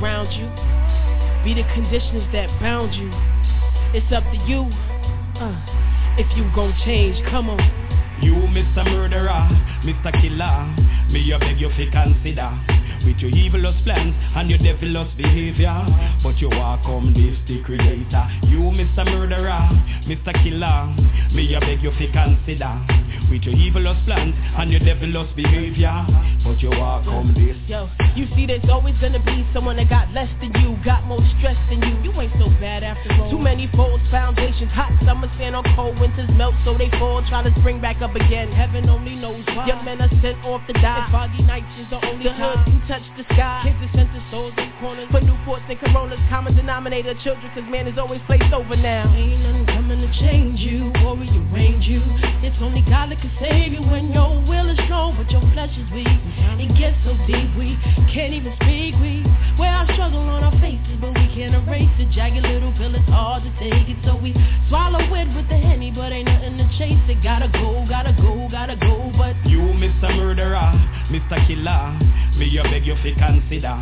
around 0.00 0.32
you 0.32 0.46
be 1.46 1.54
the 1.54 1.62
conditions 1.74 2.26
that 2.32 2.50
bound 2.58 2.92
you. 2.92 3.06
It's 3.94 4.10
up 4.10 4.24
to 4.24 4.38
you. 4.50 4.66
Uh, 5.38 5.54
if 6.18 6.26
you 6.36 6.50
gon' 6.56 6.74
change, 6.84 7.24
come 7.30 7.48
on. 7.48 7.62
You, 8.20 8.34
Mr. 8.50 8.82
Murderer, 8.82 9.46
Mr. 9.86 10.10
Killer, 10.20 10.74
me 11.08 11.32
I 11.32 11.38
beg 11.38 11.60
you 11.60 11.68
to 11.68 11.90
consider 11.92 12.50
with 13.06 13.18
your 13.18 13.30
evilous 13.30 13.76
plans 13.84 14.16
and 14.34 14.50
your 14.50 14.58
devilous 14.58 15.06
behavior. 15.16 15.86
But 16.20 16.38
you 16.38 16.48
walk 16.50 16.84
on 16.86 17.14
this, 17.14 17.38
the 17.46 17.62
creator. 17.62 18.26
You, 18.50 18.66
Mr. 18.74 19.04
Murderer, 19.04 19.70
Mr. 20.10 20.34
Killer, 20.42 20.90
me 21.32 21.54
I 21.54 21.60
beg 21.60 21.80
you 21.80 21.92
to 21.92 22.06
consider 22.10 23.05
with 23.30 23.42
your 23.42 23.54
evilous 23.54 23.98
plans 24.04 24.34
and 24.58 24.70
your 24.70 24.80
devilous 24.80 25.28
behavior. 25.34 25.92
But 26.44 26.62
you 26.62 26.70
walk 26.70 27.06
on 27.06 27.34
this. 27.34 27.56
Yo, 27.66 27.90
you 28.14 28.26
see 28.34 28.46
there's 28.46 28.68
always 28.70 28.94
gonna 29.00 29.22
be 29.24 29.46
someone 29.52 29.76
that 29.76 29.90
got 29.90 30.12
less 30.12 30.30
than 30.40 30.54
you, 30.62 30.78
got 30.84 31.04
more 31.04 31.20
stress 31.38 31.58
than 31.68 31.82
you. 31.82 31.94
You 32.06 32.12
ain't 32.20 32.32
so 32.38 32.48
bad 32.60 32.84
after 32.84 33.10
all. 33.18 33.30
Too 33.30 33.38
many 33.38 33.68
false 33.74 34.00
foundations, 34.10 34.70
hot 34.70 34.92
summer 35.04 35.30
stand 35.36 35.56
on 35.56 35.64
cold 35.74 35.98
winters 35.98 36.30
melt 36.34 36.54
so 36.64 36.78
they 36.78 36.90
fall, 36.98 37.24
try 37.28 37.42
to 37.42 37.52
spring 37.60 37.80
back 37.80 38.00
up 38.02 38.14
again. 38.14 38.52
Heaven 38.52 38.88
only 38.88 39.16
knows 39.16 39.44
why. 39.54 39.66
Young 39.66 39.84
men 39.84 40.00
are 40.00 40.12
sent 40.22 40.38
off 40.44 40.62
to 40.68 40.72
die. 40.74 41.04
And 41.04 41.12
foggy 41.12 41.42
nights 41.42 41.66
is 41.80 41.90
the 41.90 41.98
only 42.06 42.24
the 42.24 42.32
hood 42.32 42.62
can 42.64 42.80
touch 42.86 43.06
the 43.18 43.24
sky. 43.34 43.66
Kids 43.66 43.82
are 43.82 43.92
sent 43.98 44.08
to 44.14 44.22
stores 44.28 44.54
and 44.56 44.72
corners 44.78 45.08
for 45.10 45.20
Newports 45.20 45.66
and 45.68 45.78
Coronas. 45.80 46.20
Common 46.30 46.54
denominator 46.54 47.14
children, 47.22 47.50
cause 47.54 47.66
man 47.68 47.86
is 47.86 47.98
always 47.98 48.20
placed 48.26 48.52
over 48.54 48.76
now. 48.76 49.12
Ain't 49.14 49.42
nothing 49.42 49.75
coming 49.86 50.02
to 50.02 50.18
change 50.18 50.58
you 50.58 50.90
or 51.06 51.14
rearrange 51.14 51.86
you. 51.86 52.02
It's 52.42 52.56
only 52.60 52.82
God 52.82 53.14
that 53.14 53.22
can 53.22 53.30
save 53.38 53.70
you 53.70 53.82
when 53.86 54.10
your 54.10 54.34
will 54.42 54.66
is 54.66 54.78
strong, 54.82 55.14
but 55.14 55.30
your 55.30 55.42
flesh 55.54 55.70
is 55.78 55.86
weak. 55.94 56.10
It 56.58 56.74
gets 56.74 56.98
so 57.06 57.14
deep, 57.30 57.54
we 57.54 57.78
can't 58.10 58.34
even 58.34 58.50
speak. 58.58 58.98
We 58.98 59.22
wear 59.54 59.70
our 59.70 59.86
struggle 59.94 60.26
on 60.26 60.42
our 60.42 60.50
faces, 60.58 60.98
but 60.98 61.14
we 61.14 61.30
can't 61.30 61.54
erase 61.54 61.86
the 62.02 62.10
Jagged 62.10 62.42
little 62.42 62.74
pill, 62.74 62.98
it's 62.98 63.06
hard 63.06 63.46
to 63.46 63.50
take 63.62 63.86
it, 63.86 63.98
so 64.02 64.18
we 64.18 64.34
swallow 64.66 64.98
it 64.98 65.30
with 65.30 65.46
the 65.46 65.58
henny, 65.58 65.94
but 65.94 66.10
ain't 66.10 66.26
nothing 66.26 66.58
to 66.58 66.66
chase 66.74 66.98
it. 67.06 67.22
Gotta 67.22 67.46
go, 67.46 67.86
gotta 67.86 68.10
go, 68.18 68.50
gotta 68.50 68.74
go, 68.74 69.14
but 69.14 69.38
You, 69.46 69.70
Mr. 69.78 70.10
Murderer, 70.18 70.74
Mr. 71.14 71.38
Killer, 71.46 71.94
me 72.34 72.50
I 72.58 72.62
beg 72.74 72.90
you 72.90 72.98
to 72.98 73.10
consider 73.14 73.78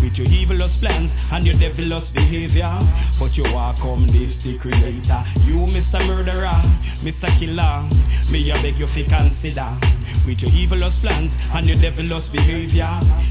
with 0.00 0.14
your 0.14 0.28
evilous 0.28 0.72
plans 0.80 1.10
and 1.32 1.46
your 1.46 1.58
devilous 1.58 2.04
behavior. 2.14 2.72
But 3.18 3.34
you 3.34 3.44
on 3.44 4.06
this, 4.08 4.34
the 4.44 4.58
creator. 4.58 5.24
You, 5.44 5.66
Mr. 5.66 6.06
Murderer, 6.06 6.62
Mr. 7.02 7.28
Killer, 7.38 7.88
me 8.30 8.50
I 8.52 8.62
beg 8.62 8.78
you 8.78 8.86
to 8.86 9.02
consider 9.08 9.96
with 10.26 10.38
your 10.38 10.50
evilous 10.50 10.94
plans 11.00 11.30
and 11.54 11.68
your 11.68 11.80
devilous 11.80 12.24
behavior. 12.32 12.88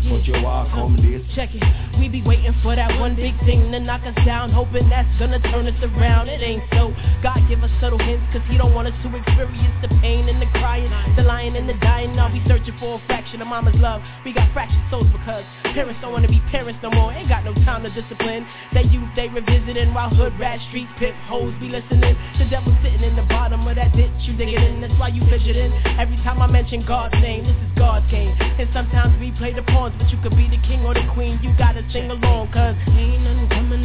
But 0.10 0.26
you 0.26 0.42
walk 0.42 0.72
on 0.74 0.96
this. 0.98 1.22
Check 1.36 1.50
it. 1.54 1.64
We 2.00 2.08
be 2.10 2.22
waiting 2.22 2.56
for 2.64 2.76
that 2.76 3.00
one 3.00 3.16
big 3.16 3.38
thing 3.46 3.72
to 3.72 3.80
knock 3.80 4.02
us 4.08 4.16
down, 4.26 4.52
hoping 4.52 4.90
that's 4.90 5.10
gonna 5.20 5.40
turn 5.52 5.68
us 5.68 5.80
around. 5.84 6.30
It 6.30 6.42
ain't 6.42 6.64
so. 6.72 6.96
God 7.22 7.40
give 7.50 7.64
us 7.64 7.72
subtle 7.82 8.00
hints, 8.00 8.24
cause 8.32 8.42
he 8.50 8.58
don't 8.58 8.74
want 8.74 8.88
us 8.88 8.96
to 9.04 9.10
experience 9.16 9.76
the 9.82 9.90
pain 10.00 10.30
and 10.30 10.42
the 10.42 10.48
crying, 10.60 10.90
the 11.16 11.24
lying 11.24 11.56
and 11.56 11.68
the 11.68 11.78
dying. 11.84 12.16
Now 12.16 12.32
we 12.32 12.42
searching 12.48 12.76
for 12.80 13.00
a 13.00 13.06
fraction 13.08 13.42
of 13.42 13.48
mama's 13.48 13.76
love. 13.76 14.02
We 14.24 14.34
got 14.34 14.52
fractured 14.54 14.84
souls 14.90 15.08
because 15.12 15.44
parents 15.76 16.00
don't 16.02 16.12
wanna 16.12 16.30
be 16.30 16.42
parents 16.56 16.80
no 16.82 16.90
more. 16.90 17.12
Ain't 17.12 17.28
got 17.28 17.44
no 17.44 17.54
time 17.68 17.84
to 17.84 17.92
discipline. 17.92 18.48
That 18.74 18.90
youth 18.92 19.10
they 19.16 19.28
revisiting 19.28 19.94
while 19.94 20.10
hood 20.10 20.40
rat 20.40 20.60
street 20.70 20.88
pit 20.98 21.14
hoes 21.28 21.54
be 21.60 21.68
listening. 21.68 22.16
The 22.40 22.48
devil 22.50 22.72
sitting 22.82 23.04
in 23.04 23.16
the 23.16 23.28
bottom 23.28 23.68
of 23.68 23.76
that 23.76 23.92
ditch 23.92 24.12
you 24.24 24.38
digging 24.38 24.64
in. 24.64 24.80
That's 24.80 24.96
why 24.98 25.10
you 25.10 25.22
fidgeting. 25.28 25.74
Every 26.00 26.16
time 26.24 26.42
I 26.42 26.48
mention 26.48 26.86
God's 26.88 27.16
name, 27.20 27.44
this 27.44 27.60
is 27.60 27.72
God's 27.76 28.10
game. 28.10 28.32
And 28.40 28.70
sometimes 28.72 29.20
we 29.20 29.36
play 29.36 29.52
the 29.52 29.64
pawns, 29.64 29.96
but 30.00 30.10
you 30.10 30.18
could 30.24 30.36
be 30.36 30.48
the 30.48 30.62
king 30.64 30.86
or 30.86 30.94
the 30.94 31.04
queen. 31.14 31.40
You 31.44 31.52
gotta 31.58 31.84
sing 31.92 32.10
along, 32.10 32.54
cause 32.54 32.76
ain't 32.88 33.28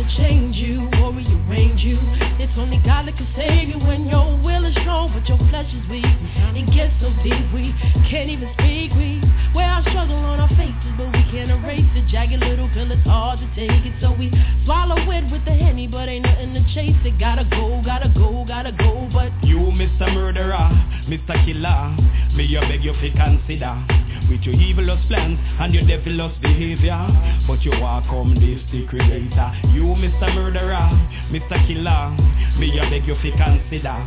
to 0.00 0.16
change 0.16 0.56
you 0.56 0.88
or 1.02 1.12
rearrange 1.12 1.80
you. 1.80 1.98
It's 2.40 2.52
only 2.56 2.80
God 2.84 3.06
that 3.06 3.16
can 3.16 3.28
save 3.36 3.68
you 3.68 3.76
when 3.84 4.08
your 4.08 4.32
will 4.40 4.64
is 4.64 4.72
strong, 4.80 5.12
but 5.12 5.28
your 5.28 5.36
flesh 5.52 5.68
is 5.76 5.84
weak. 5.90 6.08
It 6.56 6.64
gets 6.72 6.94
so 7.04 7.12
deep, 7.20 7.44
we 7.52 7.76
can't 8.08 8.30
even 8.30 8.48
speak. 8.56 8.96
We 8.96 9.20
wear 9.54 9.68
our 9.68 9.82
struggle 9.82 10.16
on 10.16 10.40
our 10.40 10.48
faces, 10.56 10.92
but 10.96 11.12
we 11.12 11.20
can't 11.28 11.52
erase 11.52 11.84
the 11.92 12.00
Jagged 12.08 12.40
little 12.40 12.68
pill, 12.72 12.90
it's 12.90 13.04
hard 13.04 13.40
to 13.40 13.46
take 13.52 13.84
it, 13.84 13.92
so 14.00 14.16
we 14.16 14.32
swallow 14.64 14.96
it 14.96 15.30
with 15.30 15.44
the 15.44 15.52
henny, 15.52 15.86
but 15.86 16.08
ain't 16.08 16.24
nothing 16.24 16.54
to 16.54 16.64
chase 16.72 16.96
it. 17.04 17.20
Gotta 17.20 17.44
go, 17.44 17.82
gotta 17.84 18.08
go, 18.08 18.44
gotta 18.48 18.72
go, 18.72 19.08
but 19.12 19.28
You, 19.44 19.68
Mr. 19.76 20.08
Murderer, 20.14 20.72
Mr. 21.12 21.36
Killer, 21.44 21.92
me 22.32 22.56
I 22.56 22.64
beg 22.68 22.84
you 22.84 22.96
to 22.96 23.10
consider 23.12 24.00
with 24.30 24.42
your 24.42 24.54
evilous 24.54 25.04
plans 25.08 25.38
and 25.58 25.74
your 25.74 25.84
devilous 25.84 26.32
behavior. 26.40 27.02
But 27.46 27.62
you 27.66 27.72
on 27.74 28.38
this, 28.38 28.62
the 28.70 28.86
creator. 28.86 29.50
You, 29.74 29.90
Mr. 29.98 30.32
Murderer, 30.32 30.88
Mr. 31.34 31.58
Killer, 31.66 32.14
me 32.56 32.78
I 32.78 32.88
beg 32.88 33.06
you 33.06 33.18
to 33.18 33.30
consider 33.34 33.98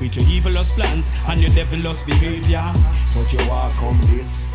with 0.00 0.12
your 0.12 0.26
evilous 0.26 0.66
plans 0.74 1.04
and 1.28 1.42
your 1.42 1.54
devilous 1.54 2.00
behavior. 2.06 2.72
But 3.14 3.30
you 3.32 3.40
on 3.44 4.00
this. 4.08 4.45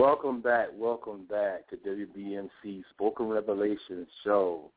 Welcome 0.00 0.40
back, 0.40 0.68
welcome 0.78 1.26
back 1.28 1.68
to 1.68 1.76
WBMC 1.76 2.84
Spoken 2.88 3.28
Revelations 3.28 4.08
Show. 4.24 4.70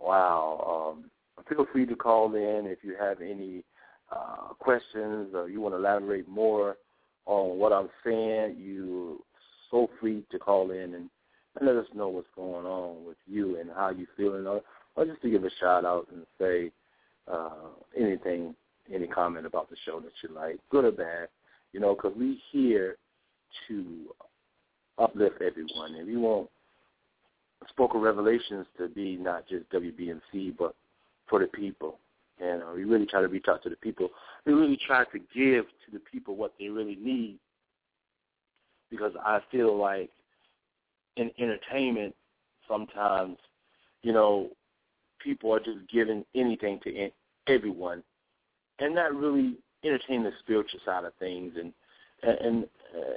Wow. 0.00 0.94
Um, 0.96 1.10
feel 1.50 1.66
free 1.70 1.84
to 1.84 1.94
call 1.94 2.34
in 2.34 2.62
if 2.64 2.78
you 2.80 2.96
have 2.98 3.20
any 3.20 3.62
uh, 4.10 4.54
questions 4.58 5.34
or 5.34 5.50
you 5.50 5.60
want 5.60 5.74
to 5.74 5.76
elaborate 5.76 6.26
more 6.26 6.78
on 7.26 7.58
what 7.58 7.74
I'm 7.74 7.90
saying. 8.02 8.56
You 8.58 9.22
so 9.70 9.90
free 10.00 10.24
to 10.30 10.38
call 10.38 10.70
in 10.70 10.94
and, 10.94 11.10
and 11.60 11.66
let 11.66 11.76
us 11.76 11.86
know 11.94 12.08
what's 12.08 12.26
going 12.34 12.64
on 12.64 13.04
with 13.04 13.18
you 13.26 13.60
and 13.60 13.68
how 13.70 13.90
you're 13.90 14.06
feeling, 14.16 14.46
or, 14.46 14.62
or 14.96 15.04
just 15.04 15.20
to 15.20 15.30
give 15.30 15.44
a 15.44 15.50
shout 15.60 15.84
out 15.84 16.08
and 16.10 16.24
say 16.40 16.70
uh, 17.30 17.68
anything, 17.94 18.54
any 18.90 19.08
comment 19.08 19.44
about 19.44 19.68
the 19.68 19.76
show 19.84 20.00
that 20.00 20.12
you 20.22 20.34
like, 20.34 20.58
good 20.70 20.86
or 20.86 20.92
bad. 20.92 21.28
You 21.74 21.80
know, 21.80 21.94
because 21.94 22.16
we 22.16 22.40
here 22.50 22.96
to 23.68 24.14
uplift 24.98 25.42
everyone, 25.42 25.94
and 25.94 26.06
we 26.06 26.16
want 26.16 26.48
Spoken 27.68 28.00
Revelations 28.00 28.66
to 28.78 28.88
be 28.88 29.16
not 29.16 29.48
just 29.48 29.68
WBMC, 29.70 30.56
but 30.58 30.74
for 31.28 31.40
the 31.40 31.46
people. 31.46 31.98
And 32.40 32.62
uh, 32.62 32.66
we 32.74 32.84
really 32.84 33.06
try 33.06 33.20
to 33.20 33.28
reach 33.28 33.46
out 33.48 33.62
to 33.64 33.68
the 33.68 33.76
people. 33.76 34.10
We 34.46 34.52
really 34.52 34.78
try 34.86 35.04
to 35.04 35.18
give 35.18 35.64
to 35.64 35.92
the 35.92 35.98
people 36.10 36.36
what 36.36 36.54
they 36.58 36.68
really 36.68 36.96
need 36.96 37.38
because 38.90 39.12
I 39.24 39.40
feel 39.50 39.76
like 39.76 40.10
in 41.16 41.30
entertainment 41.38 42.14
sometimes, 42.68 43.38
you 44.02 44.12
know, 44.12 44.50
people 45.18 45.52
are 45.52 45.58
just 45.58 45.78
giving 45.92 46.24
anything 46.34 46.78
to 46.84 47.10
everyone 47.48 48.02
and 48.78 48.94
not 48.94 49.14
really 49.14 49.56
entertaining 49.84 50.24
the 50.24 50.32
spiritual 50.40 50.80
side 50.84 51.04
of 51.04 51.12
things 51.18 51.54
and 51.58 51.72
and 52.22 52.66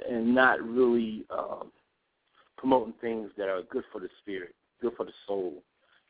and 0.08 0.34
not 0.34 0.62
really 0.62 1.24
um, 1.30 1.70
promoting 2.56 2.94
things 3.00 3.30
that 3.36 3.48
are 3.48 3.62
good 3.70 3.84
for 3.92 4.00
the 4.00 4.08
spirit, 4.20 4.54
good 4.80 4.92
for 4.96 5.04
the 5.04 5.12
soul, 5.26 5.62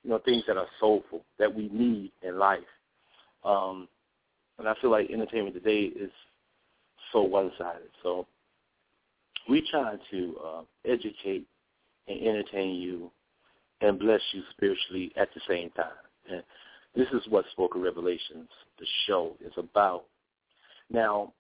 you 0.03 0.11
know, 0.11 0.19
things 0.19 0.43
that 0.47 0.57
are 0.57 0.67
soulful 0.81 1.25
that 1.39 1.53
we 1.53 1.69
need 1.69 2.13
in 2.23 2.39
life. 2.39 2.61
Um, 3.45 3.89
and 4.59 4.69
I 4.69 4.75
feel 4.81 4.91
like 4.91 5.11
entertainment 5.11 5.55
today 5.55 5.85
is 5.85 6.11
so 7.13 7.23
one-sided. 7.23 7.91
So 8.03 8.27
we 9.49 9.67
try 9.71 9.97
to 10.11 10.37
uh, 10.45 10.63
educate 10.85 11.47
and 12.09 12.21
entertain 12.21 12.77
you 12.77 13.11
and 13.81 13.99
bless 13.99 14.21
you 14.33 14.43
spiritually 14.51 15.13
at 15.17 15.29
the 15.35 15.41
same 15.49 15.71
time. 15.71 15.87
And 16.31 16.43
this 16.95 17.09
is 17.13 17.23
what 17.29 17.45
Spoken 17.53 17.81
Revelations, 17.81 18.49
the 18.79 18.87
show, 19.07 19.37
is 19.45 19.53
about. 19.57 20.05
Now, 20.91 21.33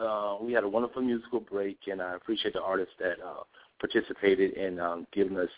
uh, 0.00 0.36
we 0.40 0.52
had 0.52 0.64
a 0.64 0.68
wonderful 0.68 1.02
musical 1.02 1.40
break, 1.40 1.78
and 1.90 2.00
I 2.00 2.14
appreciate 2.14 2.54
the 2.54 2.62
artists 2.62 2.94
that 2.98 3.16
uh, 3.24 3.42
participated 3.78 4.52
in 4.54 4.80
um, 4.80 5.06
giving 5.12 5.38
us 5.38 5.50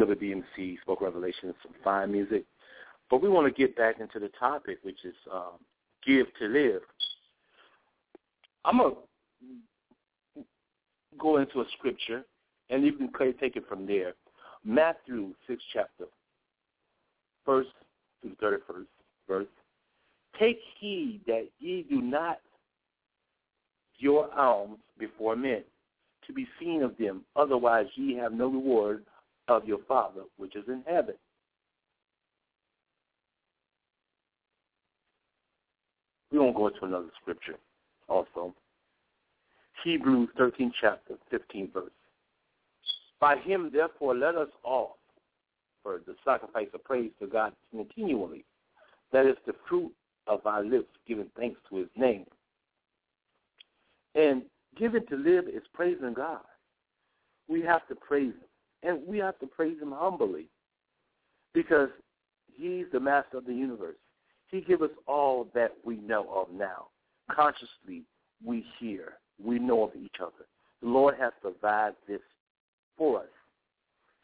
WBMC 0.00 0.80
Spoken 0.80 1.06
Revelations 1.06 1.54
some 1.62 1.72
fine 1.84 2.10
music. 2.10 2.44
But 3.10 3.22
we 3.22 3.28
want 3.28 3.46
to 3.46 3.60
get 3.60 3.76
back 3.76 4.00
into 4.00 4.18
the 4.18 4.30
topic, 4.38 4.78
which 4.82 5.04
is 5.04 5.14
um, 5.32 5.58
give 6.04 6.26
to 6.38 6.46
live. 6.46 6.82
I'm 8.64 8.78
going 8.78 8.94
to 10.36 10.44
go 11.18 11.36
into 11.36 11.60
a 11.60 11.64
scripture, 11.78 12.24
and 12.70 12.84
you 12.84 12.92
can 12.92 13.10
take 13.38 13.56
it 13.56 13.68
from 13.68 13.86
there. 13.86 14.14
Matthew 14.64 15.34
6 15.46 15.62
chapter, 15.72 16.06
first 17.44 17.70
to 18.22 18.28
31st 18.42 18.86
verse. 19.28 19.46
Take 20.38 20.60
heed 20.78 21.20
that 21.26 21.48
ye 21.58 21.84
do 21.88 22.00
not 22.00 22.38
your 24.02 24.32
alms 24.34 24.78
before 24.98 25.36
men, 25.36 25.62
to 26.26 26.32
be 26.32 26.46
seen 26.58 26.82
of 26.82 26.96
them. 26.98 27.22
Otherwise 27.36 27.86
ye 27.94 28.16
have 28.16 28.32
no 28.32 28.48
reward 28.48 29.04
of 29.48 29.64
your 29.66 29.78
Father 29.86 30.22
which 30.36 30.56
is 30.56 30.64
in 30.66 30.82
heaven. 30.86 31.14
We 36.32 36.38
won't 36.38 36.56
go 36.56 36.68
into 36.68 36.84
another 36.84 37.10
scripture 37.20 37.56
also. 38.08 38.54
Hebrews 39.84 40.30
13 40.36 40.72
chapter, 40.80 41.14
15 41.30 41.70
verse. 41.72 41.90
By 43.20 43.36
him, 43.36 43.70
therefore, 43.72 44.16
let 44.16 44.34
us 44.34 44.48
offer 44.64 44.94
for 45.82 46.00
the 46.06 46.14
sacrifice 46.24 46.68
of 46.74 46.82
praise 46.84 47.10
to 47.20 47.26
God 47.26 47.52
continually. 47.70 48.44
That 49.12 49.26
is 49.26 49.36
the 49.46 49.54
fruit 49.68 49.92
of 50.26 50.44
our 50.46 50.64
lips, 50.64 50.88
giving 51.06 51.28
thanks 51.36 51.60
to 51.68 51.76
his 51.76 51.88
name. 51.96 52.24
And 54.14 54.42
giving 54.76 55.06
to 55.06 55.16
live 55.16 55.48
is 55.48 55.62
praising 55.72 56.14
God. 56.14 56.40
We 57.48 57.62
have 57.62 57.86
to 57.88 57.94
praise 57.94 58.32
him. 58.32 58.48
And 58.82 59.06
we 59.06 59.18
have 59.18 59.38
to 59.38 59.46
praise 59.46 59.80
him 59.80 59.92
humbly 59.92 60.48
because 61.54 61.88
he's 62.56 62.86
the 62.92 63.00
master 63.00 63.38
of 63.38 63.46
the 63.46 63.54
universe. 63.54 63.96
He 64.48 64.60
gives 64.60 64.82
us 64.82 64.90
all 65.06 65.48
that 65.54 65.72
we 65.84 65.96
know 65.96 66.28
of 66.30 66.52
now. 66.52 66.88
Consciously, 67.30 68.02
we 68.44 68.64
hear. 68.78 69.14
We 69.42 69.58
know 69.58 69.84
of 69.84 69.90
each 69.96 70.16
other. 70.20 70.46
The 70.82 70.88
Lord 70.88 71.14
has 71.18 71.32
provided 71.40 71.96
this 72.08 72.20
for 72.98 73.20
us. 73.20 73.26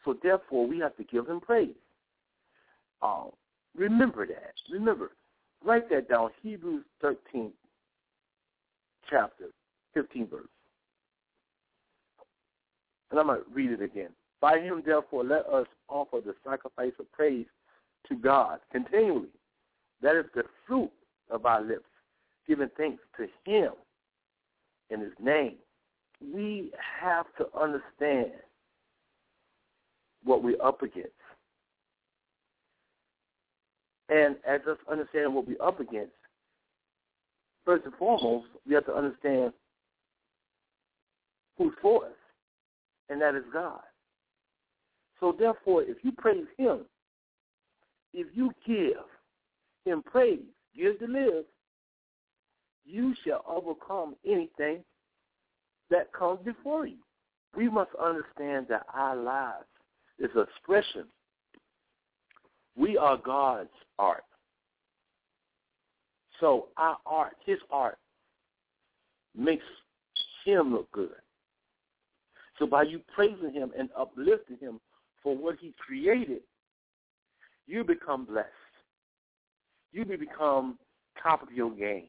So 0.04 0.16
therefore, 0.22 0.66
we 0.66 0.78
have 0.80 0.96
to 0.96 1.04
give 1.04 1.26
him 1.26 1.40
praise. 1.40 1.74
Um, 3.00 3.30
remember 3.76 4.26
that. 4.26 4.54
Remember. 4.70 5.12
Write 5.64 5.88
that 5.90 6.08
down. 6.08 6.30
Hebrews 6.42 6.84
13 7.00 7.52
chapter, 9.08 9.46
15 9.94 10.28
verse. 10.28 10.42
And 13.10 13.18
I'm 13.18 13.26
going 13.26 13.40
to 13.40 13.44
read 13.52 13.70
it 13.70 13.82
again. 13.82 14.10
By 14.40 14.60
him, 14.60 14.82
therefore, 14.84 15.24
let 15.24 15.46
us 15.46 15.66
offer 15.88 16.20
the 16.24 16.34
sacrifice 16.44 16.92
of 17.00 17.10
praise 17.12 17.46
to 18.08 18.14
God 18.14 18.60
continually. 18.70 19.28
That 20.02 20.16
is 20.16 20.26
the 20.34 20.44
fruit 20.66 20.90
of 21.30 21.44
our 21.46 21.62
lips, 21.62 21.88
giving 22.46 22.70
thanks 22.76 23.02
to 23.16 23.26
him 23.50 23.72
in 24.90 25.00
his 25.00 25.12
name. 25.20 25.56
We 26.22 26.72
have 27.00 27.26
to 27.38 27.46
understand 27.58 28.32
what 30.24 30.42
we're 30.42 30.62
up 30.62 30.82
against. 30.82 31.10
And 34.08 34.36
as 34.46 34.60
us 34.68 34.78
understanding 34.90 35.34
what 35.34 35.46
we're 35.46 35.62
up 35.62 35.80
against, 35.80 36.12
first 37.64 37.84
and 37.84 37.94
foremost, 37.94 38.46
we 38.66 38.74
have 38.74 38.86
to 38.86 38.94
understand 38.94 39.52
who's 41.58 41.74
for 41.82 42.06
us, 42.06 42.12
and 43.10 43.20
that 43.20 43.34
is 43.34 43.44
God. 43.52 43.80
So 45.20 45.34
therefore, 45.36 45.82
if 45.82 45.98
you 46.02 46.12
praise 46.12 46.46
him, 46.56 46.82
if 48.14 48.28
you 48.34 48.52
give 48.66 49.04
him 49.84 50.02
praise, 50.02 50.38
give 50.76 50.98
to 51.00 51.06
live, 51.06 51.44
you 52.86 53.14
shall 53.24 53.44
overcome 53.46 54.14
anything 54.26 54.78
that 55.90 56.12
comes 56.12 56.38
before 56.44 56.86
you. 56.86 56.98
We 57.56 57.68
must 57.68 57.90
understand 58.00 58.66
that 58.68 58.86
our 58.94 59.16
lives 59.16 59.66
is 60.18 60.30
expression. 60.36 61.04
We 62.76 62.96
are 62.96 63.16
God's 63.16 63.70
art. 63.98 64.24
So 66.40 66.68
our 66.76 66.98
art, 67.04 67.34
his 67.44 67.58
art, 67.70 67.98
makes 69.36 69.64
him 70.44 70.72
look 70.72 70.90
good. 70.92 71.10
So 72.58 72.66
by 72.66 72.82
you 72.82 73.00
praising 73.14 73.52
him 73.52 73.72
and 73.78 73.88
uplifting 73.96 74.58
him 74.58 74.80
for 75.22 75.36
what 75.36 75.56
he 75.60 75.74
created, 75.78 76.40
you 77.66 77.84
become 77.84 78.24
blessed. 78.24 78.48
You 79.92 80.04
become 80.04 80.78
top 81.22 81.42
of 81.42 81.52
your 81.52 81.70
game. 81.70 82.08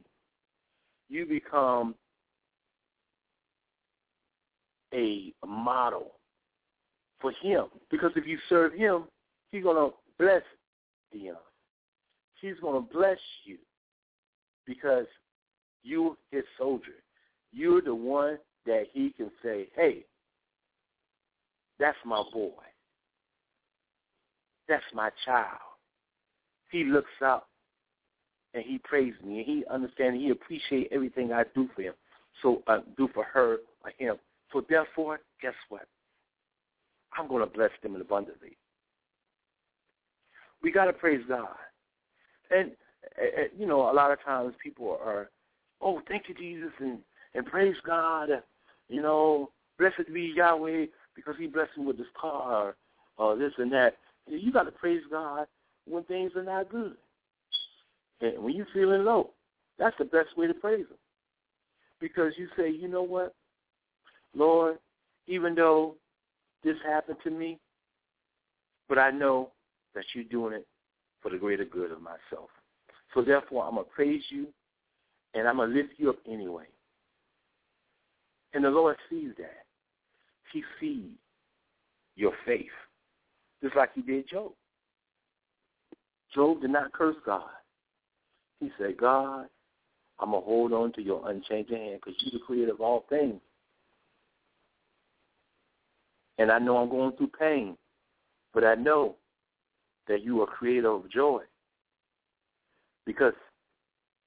You 1.08 1.26
become 1.26 1.96
a 4.94 5.34
model 5.46 6.12
for 7.20 7.32
him. 7.42 7.66
Because 7.92 8.12
if 8.16 8.26
you 8.26 8.38
serve 8.48 8.74
him, 8.74 9.04
he's 9.52 9.64
going 9.64 9.76
to 9.76 9.96
bless 10.18 10.44
Deon. 11.16 11.36
He's 12.42 12.60
going 12.62 12.82
to 12.82 12.94
bless 12.94 13.18
you 13.44 13.58
because 14.66 15.06
you're 15.84 16.16
his 16.32 16.44
soldier. 16.58 17.04
You're 17.52 17.82
the 17.82 17.96
one 17.96 18.38
that 18.66 18.86
he 18.94 19.12
can 19.18 19.32
say, 19.44 19.68
hey, 19.76 20.06
that's 21.80 21.98
my 22.06 22.24
boy. 22.34 22.52
That's 24.68 24.84
my 24.94 25.10
child. 25.26 25.60
He 26.72 26.84
looks 26.84 27.10
up 27.26 27.50
and 28.54 28.64
he 28.64 28.80
praises 28.80 29.20
me 29.24 29.40
and 29.40 29.46
he 29.46 29.64
understands 29.72 30.20
he 30.20 30.30
appreciates 30.30 30.90
everything 30.92 31.32
I 31.32 31.44
do 31.56 31.70
for 31.76 31.82
him. 31.82 31.94
So 32.42 32.62
uh, 32.68 32.80
do 32.98 33.10
for 33.14 33.24
her 33.24 33.58
or 33.84 33.92
him. 33.98 34.18
So 34.54 34.64
therefore, 34.70 35.20
guess 35.42 35.54
what? 35.70 35.88
I'm 37.18 37.28
going 37.28 37.44
to 37.44 37.52
bless 37.52 37.72
them 37.82 37.96
abundantly. 37.96 38.58
We 40.62 40.72
got 40.72 40.86
to 40.86 40.94
praise 40.94 41.22
God. 41.28 41.48
And, 42.52 42.72
uh, 43.18 43.44
you 43.58 43.66
know, 43.66 43.90
a 43.92 43.94
lot 43.94 44.12
of 44.12 44.22
times 44.24 44.54
people 44.64 45.00
are, 45.04 45.30
oh, 45.82 46.02
thank 46.08 46.24
you, 46.28 46.36
Jesus, 46.36 46.72
and, 46.80 47.00
and 47.34 47.46
praise 47.46 47.76
God. 47.86 48.30
you 48.88 49.02
know, 49.02 49.52
blessed 49.78 50.14
be 50.14 50.34
Yahweh 50.36 50.86
because 51.20 51.40
he 51.40 51.48
blessed 51.48 51.78
me 51.78 51.86
with 51.86 51.98
this 51.98 52.08
car 52.20 52.76
or 53.18 53.36
this 53.36 53.54
and 53.58 53.72
that. 53.72 53.98
You 54.28 54.52
got 54.52 54.64
to 54.64 54.72
praise 54.72 55.02
God 55.10 55.48
when 55.86 56.04
things 56.04 56.32
are 56.36 56.44
not 56.44 56.70
good. 56.70 56.96
And 58.22 58.44
when 58.44 58.56
you're 58.56 58.68
feeling 58.74 59.04
low, 59.06 59.32
that's 59.78 59.98
the 59.98 60.06
best 60.06 60.38
way 60.38 60.48
to 60.48 60.54
praise 60.54 60.86
him. 60.86 60.98
Because 62.00 62.34
you 62.38 62.48
say, 62.58 62.70
you 62.70 62.88
know 62.88 63.04
what, 63.04 63.34
Lord, 64.36 64.78
even 65.28 65.56
though 65.56 65.96
this 66.64 66.76
happened 66.86 67.18
to 67.24 67.32
me, 67.32 67.60
but 68.88 68.98
I 68.98 69.12
know 69.12 69.50
that 69.96 70.06
you're 70.14 70.24
doing 70.26 70.54
it 70.54 70.68
for 71.22 71.30
the 71.32 71.38
greater 71.38 71.66
good 71.66 71.92
of 71.92 72.02
myself. 72.02 72.50
So 73.14 73.22
therefore, 73.22 73.66
I'm 73.66 73.76
going 73.76 73.86
to 73.86 73.92
praise 73.92 74.24
you, 74.30 74.48
and 75.34 75.48
I'm 75.48 75.58
going 75.58 75.72
to 75.72 75.76
lift 75.76 75.94
you 75.98 76.10
up 76.10 76.18
anyway. 76.30 76.66
And 78.54 78.64
the 78.64 78.70
Lord 78.70 78.96
sees 79.10 79.32
that. 79.38 79.66
He 80.52 80.64
sees 80.80 81.12
your 82.16 82.34
faith, 82.46 82.66
just 83.64 83.76
like 83.76 83.94
he 83.94 84.02
did 84.02 84.28
Job. 84.28 84.52
Job 86.34 86.62
did 86.62 86.72
not 86.72 86.92
curse 86.94 87.16
God. 87.26 87.50
He 88.60 88.72
said, 88.78 88.98
God, 88.98 89.46
I'm 90.20 90.32
going 90.32 90.42
to 90.42 90.46
hold 90.46 90.74
on 90.74 90.92
to 90.94 91.02
your 91.02 91.28
unchanging 91.30 91.78
hand 91.78 92.00
because 92.04 92.20
you're 92.20 92.40
the 92.40 92.46
creator 92.46 92.72
of 92.72 92.82
all 92.82 93.06
things. 93.10 93.40
And 96.38 96.52
I 96.52 96.60
know 96.60 96.78
I'm 96.78 96.90
going 96.90 97.16
through 97.18 97.32
pain, 97.38 97.78
but 98.54 98.64
I 98.64 98.76
know 98.76 99.16
that 100.08 100.24
you 100.24 100.42
are 100.42 100.48
creator 100.48 100.90
of 100.90 101.10
joy 101.10 101.42
because 103.06 103.34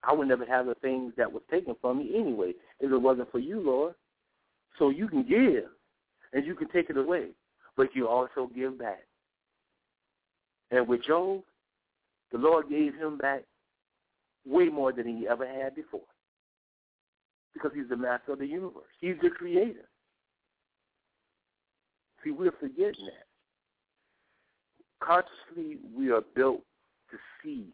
I 0.04 0.12
would 0.12 0.28
never 0.28 0.44
have 0.44 0.66
the 0.66 0.74
things 0.76 1.12
that 1.16 1.30
was 1.30 1.42
taken 1.50 1.74
from 1.80 1.98
me 1.98 2.12
anyway 2.18 2.52
if 2.80 2.90
it 2.90 2.96
wasn't 2.96 3.30
for 3.30 3.38
you, 3.38 3.60
Lord. 3.60 3.94
So 4.78 4.90
you 4.90 5.08
can 5.08 5.22
give 5.22 5.64
and 6.32 6.46
you 6.46 6.54
can 6.54 6.68
take 6.68 6.90
it 6.90 6.96
away, 6.96 7.28
but 7.76 7.94
you 7.94 8.08
also 8.08 8.50
give 8.54 8.78
back. 8.78 9.02
And 10.70 10.88
with 10.88 11.04
Job, 11.04 11.42
the 12.30 12.38
Lord 12.38 12.68
gave 12.70 12.94
him 12.94 13.18
back 13.18 13.42
way 14.46 14.66
more 14.68 14.92
than 14.92 15.06
he 15.06 15.28
ever 15.28 15.46
had 15.46 15.74
before 15.74 16.00
because 17.52 17.70
he's 17.74 17.88
the 17.88 17.96
master 17.96 18.32
of 18.32 18.38
the 18.38 18.46
universe. 18.46 18.82
He's 19.00 19.16
the 19.22 19.30
creator. 19.30 19.88
See, 22.24 22.30
we're 22.30 22.52
forgetting 22.52 23.06
that. 23.06 23.26
Consciously, 25.00 25.78
we 25.94 26.10
are 26.10 26.22
built 26.34 26.62
to 27.10 27.16
see 27.42 27.66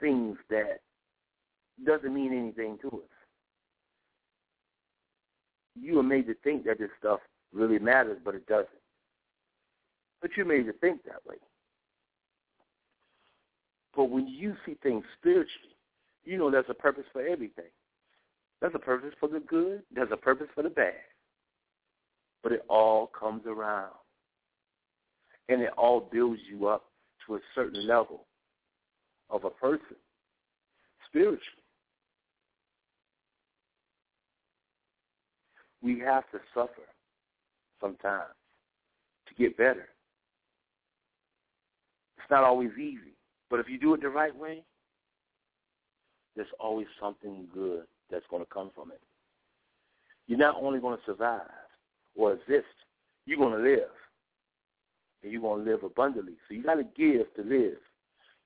things 0.00 0.36
that 0.50 0.80
doesn't 1.84 2.14
mean 2.14 2.32
anything 2.32 2.78
to 2.82 2.88
us. 2.88 3.13
You 5.74 5.98
are 5.98 6.04
made 6.04 6.26
to 6.26 6.34
think 6.44 6.64
that 6.64 6.78
this 6.78 6.90
stuff 6.98 7.20
really 7.52 7.78
matters, 7.78 8.18
but 8.24 8.34
it 8.34 8.46
doesn't. 8.46 8.68
But 10.20 10.30
you're 10.36 10.46
made 10.46 10.66
to 10.66 10.72
think 10.74 11.04
that 11.04 11.24
way. 11.26 11.36
But 13.96 14.04
when 14.04 14.26
you 14.26 14.56
see 14.64 14.76
things 14.82 15.04
spiritually, 15.18 15.76
you 16.24 16.38
know 16.38 16.50
there's 16.50 16.64
a 16.68 16.74
purpose 16.74 17.04
for 17.12 17.22
everything. 17.22 17.70
There's 18.60 18.74
a 18.74 18.78
purpose 18.78 19.12
for 19.20 19.28
the 19.28 19.40
good. 19.40 19.82
There's 19.94 20.12
a 20.12 20.16
purpose 20.16 20.48
for 20.54 20.62
the 20.62 20.70
bad. 20.70 20.94
But 22.42 22.52
it 22.52 22.64
all 22.68 23.08
comes 23.08 23.42
around. 23.46 23.92
And 25.48 25.60
it 25.60 25.70
all 25.76 26.08
builds 26.10 26.40
you 26.50 26.66
up 26.66 26.84
to 27.26 27.36
a 27.36 27.40
certain 27.54 27.86
level 27.86 28.24
of 29.30 29.44
a 29.44 29.50
person 29.50 29.96
spiritually. 31.08 31.63
We 35.84 36.00
have 36.00 36.24
to 36.30 36.38
suffer 36.54 36.88
sometimes 37.78 38.32
to 39.28 39.34
get 39.34 39.56
better. 39.58 39.88
It's 42.16 42.30
not 42.30 42.42
always 42.42 42.70
easy. 42.78 43.12
But 43.50 43.60
if 43.60 43.68
you 43.68 43.78
do 43.78 43.92
it 43.92 44.00
the 44.00 44.08
right 44.08 44.34
way, 44.34 44.62
there's 46.34 46.48
always 46.58 46.86
something 46.98 47.46
good 47.52 47.84
that's 48.10 48.24
going 48.30 48.42
to 48.42 48.50
come 48.50 48.70
from 48.74 48.92
it. 48.92 49.00
You're 50.26 50.38
not 50.38 50.56
only 50.58 50.80
going 50.80 50.96
to 50.96 51.04
survive 51.04 51.42
or 52.16 52.32
exist, 52.32 52.64
you're 53.26 53.38
going 53.38 53.52
to 53.52 53.70
live. 53.70 53.90
And 55.22 55.30
you're 55.30 55.42
going 55.42 55.64
to 55.64 55.70
live 55.70 55.84
abundantly. 55.84 56.34
So 56.48 56.54
you 56.54 56.62
got 56.62 56.76
to 56.76 56.84
give 56.96 57.26
to 57.36 57.42
live. 57.42 57.76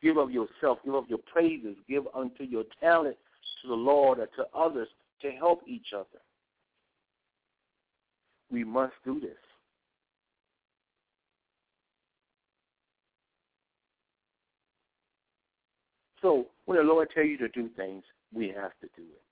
Give 0.03 0.17
of 0.17 0.33
yourself, 0.33 0.79
give 0.85 0.95
of 0.95 1.09
your 1.09 1.21
praises, 1.33 1.77
give 1.89 2.05
unto 2.15 2.43
your 2.43 2.65
talent 2.81 3.17
to 3.63 3.69
the 3.69 3.75
Lord 3.75 4.19
or 4.19 4.27
to 4.27 4.47
others 4.57 4.89
to 5.23 5.31
help 5.31 5.61
each 5.69 5.93
other. 5.95 6.21
We 8.51 8.65
must 8.65 8.95
do 9.05 9.21
this. 9.21 9.31
So 16.23 16.47
when 16.65 16.79
the 16.79 16.85
Lord 16.85 17.09
tell 17.15 17.25
you 17.25 17.39
to 17.39 17.49
do 17.49 17.69
things, 17.77 18.03
we 18.35 18.49
have 18.49 18.73
to 18.81 18.89
do 18.97 19.03
it. 19.03 19.23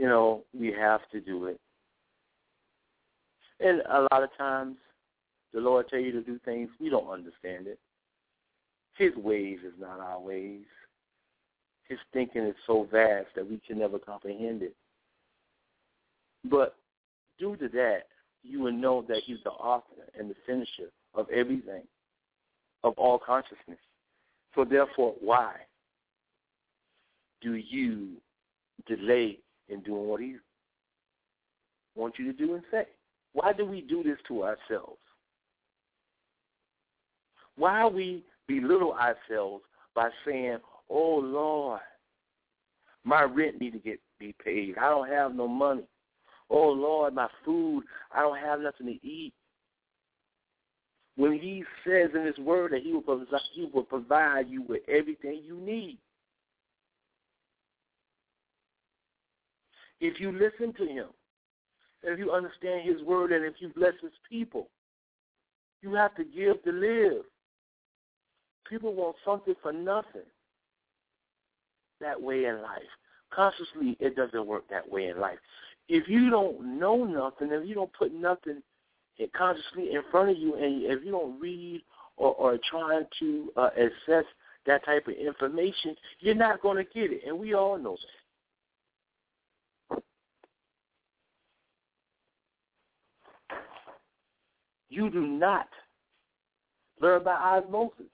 You 0.00 0.06
know, 0.06 0.42
we 0.58 0.72
have 0.72 1.00
to 1.12 1.20
do 1.20 1.46
it. 1.46 1.60
And 3.60 3.82
a 3.88 4.08
lot 4.12 4.22
of 4.22 4.30
times, 4.36 4.76
the 5.52 5.60
Lord 5.60 5.88
tell 5.88 6.00
you 6.00 6.12
to 6.12 6.22
do 6.22 6.40
things, 6.44 6.70
we 6.80 6.88
don't 6.88 7.08
understand 7.08 7.66
it. 7.66 7.78
His 8.96 9.14
ways 9.16 9.58
is 9.66 9.74
not 9.78 10.00
our 10.00 10.20
ways. 10.20 10.64
His 11.88 11.98
thinking 12.12 12.42
is 12.42 12.54
so 12.66 12.88
vast 12.90 13.28
that 13.36 13.48
we 13.48 13.60
can 13.66 13.78
never 13.78 13.98
comprehend 13.98 14.62
it. 14.62 14.74
But 16.44 16.74
due 17.38 17.56
to 17.56 17.68
that, 17.68 18.06
you 18.42 18.60
will 18.60 18.72
know 18.72 19.04
that 19.08 19.22
he's 19.24 19.38
the 19.44 19.50
author 19.50 19.84
and 20.18 20.30
the 20.30 20.34
finisher 20.46 20.90
of 21.14 21.28
everything, 21.30 21.82
of 22.84 22.94
all 22.96 23.18
consciousness. 23.18 23.78
So 24.54 24.64
therefore, 24.64 25.14
why 25.20 25.54
do 27.40 27.54
you 27.54 28.08
delay 28.86 29.38
in 29.68 29.80
doing 29.80 30.08
what 30.08 30.20
he 30.20 30.36
wants 31.94 32.18
you 32.18 32.32
to 32.32 32.32
do 32.32 32.54
and 32.54 32.62
say? 32.70 32.86
Why 33.32 33.52
do 33.52 33.64
we 33.64 33.80
do 33.80 34.02
this 34.02 34.18
to 34.28 34.44
ourselves? 34.44 34.98
Why 37.56 37.86
we 37.86 38.24
belittle 38.48 38.94
ourselves 38.94 39.64
by 39.94 40.10
saying, 40.24 40.58
"Oh 40.88 41.16
Lord, 41.16 41.80
my 43.04 43.22
rent 43.22 43.60
need 43.60 43.72
to 43.72 43.78
get 43.78 44.00
be 44.22 44.34
paid. 44.44 44.78
I 44.78 44.88
don't 44.88 45.08
have 45.08 45.34
no 45.34 45.48
money. 45.48 45.82
Oh 46.52 46.68
Lord, 46.68 47.14
my 47.14 47.28
food, 47.44 47.84
I 48.14 48.20
don't 48.20 48.38
have 48.38 48.60
nothing 48.60 48.86
to 48.86 49.06
eat." 49.06 49.32
When 51.16 51.32
He 51.32 51.64
says 51.84 52.10
in 52.14 52.24
His 52.24 52.38
Word 52.38 52.72
that 52.72 52.82
He 52.82 52.92
will 52.92 53.02
provide, 53.02 53.40
He 53.54 53.64
will 53.72 53.84
provide 53.84 54.48
you 54.48 54.62
with 54.62 54.82
everything 54.88 55.42
you 55.44 55.56
need. 55.56 55.98
If 60.00 60.20
you 60.20 60.32
listen 60.32 60.72
to 60.74 60.86
Him, 60.86 61.08
if 62.02 62.18
you 62.18 62.32
understand 62.32 62.88
His 62.88 63.02
Word, 63.02 63.32
and 63.32 63.44
if 63.44 63.54
you 63.60 63.70
bless 63.74 63.94
His 64.02 64.12
people, 64.28 64.68
you 65.80 65.94
have 65.94 66.14
to 66.16 66.24
give 66.24 66.62
to 66.64 66.72
live. 66.72 67.24
People 68.68 68.94
want 68.94 69.16
something 69.24 69.54
for 69.62 69.72
nothing. 69.72 70.22
That 72.00 72.20
way 72.20 72.46
in 72.46 72.62
life. 72.62 72.82
Consciously, 73.32 73.96
it 74.00 74.16
doesn't 74.16 74.46
work 74.46 74.64
that 74.70 74.88
way 74.90 75.06
in 75.06 75.20
life. 75.20 75.38
If 75.88 76.08
you 76.08 76.30
don't 76.30 76.78
know 76.78 77.04
nothing, 77.04 77.52
if 77.52 77.66
you 77.66 77.74
don't 77.74 77.92
put 77.92 78.14
nothing 78.14 78.62
consciously 79.36 79.92
in 79.92 80.02
front 80.10 80.30
of 80.30 80.38
you, 80.38 80.54
and 80.54 80.82
if 80.84 81.04
you 81.04 81.10
don't 81.10 81.40
read 81.40 81.82
or, 82.16 82.34
or 82.34 82.58
trying 82.70 83.04
to 83.20 83.52
uh, 83.56 83.70
assess 83.76 84.24
that 84.66 84.84
type 84.84 85.08
of 85.08 85.14
information, 85.14 85.96
you're 86.20 86.34
not 86.34 86.62
going 86.62 86.76
to 86.76 86.84
get 86.84 87.12
it, 87.12 87.22
and 87.26 87.38
we 87.38 87.54
all 87.54 87.78
know 87.78 87.96
that. 87.96 90.02
You 94.88 95.10
do 95.10 95.26
not 95.26 95.68
learn 97.00 97.24
by 97.24 97.32
osmosis. 97.32 98.06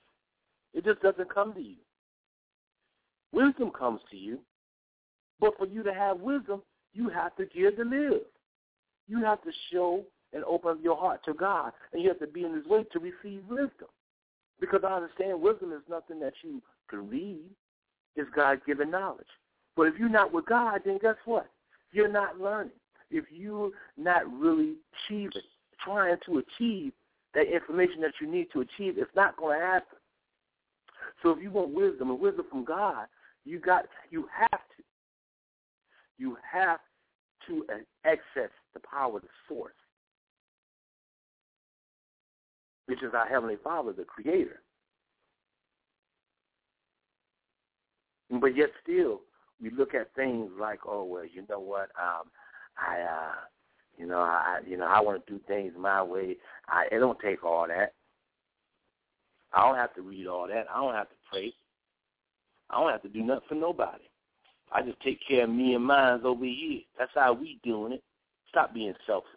It 0.73 0.85
just 0.85 1.03
doesn't 1.03 1.33
come 1.33 1.53
to 1.55 1.61
you. 1.61 1.77
Wisdom 3.33 3.71
comes 3.71 4.01
to 4.11 4.17
you, 4.17 4.39
but 5.41 5.57
for 5.59 5.67
you 5.67 5.83
to 5.83 5.93
have 5.93 6.21
wisdom, 6.21 6.63
you 6.99 7.09
have 7.09 7.37
to 7.37 7.47
give 7.47 7.77
to 7.77 7.85
live. 7.85 8.23
You 9.07 9.25
have 9.25 9.41
to 9.43 9.51
show 9.73 10.03
and 10.33 10.45
open 10.45 10.73
up 10.73 10.79
your 10.83 10.97
heart 10.97 11.25
to 11.25 11.33
God, 11.33 11.73
and 11.93 12.03
you 12.03 12.09
have 12.09 12.19
to 12.19 12.27
be 12.27 12.45
in 12.45 12.53
His 12.53 12.67
way 12.67 12.85
to 12.93 12.99
receive 12.99 13.43
wisdom. 13.49 13.89
Because 14.61 14.81
I 14.85 14.95
understand 14.95 15.41
wisdom 15.41 15.73
is 15.73 15.83
nothing 15.89 16.19
that 16.21 16.35
you 16.43 16.61
can 16.91 17.09
read; 17.09 17.45
it's 18.17 18.29
God-given 18.35 18.91
knowledge. 18.91 19.29
But 19.77 19.85
if 19.85 19.95
you're 19.97 20.09
not 20.09 20.33
with 20.33 20.47
God, 20.47 20.81
then 20.85 20.99
guess 21.01 21.15
what? 21.25 21.49
You're 21.93 22.13
not 22.13 22.41
learning. 22.41 22.73
If 23.11 23.27
you're 23.31 23.71
not 23.97 24.31
really 24.31 24.75
achieving, 25.07 25.43
trying 25.83 26.17
to 26.27 26.39
achieve 26.39 26.93
that 27.35 27.47
information 27.47 28.01
that 28.01 28.13
you 28.21 28.27
need 28.27 28.49
to 28.53 28.61
achieve, 28.61 28.99
it's 28.99 29.15
not 29.15 29.37
going 29.37 29.59
to 29.59 29.65
happen. 29.65 29.99
So 31.23 31.31
if 31.31 31.41
you 31.41 31.51
want 31.51 31.71
wisdom 31.71 32.11
and 32.11 32.21
wisdom 32.21 32.47
from 32.51 32.65
God, 32.65 33.07
you 33.45 33.61
got 33.61 33.87
you 34.11 34.27
have 34.37 34.51
to. 34.51 34.83
You 36.19 36.37
have 36.53 36.81
to 37.49 37.67
uh, 37.73 37.79
access 38.05 38.51
the 38.75 38.81
power 38.81 39.17
of 39.17 39.23
the 39.23 39.29
source, 39.49 39.73
which 42.87 43.03
is 43.03 43.13
our 43.15 43.27
Heavenly 43.27 43.57
Father, 43.63 43.93
the 43.93 44.05
Creator. 44.05 44.63
But 48.31 48.57
yet 48.57 48.69
still, 48.83 49.23
we 49.61 49.71
look 49.71 49.95
at 49.95 50.15
things 50.15 50.51
like, 50.61 50.81
oh 50.87 51.05
well, 51.05 51.25
you 51.25 51.45
know 51.49 51.61
what? 51.61 51.91
Um, 52.01 52.31
I, 52.79 53.01
uh, 53.01 53.35
you 53.97 54.07
know, 54.07 54.21
I, 54.21 54.61
you 54.67 54.77
know, 54.77 54.87
I 54.87 55.01
want 55.01 55.27
to 55.27 55.33
do 55.33 55.41
things 55.49 55.73
my 55.77 56.03
way. 56.03 56.37
I, 56.69 56.87
it 56.93 56.99
don't 56.99 57.19
take 57.19 57.43
all 57.43 57.67
that. 57.67 57.95
I 59.53 59.67
don't 59.67 59.77
have 59.77 59.95
to 59.95 60.03
read 60.03 60.27
all 60.27 60.47
that. 60.47 60.67
I 60.73 60.81
don't 60.81 60.95
have 60.95 61.09
to 61.09 61.17
pray. 61.31 61.53
I 62.71 62.81
don't 62.81 62.93
have 62.93 63.03
to 63.03 63.09
do 63.09 63.23
nothing 63.23 63.49
for 63.49 63.55
nobody. 63.55 64.08
I 64.73 64.83
just 64.83 65.01
take 65.01 65.21
care 65.27 65.45
of 65.45 65.51
me 65.51 65.75
and 65.75 65.85
mine 65.85 66.21
over 66.25 66.45
here. 66.45 66.81
That's 66.99 67.11
how 67.15 67.33
we 67.33 67.59
doing 67.65 67.93
it. 67.93 68.03
Stop 68.49 68.75
being 68.75 68.95
selfish. 69.07 69.29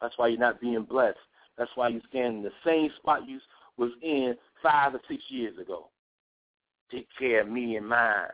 That's 0.00 0.16
why 0.16 0.28
you're 0.28 0.38
not 0.38 0.60
being 0.60 0.82
blessed. 0.82 1.18
That's 1.56 1.70
why 1.76 1.88
you 1.88 2.00
stand 2.08 2.36
in 2.36 2.42
the 2.42 2.50
same 2.64 2.90
spot 2.98 3.28
you 3.28 3.38
was 3.76 3.90
in 4.02 4.34
five 4.62 4.94
or 4.94 5.00
six 5.08 5.22
years 5.28 5.58
ago. 5.58 5.88
Take 6.90 7.08
care 7.18 7.42
of 7.42 7.48
me 7.48 7.76
and 7.76 7.88
mine. 7.88 8.28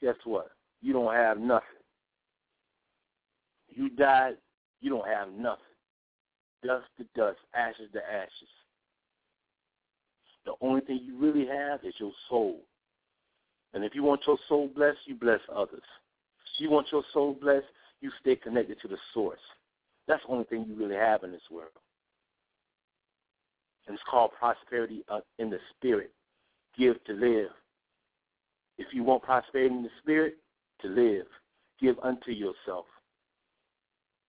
Guess 0.00 0.14
what? 0.24 0.50
You 0.80 0.92
don't 0.92 1.14
have 1.14 1.38
nothing. 1.38 1.66
You 3.68 3.90
died, 3.90 4.36
you 4.80 4.90
don't 4.90 5.06
have 5.06 5.28
nothing. 5.32 5.64
Dust 6.64 6.86
to 6.98 7.04
dust, 7.14 7.38
ashes 7.54 7.90
to 7.92 8.00
ashes. 8.00 8.48
The 10.44 10.52
only 10.60 10.80
thing 10.82 11.00
you 11.04 11.16
really 11.18 11.46
have 11.46 11.84
is 11.84 11.94
your 11.98 12.12
soul. 12.28 12.60
And 13.74 13.84
if 13.84 13.94
you 13.94 14.02
want 14.02 14.22
your 14.26 14.38
soul 14.48 14.70
blessed, 14.74 14.98
you 15.06 15.14
bless 15.14 15.40
others. 15.54 15.82
If 16.54 16.60
you 16.60 16.70
want 16.70 16.88
your 16.90 17.04
soul 17.12 17.36
blessed, 17.40 17.66
you 18.00 18.10
stay 18.20 18.36
connected 18.36 18.80
to 18.80 18.88
the 18.88 18.96
source. 19.12 19.40
That's 20.06 20.22
the 20.26 20.32
only 20.32 20.44
thing 20.44 20.64
you 20.68 20.74
really 20.74 20.96
have 20.96 21.22
in 21.22 21.32
this 21.32 21.42
world. 21.50 21.70
And 23.86 23.94
it's 23.94 24.04
called 24.10 24.30
prosperity 24.38 25.04
uh, 25.08 25.20
in 25.38 25.50
the 25.50 25.58
spirit. 25.76 26.12
Give 26.76 27.02
to 27.04 27.12
live. 27.12 27.50
If 28.78 28.88
you 28.92 29.02
want 29.02 29.22
prosperity 29.22 29.74
in 29.74 29.82
the 29.82 29.90
spirit, 30.00 30.38
to 30.82 30.88
live. 30.88 31.26
Give 31.80 31.96
unto 32.02 32.30
yourself. 32.30 32.86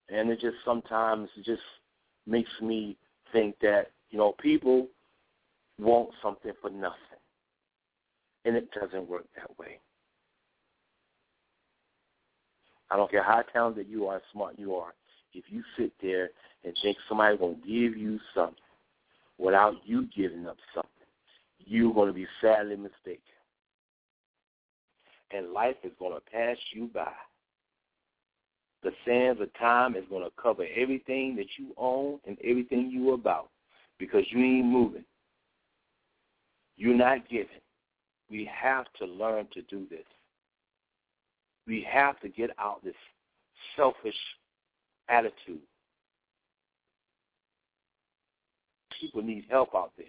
And 0.10 0.30
it 0.30 0.40
just 0.40 0.58
sometimes 0.66 1.30
just 1.44 1.62
makes 2.26 2.50
me 2.62 2.98
think 3.32 3.56
that, 3.62 3.92
you 4.10 4.18
know, 4.18 4.34
people 4.40 4.88
want 5.80 6.10
something 6.22 6.52
for 6.62 6.70
nothing. 6.70 6.96
And 8.46 8.56
it 8.56 8.70
doesn't 8.72 9.10
work 9.10 9.26
that 9.36 9.58
way. 9.60 9.80
I 12.92 12.96
don't 12.96 13.12
care 13.12 13.24
how 13.24 13.44
talented 13.54 13.88
you 13.88 14.08
are, 14.08 14.22
smart 14.34 14.56
you 14.58 14.76
are. 14.76 14.94
If 15.34 15.46
you 15.50 15.64
sit 15.78 15.92
there 16.02 16.32
and 16.64 16.74
think 16.82 16.98
somebody's 17.08 17.40
going 17.40 17.62
to 17.62 17.68
give 17.68 17.98
you 17.98 18.20
something 18.34 18.56
without 19.38 19.76
you 19.86 20.08
giving 20.16 20.48
up 20.48 20.58
something, 20.74 20.90
you're 21.60 21.94
going 21.94 22.08
to 22.08 22.14
be 22.14 22.28
sadly 22.42 22.76
mistaken. 22.76 23.22
And 25.32 25.54
life 25.54 25.76
is 25.84 25.92
going 26.00 26.14
to 26.14 26.32
pass 26.32 26.58
you 26.74 26.90
by. 26.94 27.12
The 28.82 28.92
sands 29.06 29.42
of 29.42 29.54
time 29.60 29.96
is 29.96 30.06
going 30.10 30.24
to 30.24 30.32
cover 30.42 30.66
everything 30.76 31.36
that 31.36 31.48
you 31.60 31.74
own 31.78 32.20
and 32.26 32.38
everything 32.44 32.90
you 32.90 33.14
about 33.14 33.50
because 34.00 34.24
you 34.30 34.40
ain't 34.40 34.66
moving. 34.66 35.04
You're 36.78 36.96
not 36.96 37.28
giving. 37.30 37.48
We 38.30 38.50
have 38.54 38.86
to 39.00 39.06
learn 39.06 39.48
to 39.54 39.62
do 39.64 39.86
this. 39.90 40.06
We 41.68 41.86
have 41.90 42.20
to 42.22 42.30
get 42.30 42.52
out 42.60 42.84
this 42.84 42.96
selfish 43.76 44.16
attitude. 45.08 45.62
People 49.00 49.22
need 49.22 49.46
help 49.50 49.76
out 49.76 49.92
there. 49.98 50.08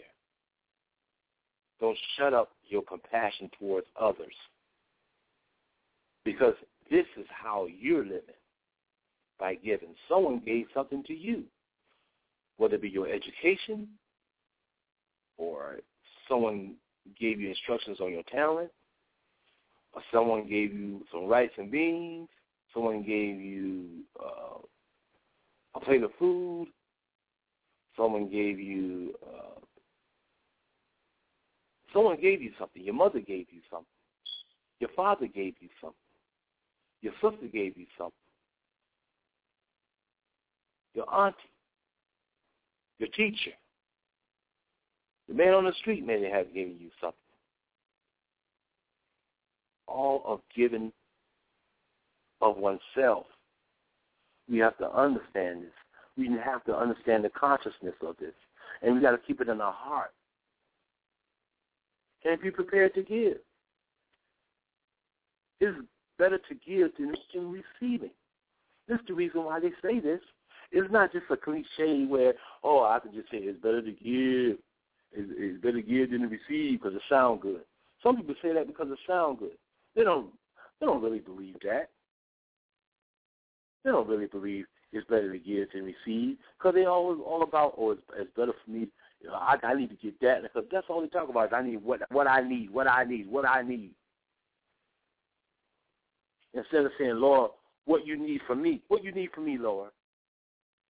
Don't 1.81 1.99
shut 2.17 2.35
up 2.35 2.51
your 2.69 2.83
compassion 2.83 3.51
towards 3.59 3.87
others. 3.99 4.35
Because 6.25 6.55
this 6.91 7.07
is 7.17 7.27
how 7.31 7.67
you're 7.67 8.05
living 8.05 8.21
by 9.39 9.55
giving. 9.55 9.95
Someone 10.09 10.43
gave 10.45 10.67
something 10.75 11.03
to 11.05 11.15
you, 11.15 11.45
whether 12.59 12.75
it 12.75 12.83
be 12.83 12.91
your 12.91 13.09
education 13.09 13.89
or 15.39 15.77
someone 16.29 16.75
gave 17.19 17.41
you 17.41 17.49
instructions 17.49 18.01
on 18.01 18.13
your 18.13 18.23
talent, 18.25 18.71
or 19.93 20.03
someone 20.13 20.43
gave 20.49 20.73
you 20.73 21.05
some 21.13 21.27
rice 21.27 21.51
and 21.57 21.71
beans, 21.71 22.29
someone 22.73 23.03
gave 23.03 23.37
you 23.37 24.05
uh, 24.21 24.59
a 25.75 25.81
plate 25.81 26.03
of 26.03 26.11
food, 26.19 26.69
someone 27.97 28.29
gave 28.31 28.59
you 28.59 29.15
uh, 29.27 29.61
someone 31.93 32.21
gave 32.21 32.41
you 32.41 32.51
something. 32.59 32.83
Your 32.83 32.95
mother 32.95 33.21
gave 33.21 33.47
you 33.51 33.61
something. 33.71 33.87
Your 34.79 34.91
father 34.97 35.27
gave 35.27 35.55
you 35.61 35.69
something. 35.81 35.97
Your 37.03 37.13
sister 37.15 37.47
gave 37.53 37.77
you 37.77 37.87
something. 37.99 38.13
Your 40.95 41.13
auntie. 41.13 41.37
Your 42.99 43.09
teacher. 43.11 43.53
The 45.31 45.37
man 45.37 45.55
on 45.55 45.65
the 45.65 45.73
street 45.75 46.05
may 46.05 46.29
have 46.29 46.53
given 46.53 46.75
you 46.81 46.91
something. 47.01 47.17
All 49.87 50.23
of 50.27 50.41
giving 50.55 50.93
of 52.41 52.57
oneself. 52.57 53.27
We 54.51 54.59
have 54.59 54.77
to 54.79 54.91
understand 54.91 55.63
this. 55.63 55.71
We 56.19 56.29
have 56.45 56.65
to 56.65 56.77
understand 56.77 57.25
the 57.25 57.31
consciousness 57.31 57.95
of 58.05 58.17
this. 58.19 58.35
And 58.83 58.97
we 58.97 59.01
got 59.01 59.13
to 59.13 59.19
keep 59.19 59.41
it 59.41 59.49
in 59.49 59.61
our 59.61 59.73
heart. 59.73 60.11
And 62.25 62.41
be 62.41 62.51
prepared 62.51 62.95
to 62.95 63.03
give. 63.05 63.39
It's 65.61 65.79
better 66.19 66.39
to 66.39 66.55
give 66.55 66.91
than, 66.99 67.15
than 67.33 67.53
receiving. 67.81 68.11
This 68.89 68.99
is 68.99 69.07
the 69.07 69.15
reason 69.15 69.45
why 69.45 69.61
they 69.61 69.71
say 69.81 70.01
this. 70.01 70.21
It's 70.73 70.91
not 70.91 71.13
just 71.13 71.27
a 71.31 71.37
cliche 71.37 72.05
where, 72.07 72.35
oh, 72.65 72.83
I 72.83 72.99
can 72.99 73.13
just 73.15 73.31
say 73.31 73.39
it's 73.39 73.63
better 73.63 73.81
to 73.81 73.93
give. 73.93 74.59
It's, 75.13 75.31
it's 75.37 75.63
better 75.63 75.81
to 75.81 75.83
give 75.83 76.11
than 76.11 76.21
to 76.21 76.29
receive 76.29 76.81
because 76.81 76.95
it 76.95 77.03
sounds 77.09 77.43
good. 77.43 77.63
Some 78.03 78.17
people 78.17 78.35
say 78.43 78.53
that 78.53 78.67
because 78.67 78.89
it 78.91 78.99
sounds 79.07 79.39
good. 79.41 79.57
They 79.95 80.05
don't. 80.05 80.31
They 80.79 80.87
don't 80.87 81.03
really 81.03 81.19
believe 81.19 81.57
that. 81.65 81.91
They 83.85 83.91
don't 83.91 84.09
really 84.09 84.27
believe 84.27 84.67
it's 84.93 85.07
better 85.09 85.33
to 85.33 85.39
give 85.39 85.69
than 85.73 85.85
receive 85.85 86.37
because 86.59 86.75
they 86.75 86.85
always 86.85 87.21
all 87.25 87.43
about, 87.43 87.75
oh, 87.79 87.93
it's, 87.93 88.03
it's 88.19 88.31
better 88.37 88.53
for 88.65 88.71
me. 88.71 88.89
You 89.21 89.29
know, 89.29 89.35
I, 89.35 89.57
I 89.63 89.75
need 89.75 89.91
to 89.91 89.97
get 89.97 90.19
that 90.21 90.43
because 90.43 90.65
that's 90.73 90.87
all 90.89 91.03
they 91.03 91.09
talk 91.09 91.29
about. 91.29 91.47
Is 91.47 91.53
I 91.55 91.63
need 91.63 91.83
what 91.83 92.01
what 92.11 92.27
I 92.27 92.41
need, 92.41 92.71
what 92.71 92.87
I 92.87 93.05
need, 93.05 93.31
what 93.31 93.47
I 93.47 93.63
need. 93.63 93.91
Instead 96.55 96.87
of 96.87 96.93
saying, 96.99 97.17
Lord, 97.17 97.53
what 97.85 98.07
you 98.07 98.19
need 98.19 98.41
from 98.47 98.63
me, 98.63 98.83
what 98.89 99.05
you 99.05 99.13
need 99.13 99.31
from 99.33 99.45
me, 99.45 99.59
Lord. 99.59 99.91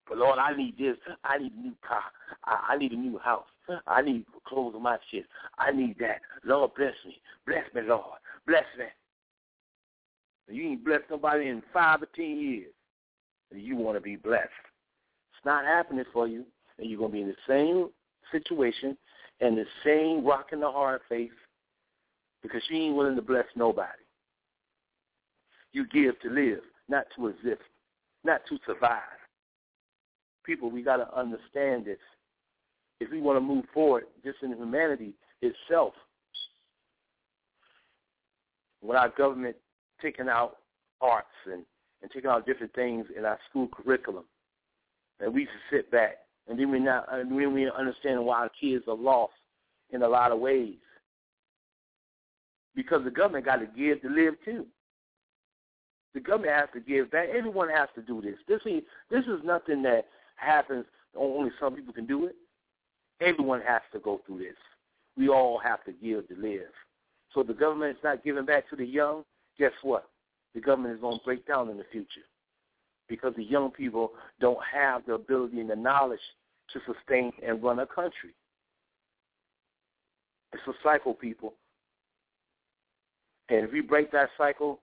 But 0.08 0.20
Lord, 0.20 0.40
I 0.40 0.56
need 0.56 0.78
this. 0.78 0.96
I 1.24 1.38
need 1.38 1.54
a 1.54 1.62
new 1.62 1.74
car. 1.86 2.04
I, 2.46 2.74
I 2.74 2.78
need 2.78 2.91
a 2.91 2.96
new 2.96 3.18
house. 3.20 3.46
I 3.88 4.02
need 4.02 4.26
clothes 4.46 4.74
on 4.76 4.84
my 4.84 4.98
chest. 5.12 5.28
I 5.58 5.72
need 5.72 5.98
that. 6.00 6.22
Lord, 6.44 6.72
bless 6.76 6.94
me. 7.06 7.22
Bless 7.46 7.64
me, 7.74 7.82
Lord. 7.82 8.20
Bless 8.48 8.66
me. 8.78 8.86
You 10.50 10.72
ain't 10.72 10.86
blessed 10.86 11.04
nobody 11.10 11.50
in 11.50 11.62
five 11.72 12.02
or 12.02 12.08
ten 12.16 12.40
years. 12.40 12.74
And 13.52 13.62
you 13.62 13.76
want 13.76 13.98
to 13.98 14.02
be 14.02 14.16
blessed. 14.16 14.50
It's 15.34 15.46
not 15.46 15.66
happening 15.66 16.06
for 16.12 16.28
you. 16.28 16.46
And 16.78 16.90
you're 16.90 17.00
going 17.00 17.12
to 17.12 17.16
be 17.16 17.22
in 17.22 17.28
the 17.28 17.36
same 17.48 17.90
situation 18.32 18.98
and 19.41 19.58
the 19.58 19.66
same 19.84 20.26
rock 20.26 20.50
in 20.52 20.60
the 20.60 20.72
hard 20.72 21.02
place 21.08 21.32
because 22.41 22.62
you 22.70 22.78
ain't 22.78 22.96
willing 22.96 23.16
to 23.16 23.22
bless 23.22 23.46
nobody. 23.56 23.90
You 25.72 25.86
give 25.88 26.20
to 26.22 26.30
live, 26.30 26.62
not 26.88 27.06
to 27.16 27.28
exist, 27.28 27.62
not 28.24 28.41
to 28.50 28.58
survive. 28.66 29.02
People, 30.46 30.72
we 30.72 30.82
got 30.82 30.98
to 30.98 31.18
understand 31.18 31.86
this. 31.86 31.98
If 32.99 33.11
we 33.11 33.21
want 33.21 33.38
to 33.38 33.41
move 33.41 33.65
forward, 33.73 34.05
just 34.23 34.38
in 34.43 34.51
humanity 34.51 35.13
itself, 35.41 35.93
with 38.81 38.97
our 38.97 39.09
government 39.09 39.55
taking 40.01 40.30
out 40.30 40.57
arts 41.01 41.27
and, 41.45 41.63
and 42.01 42.11
taking 42.11 42.30
out 42.30 42.45
different 42.45 42.73
things 42.73 43.05
in 43.17 43.26
our 43.26 43.39
school 43.49 43.67
curriculum, 43.67 44.26
and 45.19 45.34
we 45.34 45.47
sit 45.71 45.91
back 45.91 46.17
and 46.47 46.59
then 46.59 46.71
we 46.71 46.80
not 46.80 47.05
and 47.11 47.31
then 47.31 47.53
we 47.53 47.69
understand 47.69 48.23
why 48.23 48.39
our 48.39 48.51
kids 48.59 48.85
are 48.88 48.95
lost 48.95 49.34
in 49.91 50.01
a 50.01 50.07
lot 50.07 50.31
of 50.31 50.39
ways 50.39 50.76
because 52.76 53.03
the 53.03 53.11
government 53.11 53.45
got 53.45 53.57
to 53.57 53.65
give 53.65 54.01
to 54.01 54.09
live 54.09 54.35
too. 54.45 54.65
The 56.13 56.19
government 56.19 56.53
has 56.53 56.69
to 56.73 56.80
give 56.80 57.11
back. 57.11 57.27
Everyone 57.30 57.69
has 57.69 57.89
to 57.95 58.01
do 58.01 58.21
this. 58.21 58.35
This 58.47 58.61
is 58.65 58.81
this 59.11 59.26
is 59.26 59.43
nothing 59.43 59.81
that 59.84 60.05
happens. 60.38 60.85
Only 61.15 61.51
some 61.59 61.76
people 61.76 61.93
can 61.93 62.05
do 62.05 62.26
it. 62.26 62.35
Everyone 63.22 63.62
has 63.62 63.82
to 63.94 64.00
go 64.00 64.22
through 64.26 64.40
this. 64.40 64.56
We 65.18 65.30
all 65.30 65.60
have 65.60 65.84
to 65.86 65.91
give 65.91 66.28
to 66.30 66.36
live. 66.36 66.72
So 67.34 67.41
if 67.41 67.48
the 67.48 67.54
government 67.54 67.98
is 67.98 68.04
not 68.04 68.24
giving 68.24 68.46
back 68.46 68.70
to 68.70 68.76
the 68.76 68.86
young. 68.86 69.24
Guess 69.58 69.74
what? 69.82 70.10
the 70.54 70.62
government 70.62 70.96
is 70.96 71.02
going 71.02 71.18
to 71.18 71.26
break 71.26 71.48
down 71.48 71.70
in 71.70 71.78
the 71.78 71.86
future 71.91 72.26
because 73.08 73.34
the 73.36 73.44
young 73.44 73.72
people 73.72 74.12
don't 74.40 74.60
have 74.72 75.06
the 75.06 75.14
ability 75.14 75.60
and 75.60 75.70
the 75.70 75.76
knowledge 75.76 76.20
to 76.74 76.80
sustain 76.86 77.32
and 77.46 77.62
run 77.64 77.80
a 77.80 77.86
country. 77.86 78.36
It's 80.54 80.64
a 80.68 80.74
cycle, 80.84 81.14
people. 81.14 81.54
And 83.50 83.66
if 83.66 83.72
we 83.72 83.82
break 83.82 84.12
that 84.12 84.30
cycle, 84.38 84.80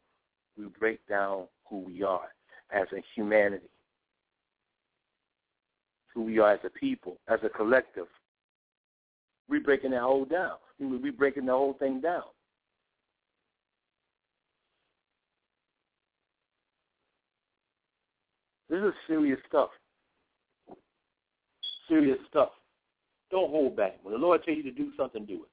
we 0.59 0.67
break 0.79 1.07
down 1.09 1.45
who 1.69 1.81
we 1.81 2.03
are 2.03 2.29
as 2.73 2.87
a 2.93 3.03
humanity, 3.15 3.69
who 6.15 6.23
we 6.23 6.39
are 6.39 6.53
as 6.53 6.61
a 6.65 6.71
people, 6.71 7.19
as 7.29 7.41
a 7.45 7.49
collective. 7.49 8.07
We're 9.49 9.61
breaking 9.61 9.93
that 9.93 10.03
whole 10.03 10.25
down. 10.25 10.57
We're 10.79 11.13
breaking 11.13 11.47
the 11.47 11.53
whole 11.53 11.75
thing 11.75 12.01
down. 12.01 12.23
This 18.69 18.81
is 18.81 18.93
serious 19.07 19.39
stuff. 19.49 19.71
Serious 21.89 22.19
stuff. 22.29 22.51
Don't 23.31 23.51
hold 23.51 23.77
back. 23.77 23.97
When 24.03 24.13
the 24.13 24.19
Lord 24.19 24.43
tells 24.45 24.57
you 24.57 24.63
to 24.65 24.73
do 24.73 24.91
something, 24.97 25.25
do 25.25 25.35
it. 25.35 25.51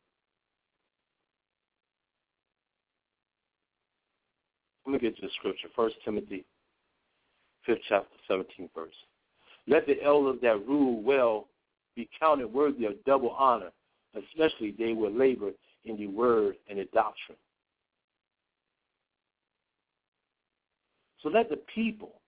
Let 4.86 4.94
me 4.94 5.00
get 5.00 5.16
to 5.18 5.22
the 5.22 5.30
scripture. 5.38 5.68
First 5.76 5.96
Timothy, 6.04 6.44
fifth 7.66 7.80
chapter, 7.88 8.16
17th 8.30 8.70
verse. 8.76 8.94
Let 9.68 9.86
the 9.88 10.02
elders 10.04 10.40
that 10.42 10.68
rule 10.68 11.02
well 11.02 11.48
be 11.96 12.10
counted 12.20 12.52
worthy 12.52 12.86
of 12.86 13.02
double 13.06 13.32
honor, 13.32 13.70
especially 14.16 14.76
they 14.78 14.94
will 14.94 15.12
labor 15.12 15.52
in 15.86 15.98
the 15.98 16.08
word 16.08 16.56
and 16.70 16.80
the 16.80 16.86
doctrine. 16.94 17.38
So 21.22 21.30
let 21.30 21.50
the 21.50 21.60
people 21.74 22.22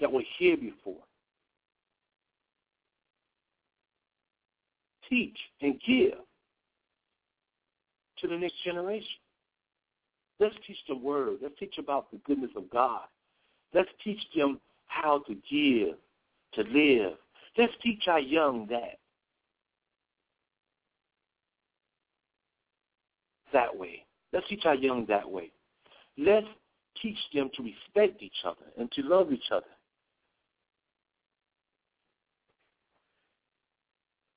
that 0.00 0.10
were 0.10 0.22
here 0.38 0.56
before 0.56 1.02
teach 5.08 5.36
and 5.60 5.80
give 5.86 6.18
to 8.18 8.28
the 8.28 8.36
next 8.36 8.62
generation. 8.64 9.06
Let's 10.40 10.54
teach 10.66 10.78
the 10.88 10.96
word. 10.96 11.38
Let's 11.42 11.54
teach 11.58 11.78
about 11.78 12.10
the 12.10 12.18
goodness 12.26 12.50
of 12.56 12.68
God. 12.70 13.02
Let's 13.72 13.88
teach 14.02 14.20
them 14.36 14.60
how 14.86 15.22
to 15.26 15.34
give, 15.50 15.96
to 16.54 16.62
live. 16.72 17.16
Let's 17.56 17.72
teach 17.82 18.04
our 18.08 18.20
young 18.20 18.66
that. 18.68 18.98
That 23.54 23.74
way. 23.74 24.04
Let's 24.32 24.48
teach 24.48 24.66
our 24.66 24.74
young 24.74 25.06
that 25.06 25.30
way. 25.30 25.52
Let's 26.18 26.46
teach 27.00 27.16
them 27.32 27.50
to 27.56 27.62
respect 27.62 28.20
each 28.20 28.44
other 28.44 28.66
and 28.76 28.90
to 28.92 29.02
love 29.02 29.32
each 29.32 29.50
other. 29.52 29.64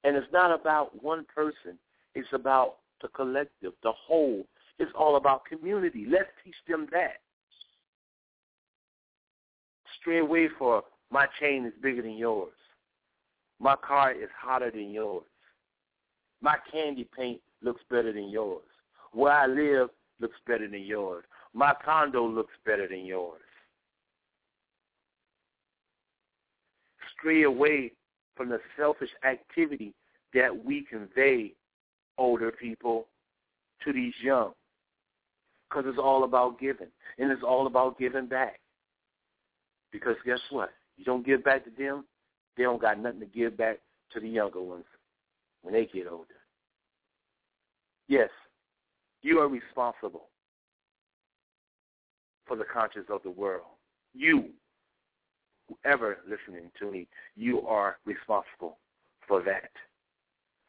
And 0.04 0.16
it's 0.16 0.32
not 0.32 0.58
about 0.58 1.04
one 1.04 1.26
person. 1.34 1.80
It's 2.14 2.28
about 2.32 2.76
the 3.02 3.08
collective, 3.10 3.74
the 3.82 3.92
whole. 3.92 4.46
It's 4.78 4.92
all 4.96 5.16
about 5.16 5.46
community. 5.46 6.06
Let's 6.10 6.30
teach 6.46 6.56
them 6.68 6.88
that. 6.92 7.18
Stray 10.00 10.20
away 10.20 10.48
for 10.60 10.84
my 11.12 11.26
chain 11.40 11.66
is 11.66 11.74
bigger 11.82 12.04
than 12.04 12.18
yours. 12.18 12.54
My 13.60 13.76
car 13.76 14.12
is 14.12 14.30
hotter 14.40 14.70
than 14.70 14.92
yours. 14.92 15.26
My 16.40 16.58
candy 16.72 17.08
paint 17.18 17.42
looks 17.64 17.82
better 17.90 18.14
than 18.14 18.30
yours. 18.30 18.62
Where 19.18 19.34
I 19.34 19.48
live 19.48 19.90
looks 20.20 20.36
better 20.46 20.68
than 20.68 20.84
yours. 20.84 21.24
My 21.56 21.74
condo 21.84 22.24
looks 22.28 22.54
better 22.68 22.88
than 22.88 23.04
yours. 23.04 23.42
Stray 27.18 27.42
away 27.42 27.94
from 28.36 28.50
the 28.50 28.60
selfish 28.78 29.10
activity 29.28 29.96
that 30.36 30.52
we 30.64 30.86
convey 30.88 31.54
older 32.20 32.52
people 32.52 33.08
to 33.84 33.92
these 33.92 34.14
young. 34.22 34.52
Because 35.68 35.86
it's 35.88 35.98
all 35.98 36.24
about 36.24 36.60
giving. 36.60 36.92
And 37.18 37.32
it's 37.32 37.42
all 37.42 37.66
about 37.66 37.98
giving 37.98 38.28
back. 38.28 38.60
Because 39.92 40.16
guess 40.28 40.42
what? 40.52 40.70
You 40.96 41.06
don't 41.06 41.26
give 41.26 41.44
back 41.44 41.64
to 41.64 41.72
them, 41.72 42.06
they 42.56 42.62
don't 42.62 42.80
got 42.80 43.00
nothing 43.00 43.22
to 43.22 43.26
give 43.26 43.58
back 43.58 43.80
to 44.14 44.20
the 44.20 44.30
younger 44.30 44.62
ones 44.62 44.86
when 45.64 45.74
they 45.74 45.88
get 45.88 46.06
older. 46.06 46.36
Yes, 48.08 48.30
you 49.28 49.40
are 49.40 49.50
responsible 49.50 50.30
for 52.46 52.56
the 52.56 52.64
conscience 52.64 53.08
of 53.10 53.22
the 53.24 53.30
world. 53.30 53.66
You, 54.14 54.46
whoever 55.68 56.20
listening 56.24 56.72
to 56.80 56.90
me, 56.90 57.08
you 57.36 57.60
are 57.68 57.98
responsible 58.06 58.78
for 59.28 59.44
that. 59.44 59.70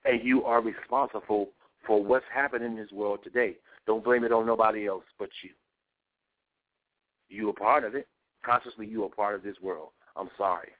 And 0.04 0.24
you 0.24 0.44
are 0.44 0.60
responsible 0.60 1.50
for 1.86 2.02
what's 2.02 2.24
happening 2.34 2.72
in 2.72 2.76
this 2.76 2.90
world 2.90 3.20
today. 3.22 3.56
Don't 3.86 4.02
blame 4.02 4.24
it 4.24 4.32
on 4.32 4.44
nobody 4.44 4.88
else 4.88 5.04
but 5.20 5.28
you. 5.44 5.50
You 7.28 7.50
are 7.50 7.54
part 7.54 7.84
of 7.84 7.94
it. 7.94 8.08
Consciously, 8.44 8.88
you 8.88 9.04
are 9.04 9.08
part 9.08 9.36
of 9.36 9.44
this 9.44 9.56
world. 9.62 9.90
I'm 10.16 10.30
sorry. 10.36 10.70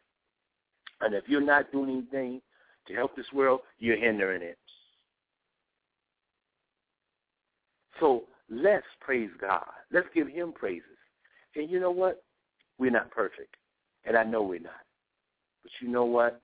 And 1.01 1.15
if 1.15 1.25
you're 1.29 1.41
not 1.41 1.71
doing 1.71 1.91
anything 1.91 2.43
to 2.89 2.95
help 2.95 3.15
this 3.15 3.33
world, 3.33 3.61
you're 3.79 3.97
hindering 3.97 4.43
it. 4.43 4.59
So 8.01 8.25
let's 8.51 8.87
praise 9.01 9.31
God. 9.41 9.65
Let's 9.93 10.07
give 10.15 10.29
him 10.29 10.53
praises. 10.53 10.83
And 11.55 11.71
you 11.71 11.81
know 11.81 11.91
what? 11.91 12.23
We're 12.79 12.91
not 12.91 13.11
perfect. 13.11 13.57
And 14.05 14.17
I 14.17 14.25
know 14.25 14.43
we're 14.43 14.61
not. 14.61 14.85
But 15.63 15.73
you 15.81 15.89
know 15.89 16.05
what? 16.05 16.41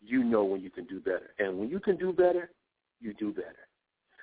You 0.00 0.22
know 0.22 0.44
when 0.44 0.60
you 0.60 0.70
can 0.70 0.84
do 0.84 1.00
better. 1.00 1.30
And 1.38 1.58
when 1.58 1.68
you 1.68 1.80
can 1.80 1.96
do 1.96 2.12
better, 2.12 2.50
you 3.00 3.14
do 3.14 3.32
better. 3.32 3.66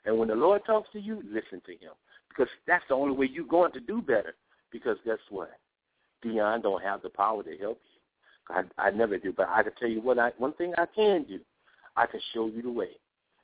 And 0.05 0.17
when 0.17 0.29
the 0.29 0.35
Lord 0.35 0.61
talks 0.65 0.89
to 0.93 0.99
you, 0.99 1.21
listen 1.25 1.61
to 1.65 1.71
him. 1.71 1.91
Because 2.29 2.47
that's 2.67 2.83
the 2.89 2.95
only 2.95 3.15
way 3.15 3.29
you're 3.31 3.45
going 3.45 3.71
to 3.73 3.79
do 3.79 4.01
better. 4.01 4.35
Because 4.71 4.97
guess 5.05 5.17
what? 5.29 5.51
Deon 6.23 6.63
don't 6.63 6.81
have 6.81 7.01
the 7.01 7.09
power 7.09 7.43
to 7.43 7.57
help 7.57 7.79
you. 7.83 8.55
I, 8.55 8.87
I 8.87 8.91
never 8.91 9.17
do. 9.17 9.33
But 9.35 9.49
I 9.49 9.63
can 9.63 9.73
tell 9.79 9.89
you 9.89 10.01
what 10.01 10.19
I 10.19 10.31
one 10.37 10.53
thing 10.53 10.73
I 10.77 10.85
can 10.95 11.23
do. 11.23 11.39
I 11.95 12.05
can 12.05 12.19
show 12.33 12.47
you 12.47 12.61
the 12.61 12.71
way 12.71 12.89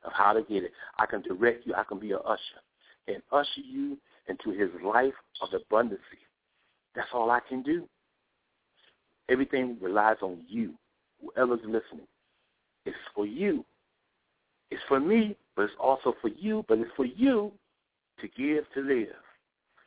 of 0.04 0.12
how 0.14 0.34
to 0.34 0.42
get 0.42 0.64
it. 0.64 0.72
I 0.98 1.06
can 1.06 1.22
direct 1.22 1.68
you. 1.68 1.74
I 1.76 1.84
can 1.84 2.00
be 2.00 2.12
an 2.12 2.20
usher 2.26 2.62
and 3.10 3.22
usher 3.32 3.62
you 3.62 3.98
into 4.28 4.52
his 4.52 4.70
life 4.84 5.14
of 5.42 5.50
abundance. 5.54 6.02
That's 6.96 7.08
all 7.14 7.32
I 7.32 7.40
can 7.48 7.64
do. 7.64 7.88
Everything 9.30 9.78
relies 9.82 10.18
on 10.22 10.40
you, 10.48 10.74
whoever's 11.22 11.60
listening. 11.64 12.08
It's 12.86 12.98
for 13.14 13.26
you. 13.26 13.66
It's 14.72 14.82
for 14.88 15.00
me, 15.00 15.36
but 15.56 15.64
it's 15.64 15.74
also 15.80 16.16
for 16.22 16.30
you, 16.30 16.64
but 16.68 16.80
it's 16.80 16.92
for 16.96 17.06
you 17.06 17.52
to 18.22 18.28
give 18.28 18.66
to 18.74 18.82
live, 18.82 19.08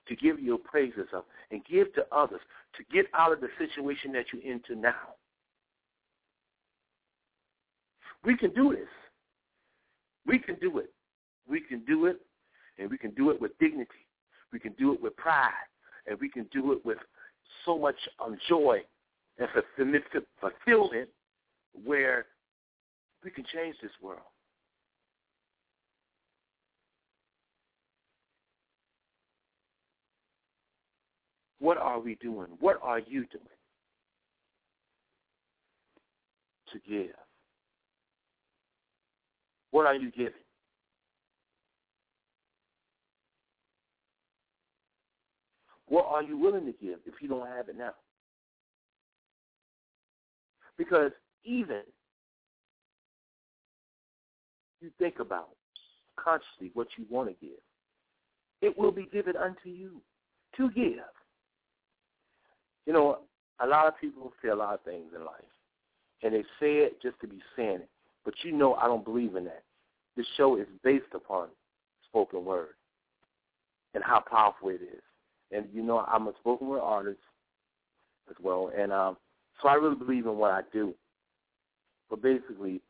to 0.08 0.16
give 0.16 0.40
your 0.40 0.58
praises 0.58 1.08
up, 1.14 1.26
and 1.50 1.64
give 1.64 1.92
to 1.94 2.04
others, 2.12 2.40
to 2.76 2.84
get 2.92 3.06
out 3.14 3.32
of 3.32 3.40
the 3.40 3.48
situation 3.58 4.12
that 4.12 4.26
you're 4.32 4.42
into 4.42 4.74
now. 4.74 5.14
We 8.24 8.36
can 8.36 8.52
do 8.52 8.72
this. 8.72 8.88
We 10.26 10.38
can 10.38 10.56
do 10.60 10.78
it. 10.78 10.90
We 11.48 11.60
can 11.60 11.84
do 11.84 12.06
it, 12.06 12.20
and 12.82 12.90
we 12.90 12.98
can 12.98 13.12
do 13.12 13.30
it 13.30 13.40
with 13.40 13.56
dignity. 13.58 14.06
We 14.52 14.58
can 14.58 14.72
do 14.72 14.92
it 14.92 15.00
with 15.00 15.16
pride, 15.16 15.50
and 16.06 16.18
we 16.20 16.28
can 16.28 16.46
do 16.52 16.72
it 16.72 16.84
with 16.84 16.98
so 17.64 17.78
much 17.78 17.94
um, 18.22 18.36
joy 18.48 18.80
and 19.38 19.48
fulfillment 20.40 21.08
where 21.84 22.26
we 23.24 23.30
can 23.30 23.44
change 23.54 23.76
this 23.80 23.92
world. 24.02 24.20
What 31.60 31.78
are 31.78 32.00
we 32.00 32.16
doing? 32.16 32.48
What 32.58 32.80
are 32.82 32.98
you 32.98 33.24
doing 33.26 33.46
to 36.72 36.80
give? 36.88 37.14
What 39.70 39.86
are 39.86 39.94
you 39.94 40.10
giving? 40.10 40.41
What 45.92 46.06
are 46.08 46.22
you 46.22 46.38
willing 46.38 46.64
to 46.64 46.72
give 46.72 47.00
if 47.04 47.20
you 47.20 47.28
don't 47.28 47.46
have 47.46 47.68
it 47.68 47.76
now? 47.76 47.92
Because 50.78 51.10
even 51.44 51.82
you 54.80 54.88
think 54.98 55.18
about 55.20 55.50
consciously 56.16 56.70
what 56.72 56.86
you 56.96 57.04
want 57.10 57.28
to 57.28 57.34
give, 57.46 57.60
it 58.62 58.78
will 58.78 58.90
be 58.90 59.06
given 59.12 59.36
unto 59.36 59.68
you 59.68 60.00
to 60.56 60.70
give. 60.70 60.94
You 62.86 62.94
know, 62.94 63.18
a 63.60 63.66
lot 63.66 63.86
of 63.86 64.00
people 64.00 64.32
say 64.42 64.48
a 64.48 64.56
lot 64.56 64.72
of 64.72 64.80
things 64.84 65.12
in 65.14 65.26
life, 65.26 65.44
and 66.22 66.32
they 66.32 66.42
say 66.58 66.76
it 66.78 67.02
just 67.02 67.20
to 67.20 67.28
be 67.28 67.42
saying 67.54 67.80
it. 67.82 67.90
But 68.24 68.32
you 68.44 68.52
know 68.52 68.76
I 68.76 68.86
don't 68.86 69.04
believe 69.04 69.36
in 69.36 69.44
that. 69.44 69.64
This 70.16 70.24
show 70.38 70.56
is 70.56 70.66
based 70.82 71.12
upon 71.14 71.48
spoken 72.08 72.46
word 72.46 72.76
and 73.92 74.02
how 74.02 74.20
powerful 74.20 74.70
it 74.70 74.80
is 74.80 75.02
and 75.52 75.66
you 75.72 75.82
know 75.82 76.00
I'm 76.00 76.28
a 76.28 76.32
spoken 76.40 76.68
word 76.68 76.80
artist 76.80 77.20
as 78.30 78.36
well, 78.42 78.70
and 78.76 78.92
um, 78.92 79.16
so 79.60 79.68
I 79.68 79.74
really 79.74 79.96
believe 79.96 80.26
in 80.26 80.36
what 80.36 80.50
I 80.50 80.62
do. 80.72 80.94
But 82.10 82.22
basically, 82.22 82.80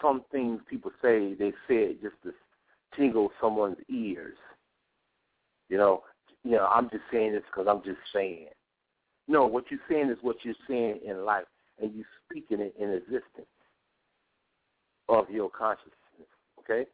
some 0.00 0.24
things 0.30 0.60
people 0.68 0.90
say 1.00 1.34
they 1.34 1.50
say 1.68 1.76
it 1.76 2.02
just 2.02 2.16
to 2.24 2.32
tingle 2.96 3.30
someone's 3.40 3.78
ears. 3.88 4.36
You 5.68 5.78
know, 5.78 6.02
you 6.44 6.52
know, 6.52 6.66
I'm 6.66 6.90
just 6.90 7.04
saying 7.12 7.32
this 7.32 7.42
because 7.50 7.66
I'm 7.68 7.82
just 7.84 8.00
saying. 8.14 8.48
No, 9.28 9.46
what 9.46 9.64
you're 9.70 9.80
saying 9.88 10.10
is 10.10 10.18
what 10.20 10.36
you're 10.42 10.54
saying 10.68 11.00
in 11.06 11.24
life, 11.24 11.44
and 11.80 11.94
you're 11.94 12.04
speaking 12.28 12.60
it 12.60 12.74
in 12.78 12.90
existence 12.90 13.46
of 15.08 15.30
your 15.30 15.48
consciousness. 15.48 15.92
Okay, 16.58 16.86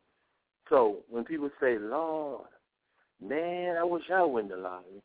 so 0.68 0.98
when 1.08 1.24
people 1.24 1.50
say, 1.60 1.78
"Lord, 1.78 2.48
man, 3.20 3.77
I 3.77 3.85
wish 3.85 4.05
I 4.12 4.23
win 4.23 4.49
the 4.49 4.57
lottery," 4.57 5.03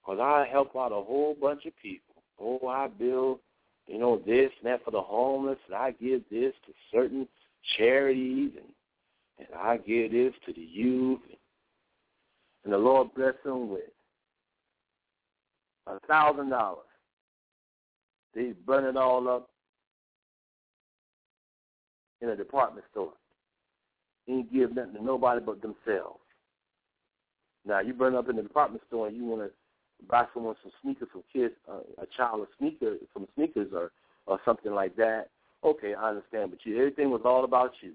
because 0.00 0.20
I 0.20 0.46
help 0.50 0.76
out 0.76 0.92
a 0.92 1.02
whole 1.02 1.34
bunch 1.40 1.66
of 1.66 1.76
people. 1.76 2.22
Oh, 2.38 2.68
I 2.68 2.88
build, 2.88 3.40
you 3.86 3.98
know, 3.98 4.16
this 4.18 4.50
and 4.62 4.70
that 4.70 4.84
for 4.84 4.90
the 4.90 5.00
homeless, 5.00 5.58
and 5.66 5.74
I 5.74 5.92
give 5.92 6.22
this 6.30 6.54
to 6.66 6.72
certain 6.92 7.28
charities, 7.76 8.52
and 8.56 8.72
and 9.40 9.48
I 9.58 9.78
give 9.78 10.12
this 10.12 10.34
to 10.46 10.52
the 10.52 10.60
youth, 10.60 11.20
and, 11.28 11.38
and 12.64 12.72
the 12.72 12.78
Lord 12.78 13.08
bless 13.14 13.34
them 13.44 13.70
with 13.70 13.82
a 15.86 15.98
thousand 16.06 16.50
dollars. 16.50 16.84
They 18.34 18.52
burn 18.66 18.84
it 18.84 18.96
all 18.96 19.28
up 19.28 19.48
in 22.20 22.28
a 22.28 22.36
department 22.36 22.84
store. 22.90 23.12
Ain't 24.30 24.52
give 24.52 24.74
nothing 24.74 24.94
to 24.94 25.02
nobody 25.02 25.40
but 25.44 25.60
themselves. 25.60 26.20
Now 27.66 27.80
you 27.80 27.92
burn 27.92 28.14
up 28.14 28.28
in 28.28 28.36
the 28.36 28.42
department 28.42 28.82
store 28.86 29.08
and 29.08 29.16
you 29.16 29.24
want 29.24 29.42
to 29.42 29.50
buy 30.08 30.24
someone 30.32 30.54
some 30.62 30.72
sneakers, 30.82 31.08
some 31.12 31.24
kids, 31.32 31.54
uh, 31.68 31.80
a 32.00 32.06
child 32.16 32.40
a 32.42 32.46
sneaker, 32.58 32.96
some 33.12 33.26
sneakers 33.34 33.68
or 33.74 33.90
or 34.26 34.38
something 34.44 34.72
like 34.72 34.94
that. 34.96 35.28
Okay, 35.64 35.94
I 35.94 36.10
understand, 36.10 36.50
but 36.50 36.60
you 36.64 36.78
everything 36.78 37.10
was 37.10 37.22
all 37.24 37.44
about 37.44 37.72
you. 37.80 37.92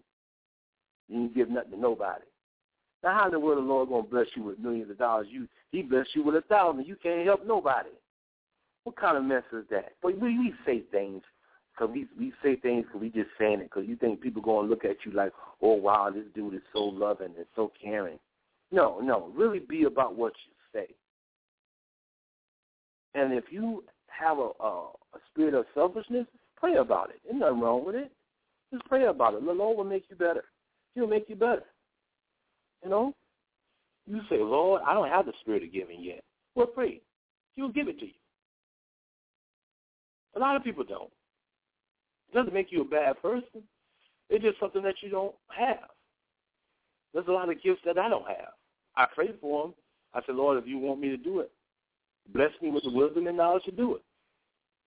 You 1.07 1.21
didn't 1.21 1.35
give 1.35 1.49
nothing 1.49 1.71
to 1.71 1.79
nobody. 1.79 2.25
Now, 3.03 3.17
how 3.17 3.25
in 3.27 3.31
the 3.31 3.39
world 3.39 3.59
the 3.59 3.67
Lord 3.67 3.89
gonna 3.89 4.03
bless 4.03 4.27
you 4.35 4.43
with 4.43 4.59
millions 4.59 4.91
of 4.91 4.97
dollars? 4.97 5.27
You 5.29 5.47
He 5.71 5.83
blessed 5.83 6.15
you 6.15 6.23
with 6.23 6.35
a 6.35 6.41
thousand. 6.41 6.85
You 6.85 6.95
can't 7.01 7.25
help 7.25 7.45
nobody. 7.45 7.89
What 8.83 8.97
kind 8.97 9.17
of 9.17 9.23
mess 9.23 9.43
is 9.53 9.65
that? 9.71 9.93
But 10.01 10.19
we, 10.19 10.37
we 10.37 10.53
say 10.65 10.81
things 10.91 11.23
because 11.75 11.93
we 11.93 12.07
we 12.17 12.31
say 12.43 12.55
things 12.55 12.85
because 12.85 13.01
we 13.01 13.09
just 13.09 13.29
saying 13.37 13.59
it 13.59 13.69
because 13.71 13.87
you 13.87 13.95
think 13.95 14.21
people 14.21 14.41
gonna 14.41 14.67
look 14.67 14.85
at 14.85 14.97
you 15.05 15.11
like, 15.11 15.31
oh 15.61 15.73
wow, 15.73 16.09
this 16.13 16.23
dude 16.33 16.53
is 16.53 16.61
so 16.73 16.79
loving 16.83 17.33
and 17.37 17.45
so 17.55 17.71
caring. 17.81 18.19
No, 18.71 18.99
no, 19.01 19.31
really 19.35 19.59
be 19.59 19.83
about 19.83 20.15
what 20.15 20.33
you 20.45 20.53
say. 20.73 20.93
And 23.13 23.33
if 23.33 23.45
you 23.49 23.83
have 24.07 24.37
a, 24.37 24.49
a, 24.59 24.89
a 25.13 25.19
spirit 25.31 25.53
of 25.53 25.65
selfishness, 25.73 26.25
pray 26.57 26.75
about 26.75 27.09
it. 27.09 27.21
There's 27.23 27.39
nothing 27.39 27.61
wrong 27.61 27.85
with 27.85 27.95
it. 27.95 28.11
Just 28.73 28.85
pray 28.85 29.05
about 29.05 29.35
it. 29.35 29.45
The 29.45 29.51
Lord 29.51 29.77
will 29.77 29.83
make 29.83 30.05
you 30.09 30.15
better. 30.15 30.43
He'll 30.95 31.07
make 31.07 31.29
you 31.29 31.35
better. 31.35 31.63
You 32.83 32.89
know? 32.89 33.13
You 34.07 34.19
say, 34.29 34.37
Lord, 34.39 34.81
I 34.85 34.93
don't 34.93 35.09
have 35.09 35.25
the 35.25 35.33
spirit 35.41 35.63
of 35.63 35.73
giving 35.73 36.03
yet. 36.03 36.23
Well, 36.55 36.67
pray. 36.67 37.01
He'll 37.55 37.69
give 37.69 37.87
it 37.87 37.99
to 37.99 38.05
you. 38.05 38.11
A 40.35 40.39
lot 40.39 40.55
of 40.55 40.63
people 40.63 40.83
don't. 40.83 41.09
Doesn't 42.35 42.53
make 42.53 42.71
you 42.71 42.81
a 42.81 42.85
bad 42.85 43.19
person. 43.21 43.63
It's 44.29 44.43
just 44.43 44.59
something 44.59 44.83
that 44.83 44.95
you 45.01 45.09
don't 45.09 45.33
have. 45.47 45.89
There's 47.13 47.27
a 47.27 47.31
lot 47.31 47.49
of 47.49 47.63
gifts 47.63 47.81
that 47.85 47.97
I 47.97 48.09
don't 48.09 48.27
have. 48.27 48.51
I 48.97 49.07
pray 49.15 49.29
for 49.39 49.63
them. 49.63 49.73
I 50.13 50.19
said, 50.25 50.35
Lord, 50.35 50.61
if 50.61 50.67
you 50.67 50.77
want 50.77 50.99
me 50.99 51.09
to 51.09 51.17
do 51.17 51.39
it, 51.39 51.49
bless 52.33 52.51
me 52.61 52.71
with 52.71 52.83
the 52.83 52.91
wisdom 52.91 53.27
and 53.27 53.37
knowledge 53.37 53.63
to 53.63 53.71
do 53.71 53.95
it. 53.95 54.01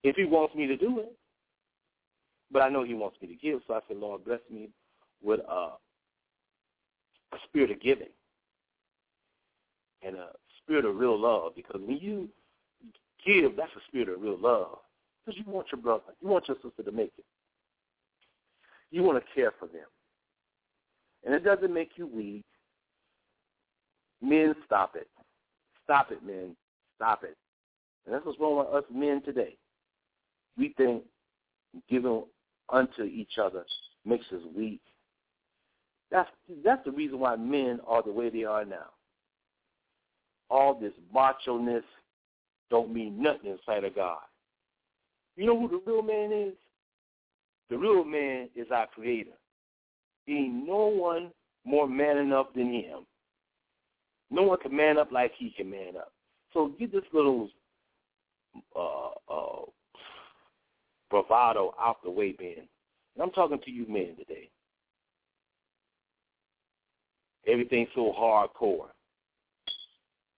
If 0.04 0.16
he 0.16 0.24
wants 0.26 0.54
me 0.54 0.66
to 0.66 0.76
do 0.76 1.00
it. 1.00 1.16
But 2.50 2.62
I 2.62 2.68
know 2.68 2.82
he 2.84 2.94
wants 2.94 3.16
me 3.20 3.28
to 3.28 3.34
give, 3.34 3.60
so 3.66 3.74
I 3.74 3.80
said, 3.88 3.98
Lord, 3.98 4.24
bless 4.24 4.40
me 4.50 4.70
with 5.22 5.40
a 5.40 5.70
spirit 7.44 7.70
of 7.70 7.80
giving 7.80 8.08
and 10.02 10.16
a 10.16 10.28
spirit 10.62 10.84
of 10.84 10.96
real 10.96 11.18
love. 11.18 11.52
Because 11.56 11.80
when 11.84 11.98
you 11.98 12.28
give, 13.26 13.56
that's 13.56 13.72
a 13.76 13.80
spirit 13.88 14.08
of 14.08 14.20
real 14.20 14.38
love. 14.38 14.78
Because 15.24 15.38
you 15.38 15.50
want 15.50 15.66
your 15.72 15.80
brother, 15.80 16.14
you 16.20 16.28
want 16.28 16.48
your 16.48 16.56
sister 16.62 16.82
to 16.82 16.92
make 16.92 17.12
it. 17.18 17.24
You 18.90 19.02
want 19.02 19.22
to 19.22 19.34
care 19.34 19.52
for 19.58 19.66
them. 19.66 19.86
And 21.24 21.34
it 21.34 21.44
doesn't 21.44 21.72
make 21.72 21.92
you 21.96 22.06
weak. 22.06 22.44
Men, 24.22 24.54
stop 24.64 24.96
it. 24.96 25.08
Stop 25.84 26.10
it, 26.10 26.24
men. 26.24 26.56
Stop 26.96 27.24
it. 27.24 27.36
And 28.06 28.14
that's 28.14 28.24
what's 28.24 28.40
wrong 28.40 28.58
with 28.58 28.68
us 28.68 28.84
men 28.92 29.22
today. 29.22 29.56
We 30.56 30.74
think 30.76 31.04
giving 31.88 32.24
unto 32.70 33.02
each 33.02 33.38
other 33.40 33.64
makes 34.04 34.26
us 34.32 34.42
weak. 34.56 34.80
That's 36.10 36.30
that's 36.64 36.84
the 36.84 36.90
reason 36.90 37.18
why 37.18 37.36
men 37.36 37.80
are 37.86 38.02
the 38.02 38.12
way 38.12 38.30
they 38.30 38.44
are 38.44 38.64
now. 38.64 38.86
All 40.50 40.74
this 40.74 40.94
macho-ness 41.12 41.82
don't 42.70 42.92
mean 42.92 43.22
nothing 43.22 43.50
in 43.50 43.58
sight 43.66 43.84
of 43.84 43.94
God. 43.94 44.18
You 45.36 45.46
know 45.46 45.58
who 45.58 45.68
the 45.68 45.82
real 45.90 46.02
man 46.02 46.32
is? 46.32 46.54
The 47.70 47.76
real 47.76 48.04
man 48.04 48.48
is 48.56 48.66
our 48.72 48.86
creator. 48.86 49.36
Ain't 50.28 50.66
no 50.66 50.86
one 50.86 51.30
more 51.64 51.88
man 51.88 52.18
enough 52.18 52.46
than 52.54 52.72
him. 52.72 53.06
No 54.30 54.42
one 54.42 54.58
can 54.58 54.74
man 54.74 54.98
up 54.98 55.12
like 55.12 55.32
he 55.38 55.50
can 55.56 55.70
man 55.70 55.96
up. 55.96 56.12
So 56.52 56.68
get 56.78 56.92
this 56.92 57.02
little 57.12 57.50
uh, 58.74 59.10
uh, 59.32 59.62
bravado 61.10 61.74
out 61.80 62.02
the 62.02 62.10
way, 62.10 62.34
man. 62.40 62.66
And 63.14 63.22
I'm 63.22 63.30
talking 63.30 63.60
to 63.64 63.70
you 63.70 63.86
men 63.88 64.16
today. 64.18 64.50
Everything's 67.46 67.88
so 67.94 68.14
hardcore. 68.18 68.88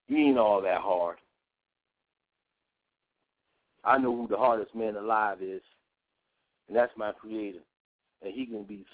You 0.08 0.16
ain't 0.16 0.38
all 0.38 0.62
that 0.62 0.80
hard. 0.80 1.16
I 3.84 3.98
know 3.98 4.14
who 4.14 4.28
the 4.28 4.36
hardest 4.36 4.74
man 4.74 4.96
alive 4.96 5.38
is, 5.42 5.62
and 6.70 6.78
that's 6.78 6.96
my 6.96 7.10
creator. 7.10 7.58
And 8.22 8.32
he 8.32 8.46
can 8.46 8.62
be 8.62 8.86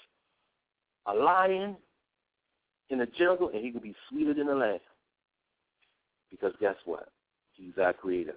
a 1.05 1.13
lion 1.13 1.77
in 2.89 2.97
the 2.97 3.05
jungle, 3.05 3.51
and 3.53 3.63
he 3.63 3.71
can 3.71 3.81
be 3.81 3.93
sweeter 4.09 4.33
than 4.33 4.49
a 4.49 4.55
lamb. 4.55 4.79
Because 6.31 6.53
guess 6.59 6.75
what? 6.85 7.09
He's 7.53 7.77
our 7.79 7.93
creator. 7.93 8.33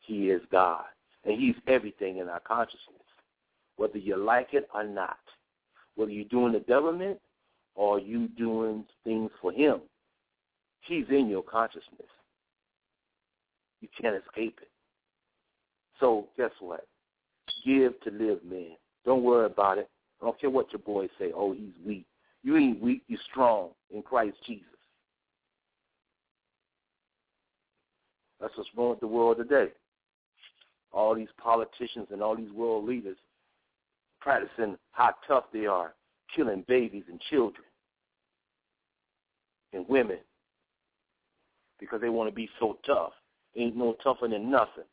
He 0.00 0.30
is 0.30 0.42
God. 0.50 0.84
And 1.24 1.40
he's 1.40 1.54
everything 1.68 2.18
in 2.18 2.28
our 2.28 2.40
consciousness, 2.40 3.04
whether 3.76 3.98
you 3.98 4.16
like 4.16 4.54
it 4.54 4.68
or 4.74 4.82
not. 4.82 5.18
Whether 5.94 6.10
you're 6.10 6.24
doing 6.24 6.52
the 6.52 6.60
government 6.60 7.20
or 7.76 8.00
you 8.00 8.26
doing 8.28 8.84
things 9.04 9.30
for 9.40 9.52
him, 9.52 9.82
he's 10.80 11.04
in 11.10 11.28
your 11.28 11.42
consciousness. 11.42 12.08
You 13.80 13.88
can't 14.00 14.16
escape 14.16 14.58
it. 14.60 14.70
So 16.00 16.26
guess 16.36 16.50
what? 16.58 16.88
Give 17.64 17.92
to 18.00 18.10
live, 18.10 18.42
man. 18.44 18.76
Don't 19.04 19.22
worry 19.22 19.46
about 19.46 19.78
it. 19.78 19.88
I 20.20 20.26
don't 20.26 20.40
care 20.40 20.50
what 20.50 20.72
your 20.72 20.80
boys 20.80 21.08
say. 21.18 21.32
Oh, 21.34 21.52
he's 21.52 21.72
weak. 21.86 22.06
You 22.42 22.56
ain't 22.56 22.80
weak. 22.80 23.02
You're 23.08 23.20
strong 23.30 23.70
in 23.94 24.02
Christ 24.02 24.36
Jesus. 24.46 24.66
That's 28.40 28.56
what's 28.56 28.70
wrong 28.76 28.90
with 28.90 29.00
the 29.00 29.06
world 29.06 29.36
today. 29.38 29.72
All 30.92 31.14
these 31.14 31.28
politicians 31.42 32.08
and 32.10 32.22
all 32.22 32.36
these 32.36 32.52
world 32.52 32.86
leaders 32.86 33.16
practicing 34.20 34.76
how 34.92 35.14
tough 35.26 35.44
they 35.52 35.66
are, 35.66 35.94
killing 36.34 36.64
babies 36.68 37.04
and 37.08 37.20
children 37.30 37.64
and 39.72 39.88
women 39.88 40.18
because 41.78 42.00
they 42.00 42.08
want 42.08 42.28
to 42.28 42.34
be 42.34 42.48
so 42.58 42.78
tough. 42.86 43.12
Ain't 43.56 43.76
no 43.76 43.96
tougher 44.02 44.28
than 44.28 44.50
nothing. 44.50 44.84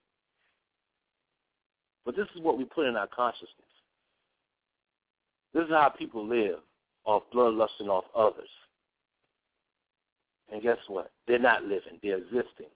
But 2.05 2.15
this 2.15 2.27
is 2.35 2.41
what 2.41 2.57
we 2.57 2.63
put 2.63 2.88
in 2.88 2.95
our 2.95 3.07
consciousness. 3.07 3.66
This 5.57 5.65
is 5.65 5.71
how 5.71 5.89
people 5.89 6.23
live 6.23 6.59
off 7.03 7.23
bloodlusting 7.34 7.88
off 7.88 8.03
others. 8.15 8.49
And 10.51 10.61
guess 10.61 10.77
what? 10.88 11.09
They're 11.27 11.39
not 11.39 11.63
living, 11.63 11.97
they're 12.03 12.19
existing. 12.19 12.67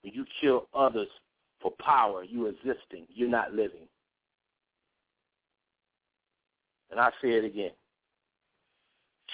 When 0.00 0.14
you 0.14 0.24
kill 0.40 0.66
others 0.74 1.08
for 1.60 1.72
power, 1.72 2.24
you're 2.24 2.48
existing, 2.48 3.04
you're 3.10 3.28
not 3.28 3.52
living. 3.52 3.86
And 6.90 6.98
I 6.98 7.10
say 7.20 7.32
it 7.32 7.44
again. 7.44 7.72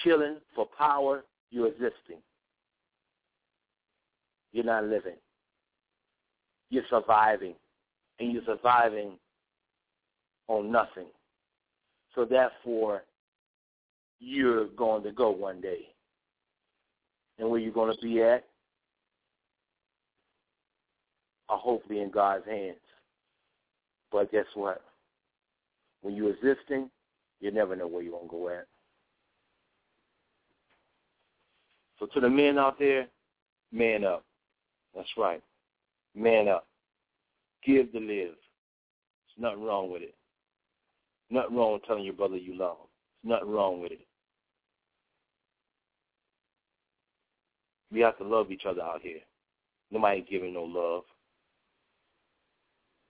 Killing 0.03 0.39
for 0.53 0.67
power, 0.77 1.23
you're 1.51 1.67
existing. 1.67 2.17
You're 4.51 4.65
not 4.65 4.83
living. 4.83 5.15
You're 6.69 6.83
surviving. 6.89 7.55
And 8.19 8.33
you're 8.33 8.43
surviving 8.45 9.13
on 10.47 10.71
nothing. 10.71 11.07
So 12.15 12.25
therefore, 12.25 13.03
you're 14.19 14.67
going 14.69 15.03
to 15.03 15.11
go 15.11 15.29
one 15.29 15.61
day. 15.61 15.87
and 17.39 17.49
where 17.49 17.59
you're 17.59 17.71
going 17.71 17.95
to 17.95 18.01
be 18.01 18.21
at 18.21 18.45
are 21.49 21.57
hopefully 21.57 22.01
in 22.01 22.11
God's 22.11 22.45
hands. 22.45 22.77
But 24.11 24.31
guess 24.31 24.45
what? 24.53 24.81
When 26.01 26.15
you're 26.15 26.31
existing, 26.33 26.89
you 27.39 27.51
never 27.51 27.75
know 27.75 27.87
where 27.87 28.01
you're 28.01 28.11
going 28.11 28.27
to 28.27 28.31
go 28.31 28.49
at. 28.49 28.65
So 31.99 32.07
to 32.07 32.19
the 32.19 32.29
men 32.29 32.57
out 32.57 32.77
there, 32.79 33.07
man 33.71 34.03
up. 34.03 34.23
That's 34.95 35.09
right. 35.17 35.41
Man 36.15 36.47
up. 36.47 36.67
Give 37.65 37.91
to 37.91 37.99
live. 37.99 38.35
There's 38.35 39.37
nothing 39.39 39.63
wrong 39.63 39.91
with 39.91 40.01
it. 40.03 40.15
Nothing 41.29 41.55
wrong 41.57 41.73
with 41.73 41.83
telling 41.83 42.05
your 42.05 42.13
brother 42.13 42.37
you 42.37 42.57
love 42.57 42.77
him. 42.77 42.87
There's 43.23 43.39
nothing 43.39 43.53
wrong 43.53 43.81
with 43.81 43.91
it. 43.91 44.07
We 47.91 48.01
have 48.01 48.17
to 48.17 48.23
love 48.23 48.51
each 48.51 48.65
other 48.65 48.81
out 48.81 49.01
here. 49.01 49.19
Nobody 49.91 50.17
ain't 50.17 50.29
giving 50.29 50.53
no 50.53 50.63
love. 50.63 51.03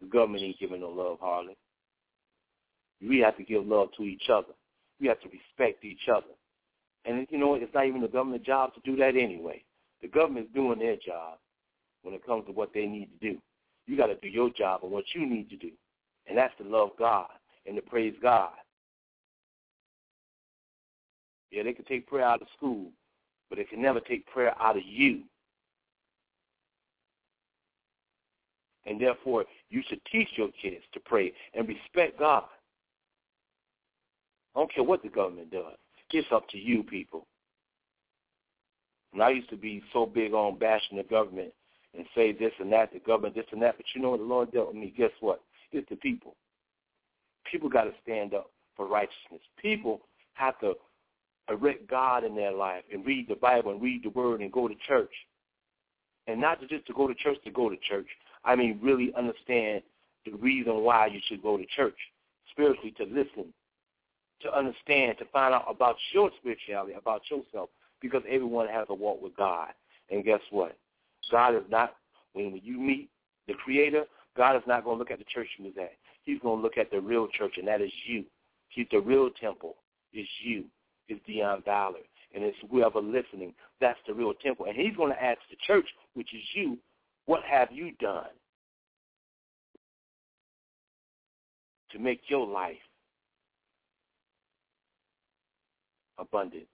The 0.01 0.07
government 0.07 0.43
ain't 0.43 0.59
giving 0.59 0.81
no 0.81 0.89
love 0.89 1.17
hardly. 1.19 1.57
We 3.01 3.19
have 3.19 3.37
to 3.37 3.43
give 3.43 3.65
love 3.65 3.89
to 3.97 4.03
each 4.03 4.29
other. 4.31 4.53
We 4.99 5.07
have 5.07 5.19
to 5.21 5.29
respect 5.29 5.83
each 5.83 6.07
other. 6.11 6.33
And 7.05 7.27
you 7.29 7.37
know? 7.37 7.55
It's 7.55 7.73
not 7.73 7.85
even 7.85 8.01
the 8.01 8.07
government 8.07 8.43
job 8.43 8.73
to 8.73 8.79
do 8.83 8.95
that 8.97 9.15
anyway. 9.15 9.63
The 10.01 10.07
government's 10.07 10.53
doing 10.53 10.79
their 10.79 10.95
job 10.95 11.37
when 12.03 12.13
it 12.13 12.25
comes 12.25 12.45
to 12.45 12.51
what 12.51 12.73
they 12.73 12.85
need 12.85 13.09
to 13.19 13.33
do. 13.33 13.39
You 13.85 13.97
got 13.97 14.07
to 14.07 14.15
do 14.15 14.27
your 14.27 14.49
job 14.49 14.81
and 14.83 14.91
what 14.91 15.05
you 15.15 15.25
need 15.25 15.49
to 15.49 15.57
do, 15.57 15.71
and 16.27 16.37
that's 16.37 16.53
to 16.57 16.63
love 16.63 16.89
God 16.99 17.27
and 17.67 17.75
to 17.75 17.81
praise 17.81 18.15
God. 18.21 18.51
Yeah, 21.51 21.63
they 21.63 21.73
can 21.73 21.85
take 21.85 22.07
prayer 22.07 22.25
out 22.25 22.41
of 22.41 22.47
school, 22.55 22.91
but 23.49 23.57
they 23.57 23.63
can 23.65 23.81
never 23.81 23.99
take 23.99 24.25
prayer 24.27 24.53
out 24.59 24.77
of 24.77 24.83
you. 24.85 25.23
And 28.85 28.99
therefore, 28.99 29.45
you 29.69 29.83
should 29.87 29.99
teach 30.11 30.29
your 30.35 30.49
kids 30.61 30.83
to 30.93 30.99
pray 31.01 31.33
and 31.53 31.67
respect 31.67 32.19
God. 32.19 32.45
I 34.55 34.59
don't 34.59 34.73
care 34.73 34.83
what 34.83 35.03
the 35.03 35.09
government 35.09 35.51
does. 35.51 35.75
It's 36.11 36.27
up 36.31 36.47
to 36.49 36.57
you, 36.57 36.83
people. 36.83 37.27
And 39.13 39.21
I 39.21 39.29
used 39.29 39.49
to 39.49 39.57
be 39.57 39.83
so 39.91 40.05
big 40.05 40.33
on 40.33 40.57
bashing 40.57 40.97
the 40.97 41.03
government 41.03 41.51
and 41.97 42.05
say 42.15 42.31
this 42.31 42.53
and 42.59 42.71
that, 42.71 42.93
the 42.93 42.99
government, 42.99 43.35
this 43.35 43.45
and 43.51 43.61
that. 43.61 43.75
But 43.77 43.85
you 43.93 44.01
know 44.01 44.11
what 44.11 44.19
the 44.19 44.25
Lord 44.25 44.51
dealt 44.51 44.67
with 44.67 44.77
me? 44.77 44.93
Guess 44.95 45.11
what? 45.19 45.41
It's 45.71 45.87
the 45.89 45.95
people. 45.97 46.35
People 47.51 47.69
got 47.69 47.83
to 47.83 47.93
stand 48.03 48.33
up 48.33 48.51
for 48.75 48.87
righteousness. 48.87 49.41
People 49.61 50.01
have 50.33 50.59
to 50.59 50.73
erect 51.49 51.89
God 51.89 52.23
in 52.23 52.35
their 52.35 52.51
life 52.51 52.83
and 52.91 53.05
read 53.05 53.27
the 53.27 53.35
Bible 53.35 53.71
and 53.71 53.81
read 53.81 54.03
the 54.03 54.09
Word 54.09 54.41
and 54.41 54.51
go 54.51 54.67
to 54.67 54.75
church. 54.87 55.13
And 56.27 56.41
not 56.41 56.59
just 56.67 56.85
to 56.87 56.93
go 56.93 57.07
to 57.07 57.15
church 57.15 57.37
to 57.45 57.51
go 57.51 57.69
to 57.69 57.77
church. 57.77 58.07
I 58.43 58.55
mean, 58.55 58.79
really 58.81 59.13
understand 59.17 59.81
the 60.25 60.33
reason 60.33 60.83
why 60.83 61.07
you 61.07 61.19
should 61.27 61.41
go 61.41 61.57
to 61.57 61.65
church. 61.75 61.97
Spiritually, 62.51 62.93
to 62.97 63.03
listen, 63.05 63.53
to 64.41 64.55
understand, 64.55 65.17
to 65.19 65.25
find 65.31 65.53
out 65.53 65.65
about 65.69 65.95
your 66.13 66.29
spirituality, 66.39 66.93
about 66.93 67.21
yourself, 67.29 67.69
because 68.01 68.21
everyone 68.29 68.67
has 68.67 68.85
a 68.89 68.93
walk 68.93 69.21
with 69.21 69.35
God. 69.35 69.69
And 70.09 70.23
guess 70.23 70.41
what? 70.51 70.77
God 71.31 71.55
is 71.55 71.63
not, 71.69 71.95
when 72.33 72.59
you 72.63 72.77
meet 72.77 73.09
the 73.47 73.53
Creator, 73.53 74.03
God 74.35 74.55
is 74.55 74.63
not 74.67 74.83
going 74.83 74.95
to 74.95 74.99
look 74.99 75.11
at 75.11 75.19
the 75.19 75.25
church 75.25 75.47
you 75.57 75.65
was 75.65 75.73
at. 75.79 75.93
He's 76.27 76.39
going 76.41 76.57
to 76.57 76.61
look 76.61 76.77
at 76.77 76.91
the 76.91 76.99
real 76.99 77.29
church, 77.29 77.53
and 77.55 77.65
that 77.69 77.79
is 77.81 77.91
you. 78.05 78.25
He's 78.67 78.85
the 78.91 78.99
real 78.99 79.29
temple 79.39 79.77
is 80.13 80.27
you, 80.43 80.65
is 81.07 81.17
Deon 81.27 81.63
Ballard. 81.63 82.01
And 82.35 82.43
it's 82.43 82.57
whoever 82.69 82.99
listening, 82.99 83.53
that's 83.79 83.97
the 84.05 84.13
real 84.13 84.33
temple. 84.33 84.65
And 84.65 84.75
he's 84.75 84.93
going 84.97 85.13
to 85.13 85.23
ask 85.23 85.39
the 85.49 85.55
church, 85.65 85.85
which 86.15 86.33
is 86.33 86.41
you, 86.53 86.77
what 87.27 87.43
have 87.49 87.69
you 87.71 87.93
done 88.01 88.25
to 91.93 91.99
make 91.99 92.19
your 92.27 92.45
life 92.45 92.75
abundant? 96.19 96.67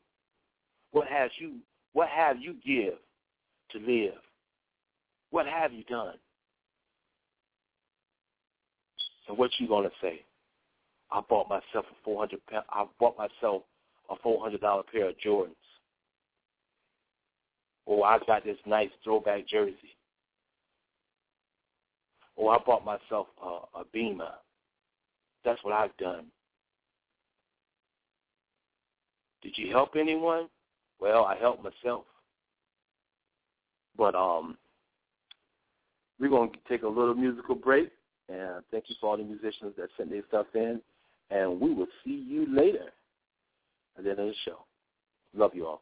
What 0.94 1.08
has 1.08 1.30
you 1.38 1.58
what 1.94 2.10
have 2.10 2.40
you 2.40 2.56
give 2.66 2.96
to 3.70 3.78
live? 3.78 4.18
What 5.30 5.46
have 5.46 5.72
you 5.72 5.84
done? 5.84 6.16
And 9.28 9.38
what 9.38 9.52
you 9.58 9.68
gonna 9.68 9.90
say? 10.02 10.24
I 11.12 11.22
bought 11.30 11.48
myself 11.50 11.86
a 11.92 11.96
four 12.04 12.20
hundred. 12.20 12.40
I 12.52 12.86
bought 13.00 13.18
myself 13.18 13.64
a 14.10 14.16
four 14.22 14.42
hundred 14.42 14.62
dollar 14.62 14.84
pair 14.84 15.10
of 15.10 15.16
Jordans. 15.24 15.56
Or 17.86 18.06
I 18.06 18.18
got 18.26 18.44
this 18.44 18.58
nice 18.66 18.90
throwback 19.04 19.48
jersey. 19.48 19.98
Or 22.36 22.56
I 22.56 22.58
bought 22.66 22.86
myself 22.86 23.28
a, 23.42 23.80
a 23.80 23.84
Beamer. 23.92 24.32
That's 25.46 25.64
what 25.64 25.74
I've 25.74 25.96
done. 25.98 26.26
Did 29.42 29.58
you 29.58 29.72
help 29.72 29.92
anyone? 30.00 30.48
Well, 31.00 31.26
I 31.26 31.36
helped 31.36 31.64
myself. 31.64 32.06
But 33.98 34.16
um, 34.16 34.58
we're 36.20 36.30
to 36.30 36.60
take 36.70 36.84
a 36.84 36.88
little 36.88 37.14
musical 37.14 37.56
break. 37.56 37.90
And 38.30 38.64
thank 38.72 38.86
you 38.88 38.96
for 39.00 39.12
all 39.12 39.18
the 39.18 39.24
musicians 39.24 39.74
that 39.78 39.90
sent 39.98 40.10
their 40.10 40.24
stuff 40.28 40.48
in. 40.56 40.82
And 41.30 41.60
we 41.60 41.74
will 41.74 41.88
see 42.04 42.26
you 42.28 42.46
later 42.56 42.92
at 43.98 44.04
the 44.04 44.12
end 44.12 44.20
of 44.20 44.28
the 44.28 44.34
show. 44.46 44.66
Love 45.36 45.52
you 45.54 45.66
all. 45.66 45.82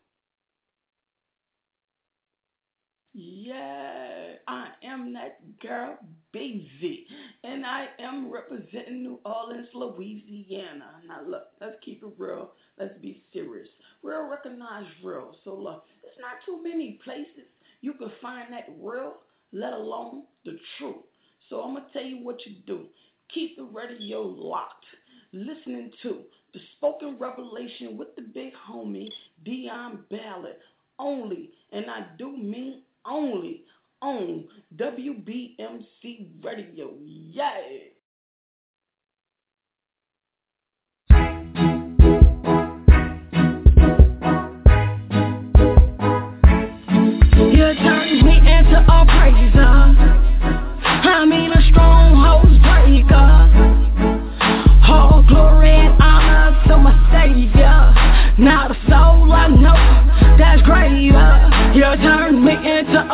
Yeah, 3.13 4.35
I 4.47 4.69
am 4.85 5.13
that 5.13 5.39
girl, 5.59 5.97
Basie, 6.33 7.03
and 7.43 7.65
I 7.65 7.87
am 7.99 8.31
representing 8.31 9.03
New 9.03 9.19
Orleans, 9.25 9.67
Louisiana. 9.73 10.91
Now 11.05 11.19
look, 11.27 11.47
let's 11.59 11.75
keep 11.83 12.03
it 12.03 12.09
real. 12.17 12.51
Let's 12.79 12.97
be 13.01 13.21
serious. 13.33 13.67
Real 14.01 14.29
recognize 14.29 14.85
real. 15.03 15.35
So 15.43 15.53
look, 15.53 15.83
there's 16.01 16.15
not 16.21 16.39
too 16.45 16.63
many 16.63 16.99
places 17.03 17.49
you 17.81 17.93
can 17.93 18.11
find 18.21 18.53
that 18.53 18.69
real, 18.79 19.15
let 19.51 19.73
alone 19.73 20.23
the 20.45 20.57
truth. 20.77 21.03
So 21.51 21.61
I'm 21.61 21.73
gonna 21.75 21.85
tell 21.91 22.01
you 22.01 22.23
what 22.23 22.37
you 22.45 22.53
do. 22.65 22.85
Keep 23.33 23.57
the 23.57 23.63
radio 23.63 24.21
locked, 24.21 24.85
listening 25.33 25.91
to 26.01 26.21
the 26.53 26.59
spoken 26.77 27.17
revelation 27.19 27.97
with 27.97 28.15
the 28.15 28.21
big 28.21 28.53
homie 28.67 29.09
Deon 29.45 29.99
Ballard 30.09 30.55
only, 30.97 31.49
and 31.73 31.85
I 31.89 32.07
do 32.17 32.35
mean 32.35 32.81
only 33.05 33.63
on 34.01 34.45
WBMC 34.77 36.27
Radio. 36.41 36.91
Yay! 37.03 37.90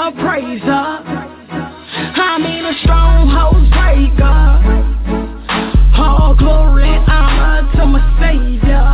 A 0.07 0.11
praiser. 0.23 0.87
I 2.15 2.39
mean 2.39 2.63
a 2.63 2.71
stronghold 2.83 3.67
breaker. 3.75 4.39
All 5.99 6.33
glory 6.33 6.87
and 6.87 7.03
honor 7.11 7.67
to 7.75 7.85
my 7.85 7.99
Savior. 8.15 8.87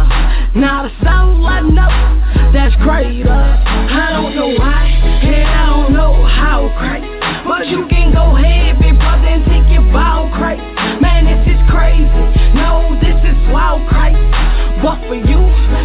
Now 0.58 0.90
the 0.90 0.94
soul 1.06 1.46
I 1.46 1.62
know 1.62 1.94
that's 2.50 2.74
greater. 2.82 3.30
I 3.30 4.10
don't 4.10 4.34
know 4.34 4.58
why, 4.58 4.90
and 5.22 5.46
I 5.46 5.70
don't 5.70 5.94
know 5.94 6.26
how, 6.26 6.74
Christ. 6.82 7.06
But 7.46 7.68
you 7.68 7.86
can 7.90 8.10
go 8.12 8.34
ahead, 8.34 8.82
big 8.82 8.98
brother, 8.98 9.30
and 9.38 9.46
take 9.46 9.70
your 9.70 9.86
bow, 9.94 10.34
Christ. 10.34 10.66
Man, 10.98 11.30
this 11.30 11.46
is 11.46 11.62
crazy. 11.70 12.10
No, 12.58 12.98
this 12.98 13.22
is 13.22 13.38
wild, 13.54 13.86
Christ. 13.86 14.18
But 14.82 14.98
for 15.06 15.14
you, 15.14 15.42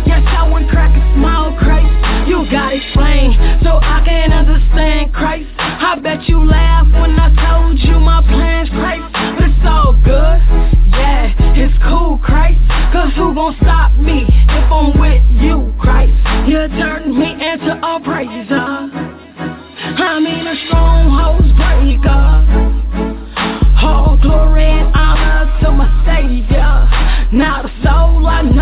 yes, 0.09 0.25
I 0.25 0.49
would 0.49 0.73
crack 0.73 0.97
a 0.97 1.03
smile, 1.21 1.53
Christ. 1.61 1.93
You 2.25 2.49
gotta 2.49 2.81
explain 2.81 3.37
so 3.61 3.77
I 3.77 4.01
can 4.05 4.28
Christ. 5.19 5.51
I 5.59 5.99
bet 6.01 6.29
you 6.29 6.45
laughed 6.45 6.93
when 6.93 7.19
I 7.19 7.29
told 7.35 7.79
you 7.81 7.99
my 7.99 8.23
plans, 8.23 8.69
Christ. 8.71 9.03
But 9.13 9.51
it's 9.51 9.67
all 9.67 9.93
good. 10.05 10.39
Yeah, 10.95 11.35
it's 11.59 11.75
cool, 11.83 12.19
Christ. 12.23 12.61
Cause 12.93 13.13
who 13.17 13.35
gon' 13.35 13.57
stop 13.61 13.93
me 13.99 14.25
if 14.25 14.73
I'm 14.73 14.95
with 14.99 15.23
you, 15.43 15.75
Christ? 15.81 16.15
You 16.47 16.69
turned 16.79 17.19
me 17.19 17.35
into 17.35 17.75
a 17.75 18.01
praiser. 18.01 18.79
I 19.99 20.21
mean 20.21 20.47
a 20.47 20.55
stronghold 20.67 21.51
breaker. 21.59 22.27
All 23.83 24.19
glory 24.23 24.65
and 24.65 24.95
honor 24.95 25.51
to 25.63 25.71
my 25.73 25.91
Savior. 26.07 26.89
Now 27.33 27.63
the 27.63 27.71
soul 27.83 28.27
I 28.27 28.43
know 28.43 28.58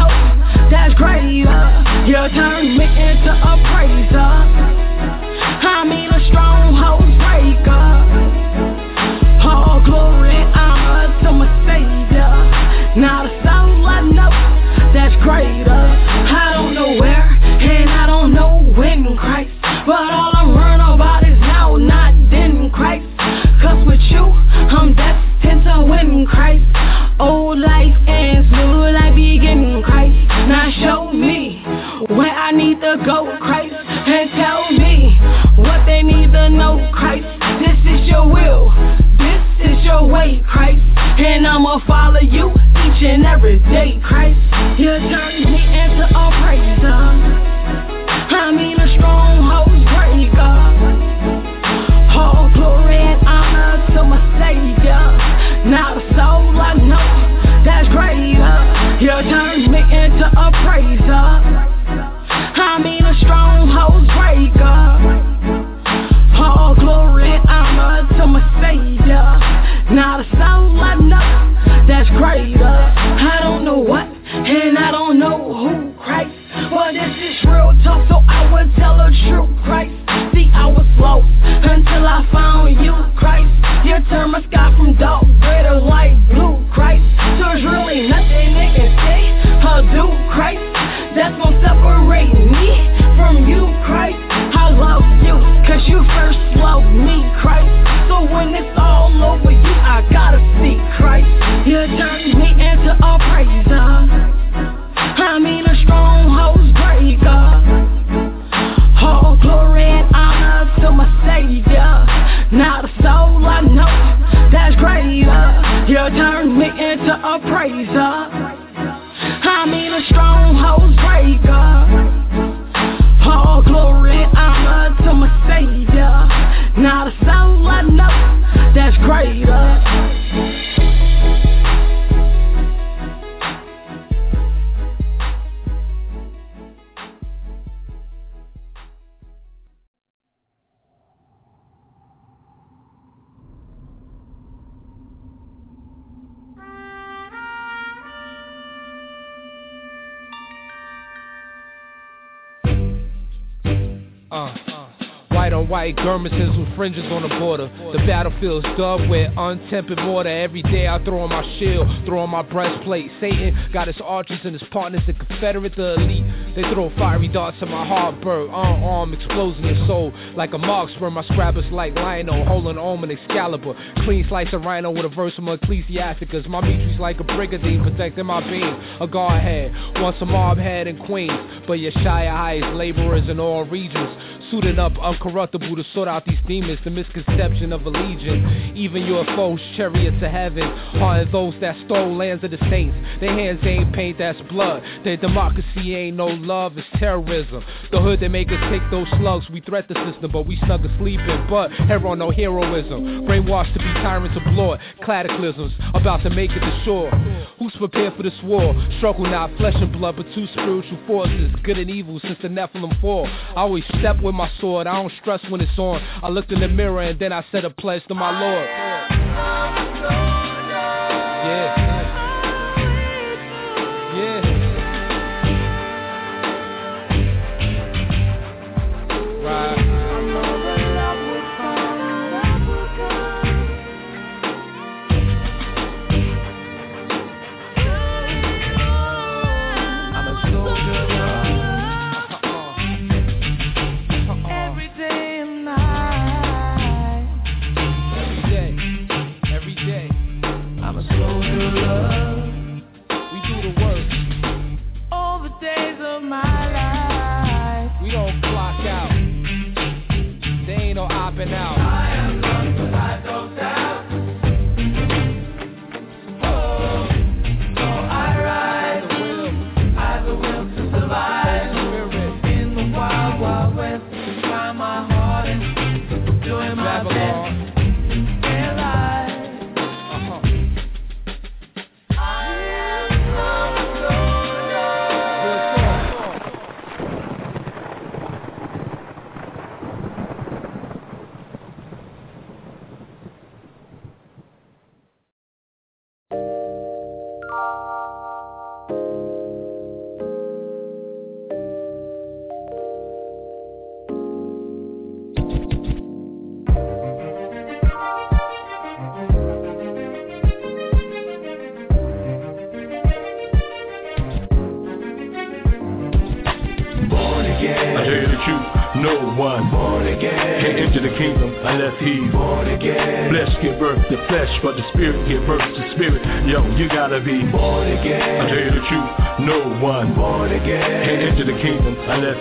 with 159.89 159.99
water. 159.99 160.29
Every 160.29 160.63
day 160.63 160.87
I 160.87 161.03
throw 161.05 161.21
on 161.21 161.31
my 161.31 161.43
shield, 161.59 161.87
throw 162.05 162.21
on 162.27 162.31
my 162.31 162.43
breastplate. 162.43 163.11
Satan 163.21 163.57
got 163.73 163.87
his 163.87 163.97
archers 164.03 164.41
and 164.45 164.53
his 164.53 164.69
partners, 164.71 165.03
the 165.07 165.13
Confederate, 165.15 165.77
the 165.77 165.95
elite. 165.95 166.25
They 166.57 166.63
throw 166.75 166.91
fiery 166.99 167.29
darts 167.29 167.59
at 167.61 167.69
my 167.69 167.87
heart, 167.87 168.21
bird, 168.21 168.49
unarmed, 168.49 169.15
exploding 169.15 169.65
your 169.65 169.87
soul. 169.87 170.13
Like 170.35 170.53
a 170.53 170.59
marksman, 170.59 171.13
my 171.13 171.25
scrappers 171.25 171.65
like 171.71 171.95
Lionel, 171.95 172.45
holding 172.47 172.79
on 172.79 173.05
an 173.05 173.11
Excalibur. 173.11 173.75
Clean 174.05 174.27
slice 174.29 174.53
of 174.53 174.63
rhino 174.63 174.91
with 174.91 175.05
a 175.05 175.09
verse 175.09 175.35
from 175.35 175.49
Ecclesiasticus. 175.49 176.47
My 176.49 176.61
meatree's 176.61 176.99
like 176.99 177.21
a 177.21 177.25
brigandine, 177.25 177.83
protecting 177.83 178.27
my 178.27 178.41
beam. 178.41 178.75
A 179.01 179.07
guard 179.07 179.43
head, 179.43 179.73
once 179.97 180.17
a 180.21 180.27
mob 180.27 180.59
head 180.59 180.89
in 180.89 180.99
Queens. 181.07 181.65
But 181.67 181.79
Yeshaya 181.79 182.31
hides 182.31 182.67
laborers 182.75 183.29
in 183.29 183.39
all 183.39 183.65
regions. 183.65 184.11
Suited 184.51 184.79
up, 184.79 184.93
uncorruptible 184.95 185.75
to 185.75 185.85
sort 185.93 186.07
out 186.07 186.25
these 186.25 186.39
demons, 186.47 186.79
the 186.85 186.91
misconception 186.91 187.73
of 187.73 187.85
a 187.85 187.91
legion. 187.91 188.75
Even 188.77 189.05
your 189.05 189.25
foes, 189.37 189.61
chariots 189.77 190.23
of 190.23 190.31
heaven, 190.31 190.63
are 190.63 191.25
those 191.25 191.55
that 191.61 191.75
stole 191.85 192.16
lands 192.17 192.43
of 192.45 192.51
the 192.51 192.59
saints. 192.71 192.97
Their 193.21 193.33
hands 193.33 193.61
ain't 193.63 193.95
paint, 193.95 194.19
that's 194.19 194.41
blood. 194.51 194.83
Their 195.05 195.17
democracy 195.17 195.95
ain't 195.95 196.17
no 196.17 196.27
love, 196.27 196.77
it's 196.77 196.87
terrorism. 196.99 197.65
The 197.93 198.01
hood 198.01 198.21
that 198.21 198.31
make 198.31 198.49
us 198.49 198.61
take 198.71 198.83
those 198.91 199.09
slugs, 199.19 199.49
we 199.51 199.61
threat 199.61 199.89
the 199.89 199.95
system, 200.11 200.31
but 200.33 200.47
we 200.47 200.57
snug 200.65 200.85
asleep 200.85 201.21
in. 201.21 201.47
But 201.49 201.73
hero, 201.73 202.15
no 202.15 202.31
heroism. 202.31 203.27
Brainwashed 203.27 203.73
to 203.75 203.79
be 203.79 203.93
tyrants 204.03 204.37
of 204.37 204.45
blood, 204.55 204.81
cataclysms, 205.05 205.73
about 205.95 206.23
to 206.23 206.31
make 206.31 206.51
it 206.51 206.61
to 206.61 206.83
shore. 206.85 207.11
Who's 207.59 207.75
prepared 207.77 208.15
for 208.17 208.23
this 208.23 208.39
war? 208.45 208.75
Struggle 208.99 209.25
not 209.25 209.57
flesh 209.57 209.75
and 209.77 209.93
blood, 209.93 210.17
but 210.17 210.27
two 210.35 210.47
spiritual 210.49 210.99
forces, 211.07 211.53
good 211.63 211.79
and 211.79 211.91
evil 211.91 212.21
since 212.21 212.39
the 212.43 212.49
Nephilim 212.49 213.01
fall. 213.01 213.27
I 213.27 213.61
always 213.61 213.85
step 213.99 214.21
with 214.23 214.35
my 214.35 214.51
sword, 214.61 214.87
I 214.87 214.95
don't 215.01 215.13
stress 215.21 215.41
when 215.49 215.61
it's 215.61 215.79
on. 215.79 216.01
I 216.23 216.29
looked 216.29 216.53
in 216.53 216.61
the 216.61 216.69
mirror 216.69 217.03
and 217.03 217.19
then 217.19 217.33
I 217.33 217.45
said 217.51 217.65
a 217.65 217.71
pledge 217.71 218.03
to 218.09 218.15
my 218.15 218.41
Lord. 218.41 220.26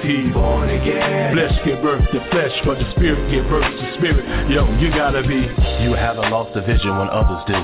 Unless 0.03 0.33
born 0.33 0.69
again. 0.69 1.33
Flesh 1.33 1.65
give 1.65 1.81
birth 1.81 2.03
to 2.11 2.19
flesh, 2.31 2.51
but 2.65 2.77
the 2.79 2.89
spirit 2.91 3.31
give 3.31 3.47
birth 3.49 3.63
to 3.63 3.95
spirit. 3.97 4.25
Yo, 4.49 4.65
you 4.79 4.89
gotta 4.91 5.21
be. 5.23 5.47
You 5.83 5.93
haven't 5.93 6.29
lost 6.31 6.53
the 6.53 6.61
vision 6.61 6.97
when 6.97 7.09
others 7.09 7.43
do. 7.47 7.59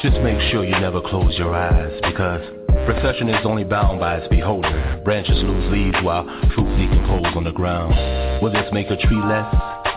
Just 0.00 0.20
make 0.22 0.40
sure 0.50 0.64
you 0.64 0.78
never 0.80 1.00
close 1.00 1.36
your 1.38 1.54
eyes 1.54 1.92
because 2.02 2.42
procession 2.84 3.28
is 3.28 3.44
only 3.44 3.64
bound 3.64 4.00
by 4.00 4.16
its 4.16 4.28
beholder. 4.28 5.00
Branches 5.04 5.36
lose 5.42 5.72
leaves 5.72 5.96
while 6.02 6.24
fruit 6.54 6.76
decompose 6.76 7.36
on 7.36 7.44
the 7.44 7.52
ground. 7.52 8.42
Will 8.42 8.52
this 8.52 8.70
make 8.72 8.90
a 8.90 8.96
tree 8.96 9.22
less 9.22 9.48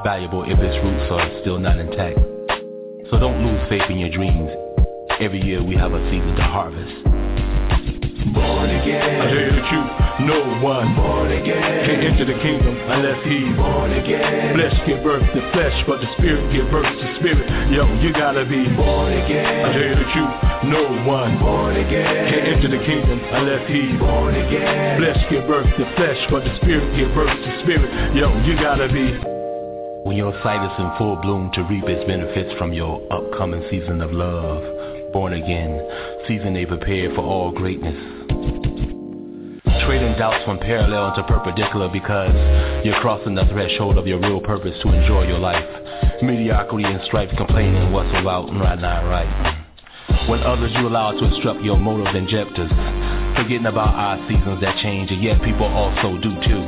valuable 0.04 0.44
if 0.44 0.58
its 0.60 0.78
roots 0.84 1.12
are 1.12 1.42
still 1.42 1.60
not 1.60 1.80
intact? 1.80 2.20
So 3.10 3.20
don't 3.20 3.44
lose 3.44 3.68
faith 3.70 3.90
in 3.90 3.98
your 3.98 4.10
dreams. 4.10 4.52
Every 5.20 5.42
year 5.42 5.64
we 5.64 5.76
have 5.76 5.94
a 5.94 6.12
season 6.12 6.36
to 6.36 6.44
harvest. 6.44 7.17
Born 8.34 8.70
again. 8.70 9.22
I 9.22 9.30
hear 9.30 9.52
the 9.52 9.64
truth. 9.70 9.92
No 10.28 10.40
one 10.66 10.96
Born 10.96 11.32
again. 11.32 11.86
can 11.86 12.00
enter 12.02 12.26
the 12.26 12.38
kingdom 12.42 12.74
unless 12.74 13.22
he 13.24 13.54
Born 13.54 13.94
again. 13.94 14.58
Flesh 14.58 14.78
give 14.88 15.04
birth 15.04 15.22
to 15.22 15.42
flesh, 15.54 15.78
but 15.86 16.02
the 16.02 16.10
spirit 16.18 16.42
give 16.52 16.70
birth 16.72 16.90
to 16.90 17.08
spirit. 17.22 17.46
Yo, 17.72 17.86
you 18.02 18.12
gotta 18.14 18.46
be 18.46 18.66
Born 18.76 19.14
again. 19.14 19.66
I 19.66 19.74
hear 19.74 19.94
the 19.96 20.08
truth. 20.12 20.34
No 20.66 20.84
one 21.06 21.38
Born 21.40 21.78
again. 21.78 22.34
can 22.34 22.42
enter 22.58 22.70
the 22.70 22.84
kingdom 22.84 23.22
unless 23.32 23.64
he 23.70 23.96
Born 23.98 24.36
again. 24.36 25.00
Flesh 25.00 25.22
give 25.30 25.46
birth 25.48 25.70
to 25.78 25.86
flesh, 25.96 26.20
but 26.30 26.44
the 26.44 26.54
spirit 26.62 26.98
give 26.98 27.14
birth 27.14 27.32
to 27.32 27.52
spirit. 27.64 28.16
Yo, 28.16 28.34
you 28.44 28.56
gotta 28.58 28.90
be 28.90 29.38
when 30.08 30.16
your 30.16 30.32
sight 30.42 30.64
is 30.64 30.72
in 30.80 30.90
full 30.98 31.18
bloom 31.18 31.52
to 31.54 31.64
reap 31.64 31.84
its 31.84 32.08
benefits 32.08 32.58
from 32.58 32.72
your 32.72 33.02
upcoming 33.12 33.62
season 33.70 34.00
of 34.02 34.14
love. 34.14 34.77
Born 35.14 35.34
again, 35.34 35.82
season 36.28 36.54
they 36.54 36.66
prepared 36.66 37.16
for 37.16 37.22
all 37.22 37.52
greatness. 37.52 37.96
Trading 39.86 40.18
doubts 40.20 40.44
from 40.44 40.60
parallel 40.60 41.10
into 41.10 41.24
perpendicular 41.24 41.88
because 41.88 42.34
you're 42.86 43.00
crossing 43.00 43.36
the 43.36 43.46
threshold 43.46 43.98
of 43.98 44.06
your 44.06 44.20
real 44.20 44.42
purpose 44.42 44.78
to 44.84 44.90
enjoy 44.92 45.28
your 45.28 45.40
life. 45.40 45.64
Mediocrity 46.22 46.84
and 46.84 47.02
strife 47.06 47.30
complaining 47.38 47.94
what's 47.94 48.10
about 48.20 48.50
and 48.50 48.60
right 48.60 48.80
not 48.80 49.08
right. 49.08 49.58
When 50.28 50.42
others 50.42 50.72
you 50.76 50.88
allow 50.88 51.12
to 51.12 51.24
instruct 51.24 51.62
your 51.62 51.78
motive 51.78 52.14
injectors, 52.14 52.70
forgetting 53.38 53.70
about 53.70 53.94
our 53.94 54.18
seasons 54.28 54.60
that 54.62 54.76
change, 54.82 55.12
and 55.12 55.22
yet 55.22 55.38
people 55.46 55.70
also 55.70 56.18
do 56.18 56.34
too. 56.42 56.64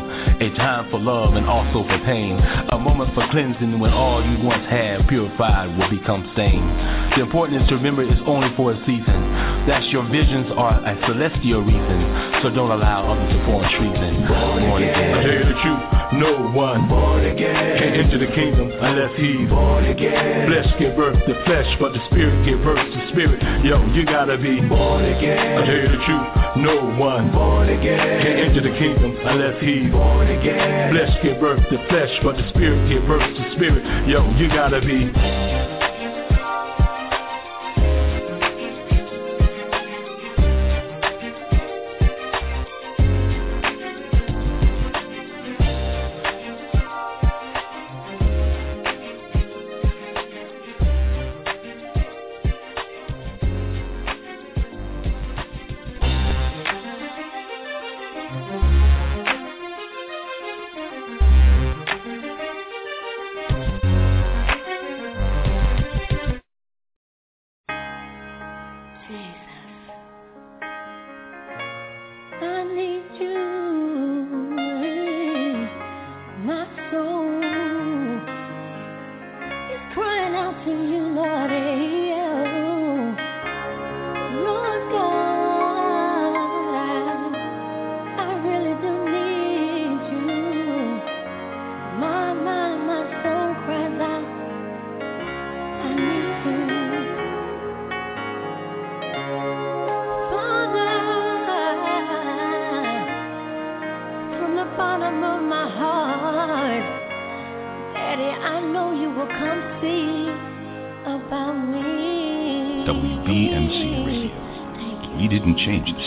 A 0.45 0.53
time 0.55 0.89
for 0.91 0.99
love 1.01 1.33
and 1.33 1.49
also 1.49 1.81
for 1.83 1.99
pain. 2.05 2.37
A 2.71 2.77
moment 2.77 3.13
for 3.17 3.25
cleansing 3.33 3.79
when 3.79 3.91
all 3.91 4.21
you 4.21 4.37
once 4.45 4.63
had 4.69 5.07
purified 5.09 5.73
will 5.77 5.89
become 5.89 6.29
stained. 6.33 6.69
The 7.17 7.25
important 7.25 7.63
is 7.63 7.69
to 7.69 7.75
remember 7.75 8.03
it's 8.03 8.21
only 8.29 8.53
for 8.55 8.71
a 8.73 8.77
season. 8.85 9.19
That 9.65 9.83
your 9.89 10.05
visions 10.09 10.47
are 10.55 10.77
a 10.85 10.93
celestial 11.09 11.61
reason, 11.65 11.99
so 12.41 12.53
don't 12.53 12.71
allow 12.71 13.11
others 13.11 13.33
to 13.33 13.39
form 13.45 13.65
treason. 13.75 14.25
Born, 14.29 14.81
again. 14.81 15.17
I 15.17 15.21
hear 15.25 15.45
the 15.45 15.57
truth. 15.61 15.83
No 16.13 16.49
one 16.57 16.89
Born 16.89 17.25
again. 17.25 17.77
can 17.77 17.93
enter 17.93 18.17
the 18.17 18.33
kingdom 18.33 18.71
unless 18.71 19.13
he 19.17 19.45
Born 19.45 19.85
again. 19.85 20.49
Flesh 20.49 20.69
give 20.79 20.95
birth 20.95 21.17
to 21.25 21.33
flesh, 21.45 21.69
but 21.79 21.93
the 21.93 22.01
spirit 22.09 22.45
give 22.45 22.61
birth 22.63 22.81
to 22.81 22.99
spirit. 23.09 23.41
Yo, 23.65 23.77
you 23.93 24.05
gotta 24.05 24.37
be 24.37 24.61
Born 24.61 25.05
again. 25.05 25.57
I 25.57 25.65
hear 25.65 25.89
the 25.89 26.01
truth. 26.05 26.27
No 26.59 26.75
one 26.99 27.31
Born 27.31 27.69
again. 27.69 28.21
can 28.21 28.37
enter 28.37 28.61
the 28.61 28.77
kingdom 28.77 29.15
unless 29.23 29.61
he 29.61 29.87
Born 29.87 30.27
again. 30.27 30.93
Flesh 30.93 31.23
give 31.23 31.39
birth 31.39 31.63
to 31.69 31.87
flesh, 31.87 32.11
but 32.23 32.35
the 32.35 32.47
spirit 32.49 32.89
give 32.89 33.07
birth 33.07 33.23
to 33.23 33.51
spirit. 33.55 33.83
Yo, 34.07 34.29
you 34.35 34.49
gotta 34.49 34.81
be 34.81 35.11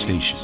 station. 0.03 0.42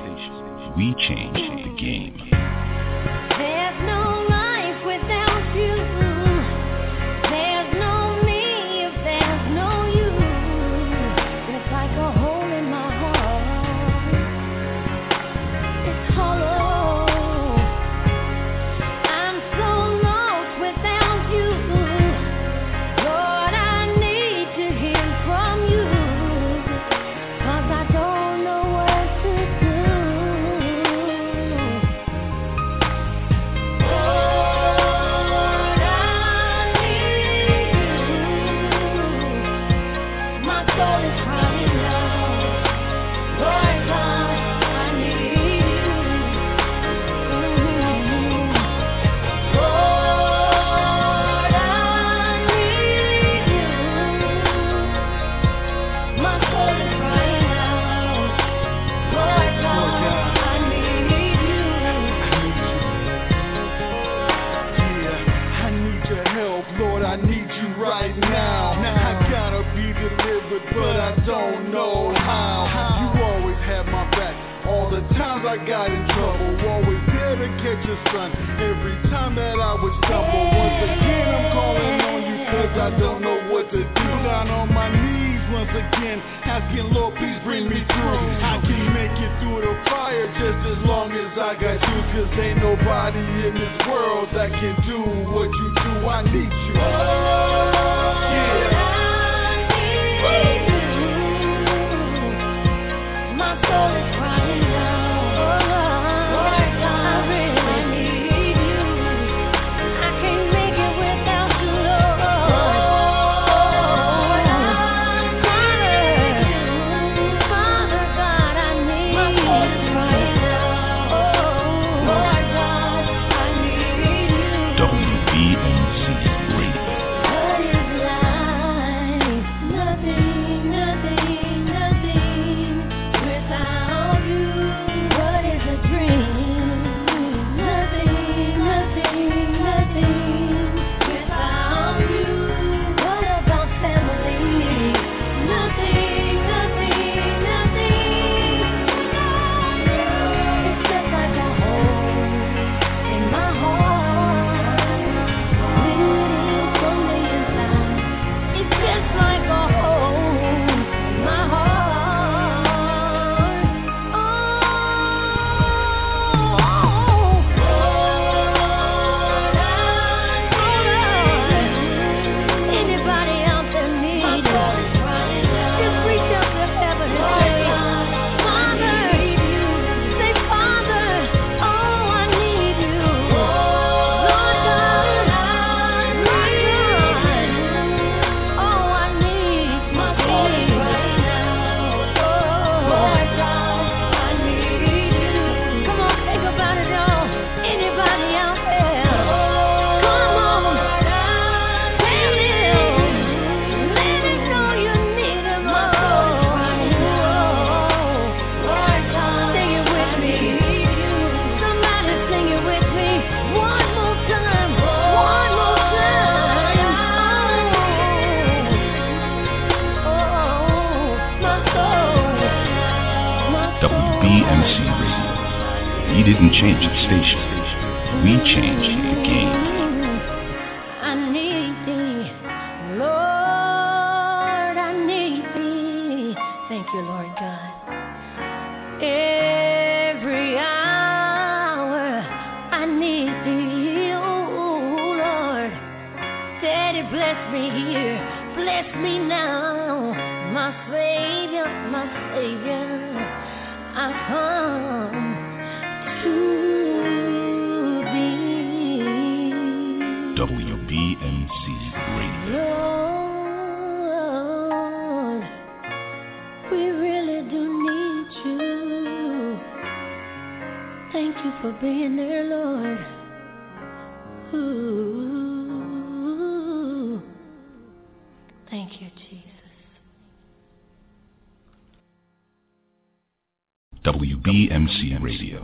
WBMC 284.48 285.20
Radio. 285.22 285.60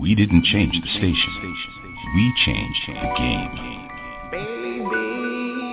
We 0.00 0.14
didn't 0.14 0.42
change 0.44 0.72
the 0.72 0.88
station. 0.88 1.54
We 2.14 2.32
changed 2.46 2.80
the 2.88 2.94
game. 3.18 3.88
Baby, 4.30 4.80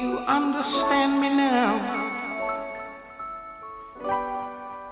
you 0.03 0.20
understand 0.28 1.22
me 1.22 1.30
now. 1.30 1.72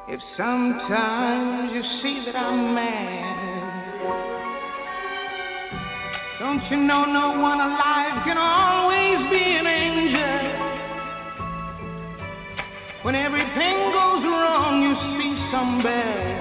If 0.07 0.22
sometimes 0.38 1.73
you 1.73 1.84
see 2.02 2.23
that 2.26 2.38
I'm 2.38 2.73
mad, 2.73 3.99
don't 6.40 6.64
you 6.72 6.78
know 6.78 7.03
no 7.03 7.32
one 7.41 7.60
alive 7.60 8.23
can 8.23 8.38
always 8.38 9.30
be 9.30 9.44
an 9.44 9.68
angel? 9.68 10.40
When 13.03 13.15
everything 13.15 13.91
goes 13.91 14.23
wrong, 14.23 14.82
you 14.84 14.95
see 15.19 15.52
some 15.52 15.84
bad. 15.84 16.40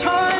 then 0.00 0.31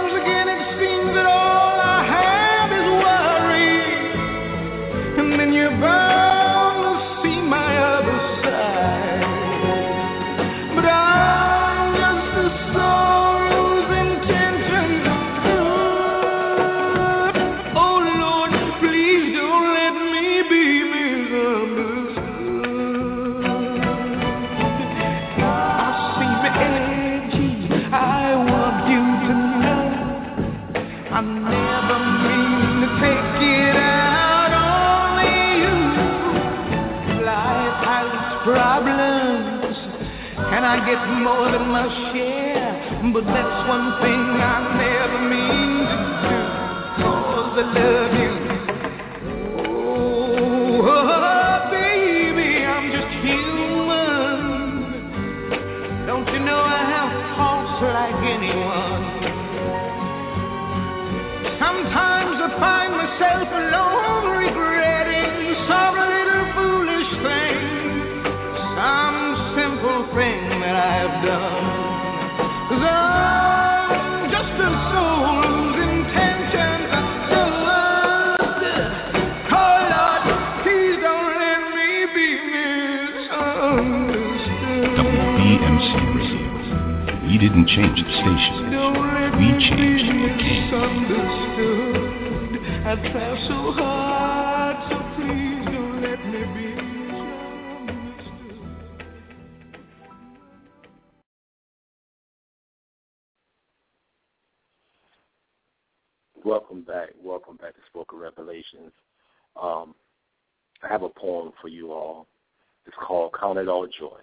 share. 42.12 43.10
But 43.12 43.24
that's 43.24 43.68
one 43.68 44.00
thing 44.00 44.20
I 44.40 44.56
never 44.78 45.11
Welcome 106.52 106.82
back. 106.82 107.08
Welcome 107.24 107.56
back 107.56 107.72
to 107.72 107.80
Spoken 107.88 108.18
Revelations. 108.18 108.92
Um, 109.58 109.94
I 110.82 110.88
have 110.88 111.02
a 111.02 111.08
poem 111.08 111.52
for 111.62 111.68
you 111.68 111.92
all. 111.92 112.26
It's 112.84 112.94
called 113.02 113.32
Count 113.40 113.56
It 113.56 113.68
All 113.68 113.86
Joy. 113.86 114.18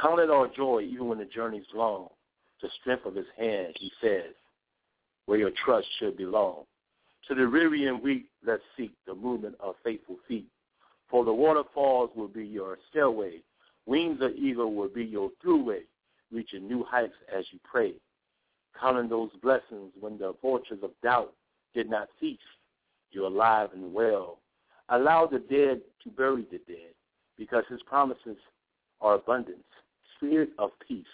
Count 0.00 0.18
it 0.18 0.30
all 0.30 0.48
joy 0.48 0.80
even 0.80 1.06
when 1.06 1.18
the 1.18 1.26
journey's 1.26 1.62
long. 1.72 2.08
The 2.60 2.68
strength 2.80 3.06
of 3.06 3.14
his 3.14 3.26
hand, 3.38 3.76
he 3.78 3.92
says, 4.00 4.34
where 5.26 5.38
your 5.38 5.52
trust 5.64 5.86
should 6.00 6.16
belong. 6.16 6.64
To 7.28 7.36
the 7.36 7.48
weary 7.48 7.86
and 7.86 8.02
weak, 8.02 8.24
let's 8.44 8.64
seek 8.76 8.90
the 9.06 9.14
movement 9.14 9.54
of 9.60 9.76
faithful 9.84 10.16
feet. 10.26 10.48
For 11.08 11.24
the 11.24 11.32
waterfalls 11.32 12.10
will 12.16 12.26
be 12.26 12.44
your 12.44 12.78
stairway. 12.90 13.42
Wings 13.86 14.18
of 14.20 14.32
eagle 14.32 14.74
will 14.74 14.88
be 14.88 15.04
your 15.04 15.30
throughway, 15.40 15.82
reaching 16.32 16.66
new 16.66 16.82
heights 16.82 17.14
as 17.32 17.44
you 17.52 17.60
pray. 17.62 17.92
Counting 18.80 19.08
those 19.08 19.30
blessings 19.42 19.92
when 20.00 20.18
the 20.18 20.34
vultures 20.42 20.80
of 20.82 20.90
doubt 21.02 21.32
did 21.74 21.88
not 21.88 22.08
cease. 22.20 22.38
You're 23.10 23.26
alive 23.26 23.70
and 23.74 23.92
well. 23.92 24.38
Allow 24.88 25.26
the 25.26 25.38
dead 25.38 25.80
to 26.02 26.10
bury 26.10 26.46
the 26.50 26.58
dead, 26.66 26.92
because 27.38 27.64
his 27.68 27.82
promises 27.82 28.36
are 29.00 29.14
abundance. 29.14 29.62
Spirit 30.16 30.50
of 30.58 30.70
peace, 30.86 31.04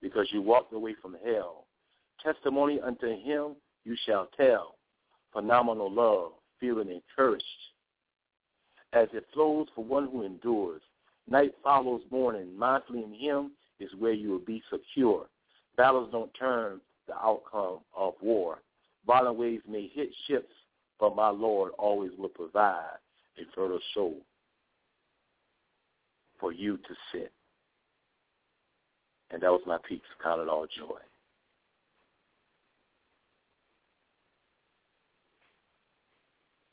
because 0.00 0.28
you 0.32 0.42
walked 0.42 0.72
away 0.72 0.94
from 1.00 1.16
hell. 1.24 1.66
Testimony 2.22 2.80
unto 2.80 3.06
him 3.06 3.56
you 3.84 3.96
shall 4.06 4.28
tell. 4.36 4.76
Phenomenal 5.32 5.90
love, 5.90 6.32
feeling 6.60 6.90
encouraged. 6.90 7.44
As 8.92 9.08
it 9.12 9.26
flows 9.32 9.66
for 9.74 9.84
one 9.84 10.08
who 10.08 10.22
endures. 10.22 10.82
Night 11.28 11.52
follows 11.62 12.02
morning. 12.10 12.48
Mindfully 12.58 13.04
in 13.04 13.14
him 13.14 13.52
is 13.80 13.90
where 13.98 14.12
you 14.12 14.30
will 14.30 14.38
be 14.38 14.62
secure. 14.70 15.26
Battles 15.76 16.10
don't 16.12 16.32
turn 16.34 16.80
the 17.06 17.14
outcome 17.14 17.78
of 17.96 18.14
war. 18.20 18.58
Violent 19.06 19.36
waves 19.36 19.64
may 19.68 19.90
hit 19.92 20.10
ships, 20.26 20.52
but 21.00 21.16
my 21.16 21.28
Lord 21.28 21.72
always 21.78 22.12
will 22.16 22.28
provide 22.28 22.98
a 23.38 23.42
fertile 23.54 23.80
soul 23.94 24.16
for 26.38 26.52
you 26.52 26.76
to 26.76 26.94
sit 27.12 27.32
And 29.30 29.42
that 29.42 29.50
was 29.50 29.62
my 29.66 29.78
peace. 29.88 30.00
Count 30.22 30.42
it 30.42 30.48
all 30.48 30.66
joy. 30.66 30.98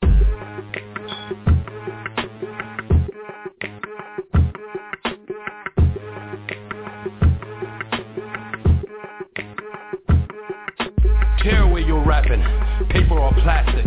Tear 0.02 0.89
paper 12.90 13.18
or 13.18 13.32
plastic. 13.42 13.86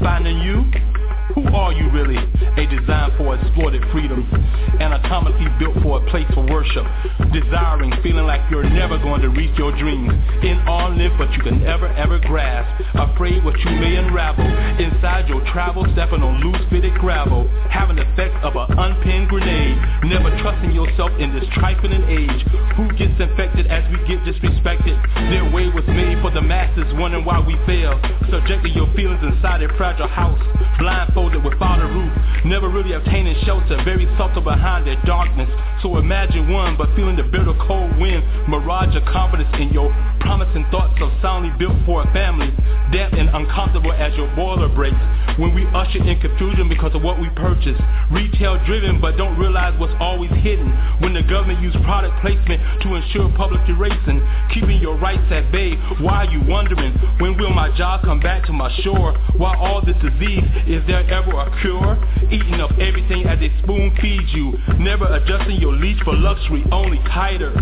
Finding 0.00 0.38
you? 0.38 0.91
Who 1.34 1.48
are 1.48 1.72
you 1.72 1.88
really? 1.90 2.20
A 2.20 2.66
design 2.68 3.16
for 3.16 3.34
exploited 3.34 3.80
freedoms, 3.90 4.28
anatomically 4.76 5.48
built 5.58 5.80
for 5.82 5.96
a 5.96 6.10
place 6.10 6.28
of 6.36 6.44
worship. 6.52 6.84
Desiring, 7.32 7.92
feeling 8.02 8.26
like 8.26 8.44
you're 8.50 8.68
never 8.68 8.98
going 8.98 9.22
to 9.22 9.30
reach 9.30 9.56
your 9.56 9.72
dreams. 9.72 10.12
In 10.44 10.60
all 10.68 10.92
live, 10.92 11.16
but 11.16 11.32
you 11.32 11.40
can 11.42 11.64
never 11.64 11.88
ever 11.96 12.18
grasp. 12.20 12.68
Afraid 12.92 13.42
what 13.44 13.58
you 13.60 13.70
may 13.80 13.96
unravel. 13.96 14.44
Inside 14.44 15.28
your 15.28 15.40
travel, 15.52 15.86
stepping 15.92 16.22
on 16.22 16.44
loose 16.44 16.60
fitted 16.68 16.92
gravel. 17.00 17.48
Having 17.70 17.96
the 17.96 18.06
effect 18.12 18.36
of 18.44 18.52
an 18.56 18.68
unpinned 18.76 19.28
grenade. 19.28 19.80
Never 20.04 20.28
trusting 20.44 20.72
yourself 20.72 21.12
in 21.18 21.32
this 21.32 21.48
trifling 21.56 22.04
age. 22.12 22.44
Who 22.76 22.92
gets 23.00 23.16
infected 23.16 23.72
as 23.72 23.88
we 23.88 23.96
get 24.04 24.20
disrespected? 24.28 25.00
Their 25.32 25.48
way 25.48 25.72
was 25.72 25.86
made 25.88 26.20
for 26.20 26.30
the 26.30 26.42
masses, 26.42 26.84
wondering 27.00 27.24
why 27.24 27.40
we 27.40 27.56
fail. 27.64 27.96
Subjecting 28.28 28.74
your 28.74 28.92
feelings 28.92 29.24
inside 29.24 29.62
a 29.62 29.68
fragile 29.76 30.08
house. 30.08 30.40
Blindfolded 30.78 31.21
without 31.30 31.78
a 31.80 31.86
roof. 31.86 32.12
Never 32.44 32.68
really 32.68 32.92
obtaining 32.92 33.36
shelter. 33.44 33.78
Very 33.84 34.06
subtle 34.18 34.42
behind 34.42 34.86
their 34.86 35.00
darkness. 35.04 35.48
So 35.82 35.98
imagine 35.98 36.52
one, 36.52 36.76
but 36.76 36.94
feeling 36.94 37.16
the 37.16 37.24
bitter 37.24 37.54
cold 37.66 37.98
wind. 37.98 38.22
Mirage 38.48 38.94
of 38.94 39.04
confidence 39.04 39.50
in 39.58 39.74
your 39.74 39.90
promising 40.20 40.64
thoughts 40.70 40.94
of 41.02 41.10
soundly 41.20 41.50
built 41.58 41.74
for 41.84 42.06
a 42.06 42.12
family. 42.12 42.54
Damp 42.94 43.14
and 43.14 43.28
uncomfortable 43.34 43.92
as 43.92 44.14
your 44.14 44.30
boiler 44.36 44.68
breaks. 44.68 45.02
When 45.38 45.54
we 45.54 45.66
usher 45.74 45.98
in 45.98 46.20
confusion 46.20 46.68
because 46.68 46.94
of 46.94 47.02
what 47.02 47.18
we 47.18 47.28
purchase. 47.34 47.74
Retail 48.12 48.62
driven, 48.64 49.00
but 49.00 49.16
don't 49.16 49.36
realize 49.36 49.74
what's 49.80 49.94
always 49.98 50.30
hidden. 50.46 50.70
When 51.02 51.14
the 51.14 51.22
government 51.26 51.60
use 51.60 51.74
product 51.82 52.14
placement 52.22 52.62
to 52.82 52.94
ensure 52.94 53.32
public 53.34 53.66
erasing. 53.68 54.22
Keeping 54.54 54.78
your 54.80 54.96
rights 54.96 55.26
at 55.34 55.50
bay. 55.50 55.74
Why 55.98 56.26
are 56.26 56.30
you 56.30 56.46
wondering? 56.46 56.94
When 57.18 57.36
will 57.36 57.50
my 57.50 57.74
job 57.76 58.02
come 58.02 58.20
back 58.20 58.46
to 58.46 58.52
my 58.52 58.70
shore? 58.82 59.18
Why 59.36 59.56
all 59.56 59.82
this 59.82 59.98
disease? 59.98 60.46
Is 60.70 60.86
there 60.86 61.02
ever 61.10 61.34
a 61.34 61.50
cure? 61.60 61.98
Eating 62.30 62.60
up 62.62 62.70
everything 62.78 63.26
as 63.26 63.40
they 63.40 63.50
spoon 63.62 63.90
feed 64.00 64.28
you. 64.30 64.54
Never 64.78 65.06
adjusting 65.10 65.60
your 65.60 65.71
leash 65.72 66.00
for 66.04 66.14
luxury, 66.14 66.64
only 66.72 66.98
tighter. 67.08 67.52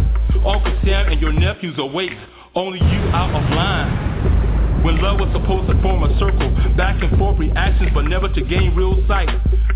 Uncle 0.46 0.78
Sam 0.84 1.08
and 1.08 1.20
your 1.20 1.32
nephews 1.32 1.74
awake. 1.78 2.12
Only 2.54 2.78
you 2.78 3.00
out 3.14 3.30
of 3.30 3.50
line. 3.54 4.82
When 4.82 4.96
love 4.96 5.20
was 5.20 5.28
supposed 5.36 5.68
to 5.68 5.76
form 5.82 6.02
a 6.02 6.10
circle, 6.18 6.48
back 6.74 7.02
and 7.02 7.12
forth 7.18 7.38
reactions, 7.38 7.90
but 7.92 8.08
never 8.08 8.32
to 8.32 8.42
gain 8.42 8.74
real 8.74 8.96
sight. 9.06 9.28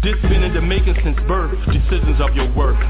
This 0.03 0.17
been 0.23 0.43
in 0.43 0.55
the 0.55 0.61
making 0.61 0.97
since 1.05 1.17
birth, 1.29 1.53
decisions 1.69 2.21
of 2.21 2.35
your 2.35 2.49
worth. 2.57 2.81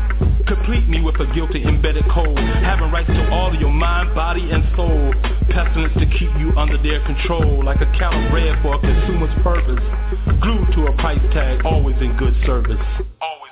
Complete 0.47 0.87
me 0.89 1.03
with 1.03 1.19
a 1.19 1.27
guilty 1.35 1.63
embedded 1.65 2.05
code, 2.11 2.39
having 2.39 2.91
rights 2.91 3.11
to 3.11 3.31
all 3.31 3.53
of 3.53 3.61
your 3.61 3.71
mind, 3.71 4.15
body, 4.15 4.51
and 4.51 4.63
soul. 4.77 5.13
Pestilence 5.51 5.95
to 5.99 6.07
keep 6.19 6.31
you 6.39 6.55
under 6.57 6.79
their 6.79 7.05
control, 7.05 7.65
like 7.65 7.81
a 7.81 7.91
bred 8.31 8.63
for 8.63 8.75
a 8.75 8.79
consumer's 8.79 9.35
purpose. 9.43 9.83
Glued 10.41 10.71
to 10.75 10.87
a 10.87 10.97
price 10.99 11.23
tag, 11.33 11.65
always 11.65 11.97
in 12.01 12.17
good 12.17 12.35
service. 12.47 12.79
Always 13.21 13.44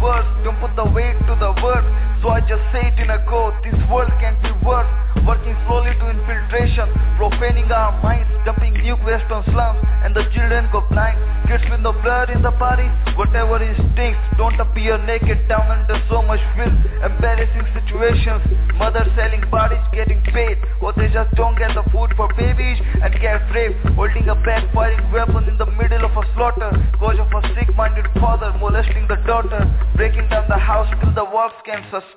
Repeating 0.00 0.44
don't 0.44 0.60
put 0.60 0.76
the 0.76 0.84
weight 0.84 1.18
to 1.26 1.34
the 1.34 1.50
word 1.62 2.07
So 2.22 2.30
I 2.30 2.40
just 2.40 2.62
say 2.72 2.82
it 2.82 2.98
in 2.98 3.10
a 3.10 3.18
go, 3.30 3.54
this 3.62 3.78
world 3.88 4.10
can't 4.18 4.40
be 4.42 4.50
worse 4.66 4.90
Working 5.28 5.56
slowly 5.66 5.92
to 5.92 6.10
infiltration, 6.10 6.88
profaning 7.16 7.70
our 7.70 7.92
minds 8.02 8.30
Dumping 8.44 8.80
waste 9.04 9.28
on 9.30 9.44
slums, 9.52 9.76
and 10.00 10.16
the 10.16 10.24
children 10.32 10.68
go 10.72 10.80
blind. 10.88 11.20
Kids 11.48 11.64
with 11.68 11.80
no 11.80 11.92
blood 11.92 12.30
in 12.30 12.40
the 12.40 12.50
body, 12.56 12.88
whatever 13.16 13.60
instincts 13.60 14.20
Don't 14.40 14.56
appear 14.58 14.96
naked 15.04 15.36
down 15.48 15.68
under 15.68 16.00
so 16.08 16.22
much 16.22 16.40
filth. 16.56 16.72
Embarrassing 17.04 17.68
situations, 17.76 18.40
mothers 18.80 19.08
selling 19.16 19.44
bodies 19.50 19.84
getting 19.92 20.20
paid. 20.32 20.56
Or 20.80 20.96
they 20.96 21.12
just 21.12 21.28
don't 21.36 21.58
get 21.58 21.76
the 21.76 21.84
food 21.92 22.16
for 22.16 22.32
babies 22.40 22.80
and 23.04 23.12
get 23.20 23.44
raped. 23.52 23.84
Holding 23.92 24.28
a 24.32 24.36
backfiring 24.40 25.12
weapon 25.12 25.44
in 25.44 25.58
the 25.58 25.68
middle 25.76 26.08
of 26.08 26.16
a 26.16 26.24
slaughter. 26.32 26.72
Cause 26.96 27.20
of 27.20 27.28
a 27.28 27.40
sick-minded 27.52 28.08
father 28.16 28.56
molesting 28.56 29.04
the 29.08 29.20
daughter. 29.28 29.60
Breaking 29.96 30.28
down 30.32 30.48
the 30.48 30.56
house 30.56 30.88
till 31.04 31.12
the 31.12 31.24
walls 31.24 31.52
can 31.66 31.84
sustain 31.92 32.07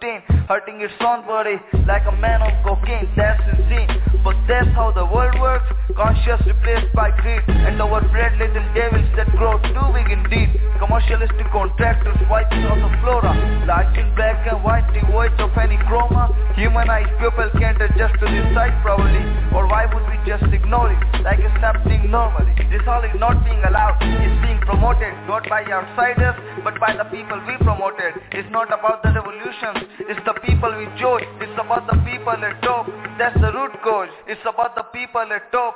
Hurting 0.47 0.81
its 0.81 0.93
own 1.01 1.27
body 1.27 1.59
like 1.85 2.03
a 2.07 2.15
man 2.15 2.41
on 2.41 2.51
cocaine. 2.63 3.11
That's 3.15 3.43
insane, 3.53 3.91
but 4.23 4.35
that's 4.47 4.67
how 4.71 4.91
the 4.91 5.05
world 5.05 5.35
works. 5.39 5.67
Conscious 5.95 6.39
replaced 6.47 6.95
by 6.95 7.11
greed. 7.21 7.43
And 7.47 7.79
overbred 7.79 8.39
little 8.39 8.63
devils 8.73 9.05
that 9.15 9.27
grow 9.35 9.59
too 9.59 9.87
big 9.93 10.09
indeed. 10.09 10.59
Commercialistic 10.79 11.45
contractors 11.51 12.17
wiping 12.29 12.65
out 12.65 12.79
the 12.81 12.89
flora 13.03 13.35
Light 13.67 13.93
in 13.99 14.09
black 14.15 14.47
and 14.47 14.63
white 14.63 14.87
devoid 14.95 15.35
of 15.39 15.51
any 15.59 15.77
chroma. 15.85 16.31
Humanized 16.55 17.11
people 17.19 17.51
can't 17.59 17.79
adjust 17.81 18.15
to 18.19 18.25
this 18.25 18.47
sight 18.55 18.73
probably. 18.81 19.21
Or 19.53 19.67
why 19.67 19.85
would 19.85 20.03
we 20.07 20.17
just 20.25 20.47
ignore 20.51 20.91
it? 20.91 20.99
Like 21.21 21.39
it's 21.39 21.53
happening 21.61 22.09
normally 22.09 22.55
This 22.71 22.81
all 22.87 23.03
is 23.03 23.13
not 23.19 23.45
being 23.45 23.61
allowed, 23.63 24.01
it's 24.01 24.41
being 24.41 24.59
promoted 24.65 25.13
Not 25.27 25.47
by 25.47 25.63
outsiders 25.63 26.39
but 26.63 26.79
by 26.79 26.95
the 26.95 27.05
people 27.05 27.39
we 27.47 27.57
promoted. 27.57 28.21
It's 28.31 28.49
not 28.51 28.67
about 28.67 29.01
the 29.01 29.09
revolutions, 29.09 29.80
it's 30.07 30.21
the 30.25 30.33
people 30.45 30.71
we 30.77 30.85
chose 30.99 31.23
It's 31.39 31.57
about 31.59 31.87
the 31.87 31.97
people 32.05 32.33
at 32.33 32.61
top, 32.61 32.87
that's 33.17 33.35
the 33.39 33.51
root 33.51 33.71
cause. 33.83 34.09
It's 34.27 34.41
about 34.45 34.75
the 34.75 34.83
people 34.93 35.21
at 35.21 35.51
top 35.51 35.75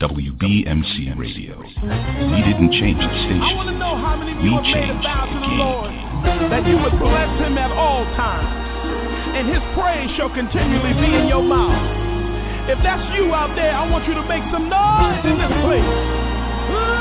WBMC 0.00 1.12
Radio. 1.20 1.60
We 1.60 2.40
didn't 2.40 2.72
change 2.72 2.96
the 2.96 3.04
I 3.04 3.20
station. 3.20 3.52
want 3.52 3.68
to 3.68 3.76
know 3.76 4.00
how 4.00 4.16
many 4.16 4.32
of 4.32 4.40
We 4.40 4.48
you 4.48 4.56
have 4.56 4.64
made 4.64 4.72
a 4.72 4.96
changed 4.96 5.04
vow 5.04 5.28
to 5.28 5.34
the 5.36 5.40
the 5.44 5.52
game. 5.52 5.60
Lord 5.60 5.92
that 6.50 6.64
you 6.64 6.76
would 6.80 6.96
bless 6.96 7.32
him 7.36 7.60
at 7.60 7.68
all 7.72 8.08
times, 8.16 8.48
and 9.36 9.44
his 9.52 9.60
praise 9.76 10.08
shall 10.16 10.32
continually 10.32 10.96
be 10.96 11.04
in 11.04 11.28
your 11.28 11.44
mouth. 11.44 11.76
If 12.72 12.80
that's 12.80 13.04
you 13.12 13.28
out 13.36 13.52
there, 13.56 13.76
I 13.76 13.84
want 13.92 14.08
you 14.08 14.14
to 14.16 14.24
make 14.24 14.44
some 14.48 14.72
noise 14.72 15.20
in 15.28 15.36
this 15.36 15.52
place. 15.68 16.99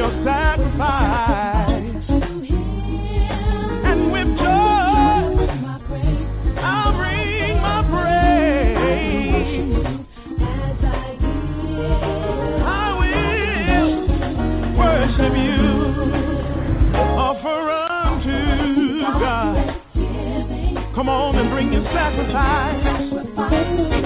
Your 0.00 0.24
sacrifice. 0.24 1.84
And 3.84 4.10
with 4.10 4.28
joy, 4.38 5.46
I'll 6.58 6.96
bring 6.96 7.60
my 7.60 7.82
praise. 7.92 9.76
As 10.40 10.80
I 12.64 12.96
will 12.98 14.08
worship 14.78 15.34
you. 15.36 15.60
Offer 16.96 17.60
unto 18.08 18.40
God. 19.20 19.76
Come 20.94 21.08
on 21.10 21.36
and 21.36 21.50
bring 21.50 21.70
your 21.74 21.84
sacrifice. 21.92 23.99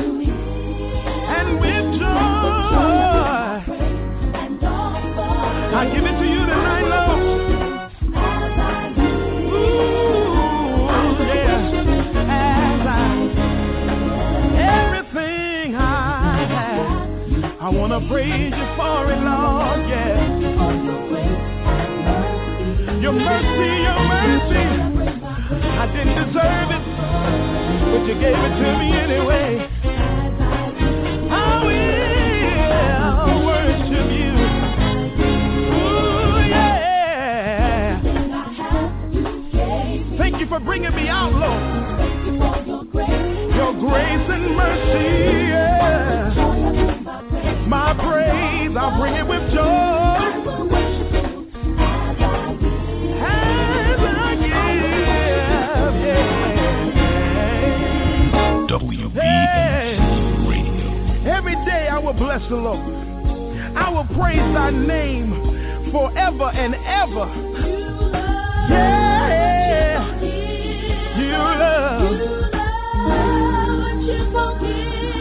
gonna 17.94 18.08
praise 18.08 18.50
you 18.50 18.66
for 18.74 19.06
it, 19.06 19.20
Lord, 19.22 19.86
yeah. 19.86 20.18
Your 23.00 23.12
mercy, 23.12 23.70
your 23.86 24.00
mercy, 24.10 24.66
I 25.78 25.86
didn't 25.94 26.16
deserve 26.26 26.70
it, 26.74 26.82
but 27.92 28.02
you 28.08 28.14
gave 28.14 28.34
it 28.34 28.54
to 28.58 28.78
me 28.78 28.88
anyway. 28.98 29.70
for 40.46 40.60
bringing 40.60 40.94
me 40.94 41.08
out, 41.08 41.32
Lord. 41.32 41.62
Thank 41.98 42.26
you 42.26 42.38
for 42.38 42.58
your 42.64 42.84
grace, 42.84 43.54
your 43.56 43.72
grace 43.72 44.28
and 44.30 44.54
mercy. 44.54 45.48
Yeah 45.48 46.53
praise, 47.98 48.76
I'll 48.76 48.98
bring 49.00 49.14
it 49.14 49.26
with 49.26 49.52
joy. 49.52 49.94
Radio. 60.46 60.88
Every 61.26 61.54
day 61.64 61.88
I 61.90 61.98
will 61.98 62.12
bless 62.12 62.42
the 62.48 62.56
Lord. 62.56 62.80
I 63.76 63.88
will 63.90 64.06
praise 64.16 64.54
thy 64.54 64.70
name 64.70 65.90
forever 65.92 66.50
and 66.50 66.74
ever. 66.74 67.26
Yeah. 68.70 70.20
You 71.16 71.32
love. 71.32 72.12
You 72.12 72.26
love, 72.52 74.00
you 74.02 74.18
love 74.32 75.13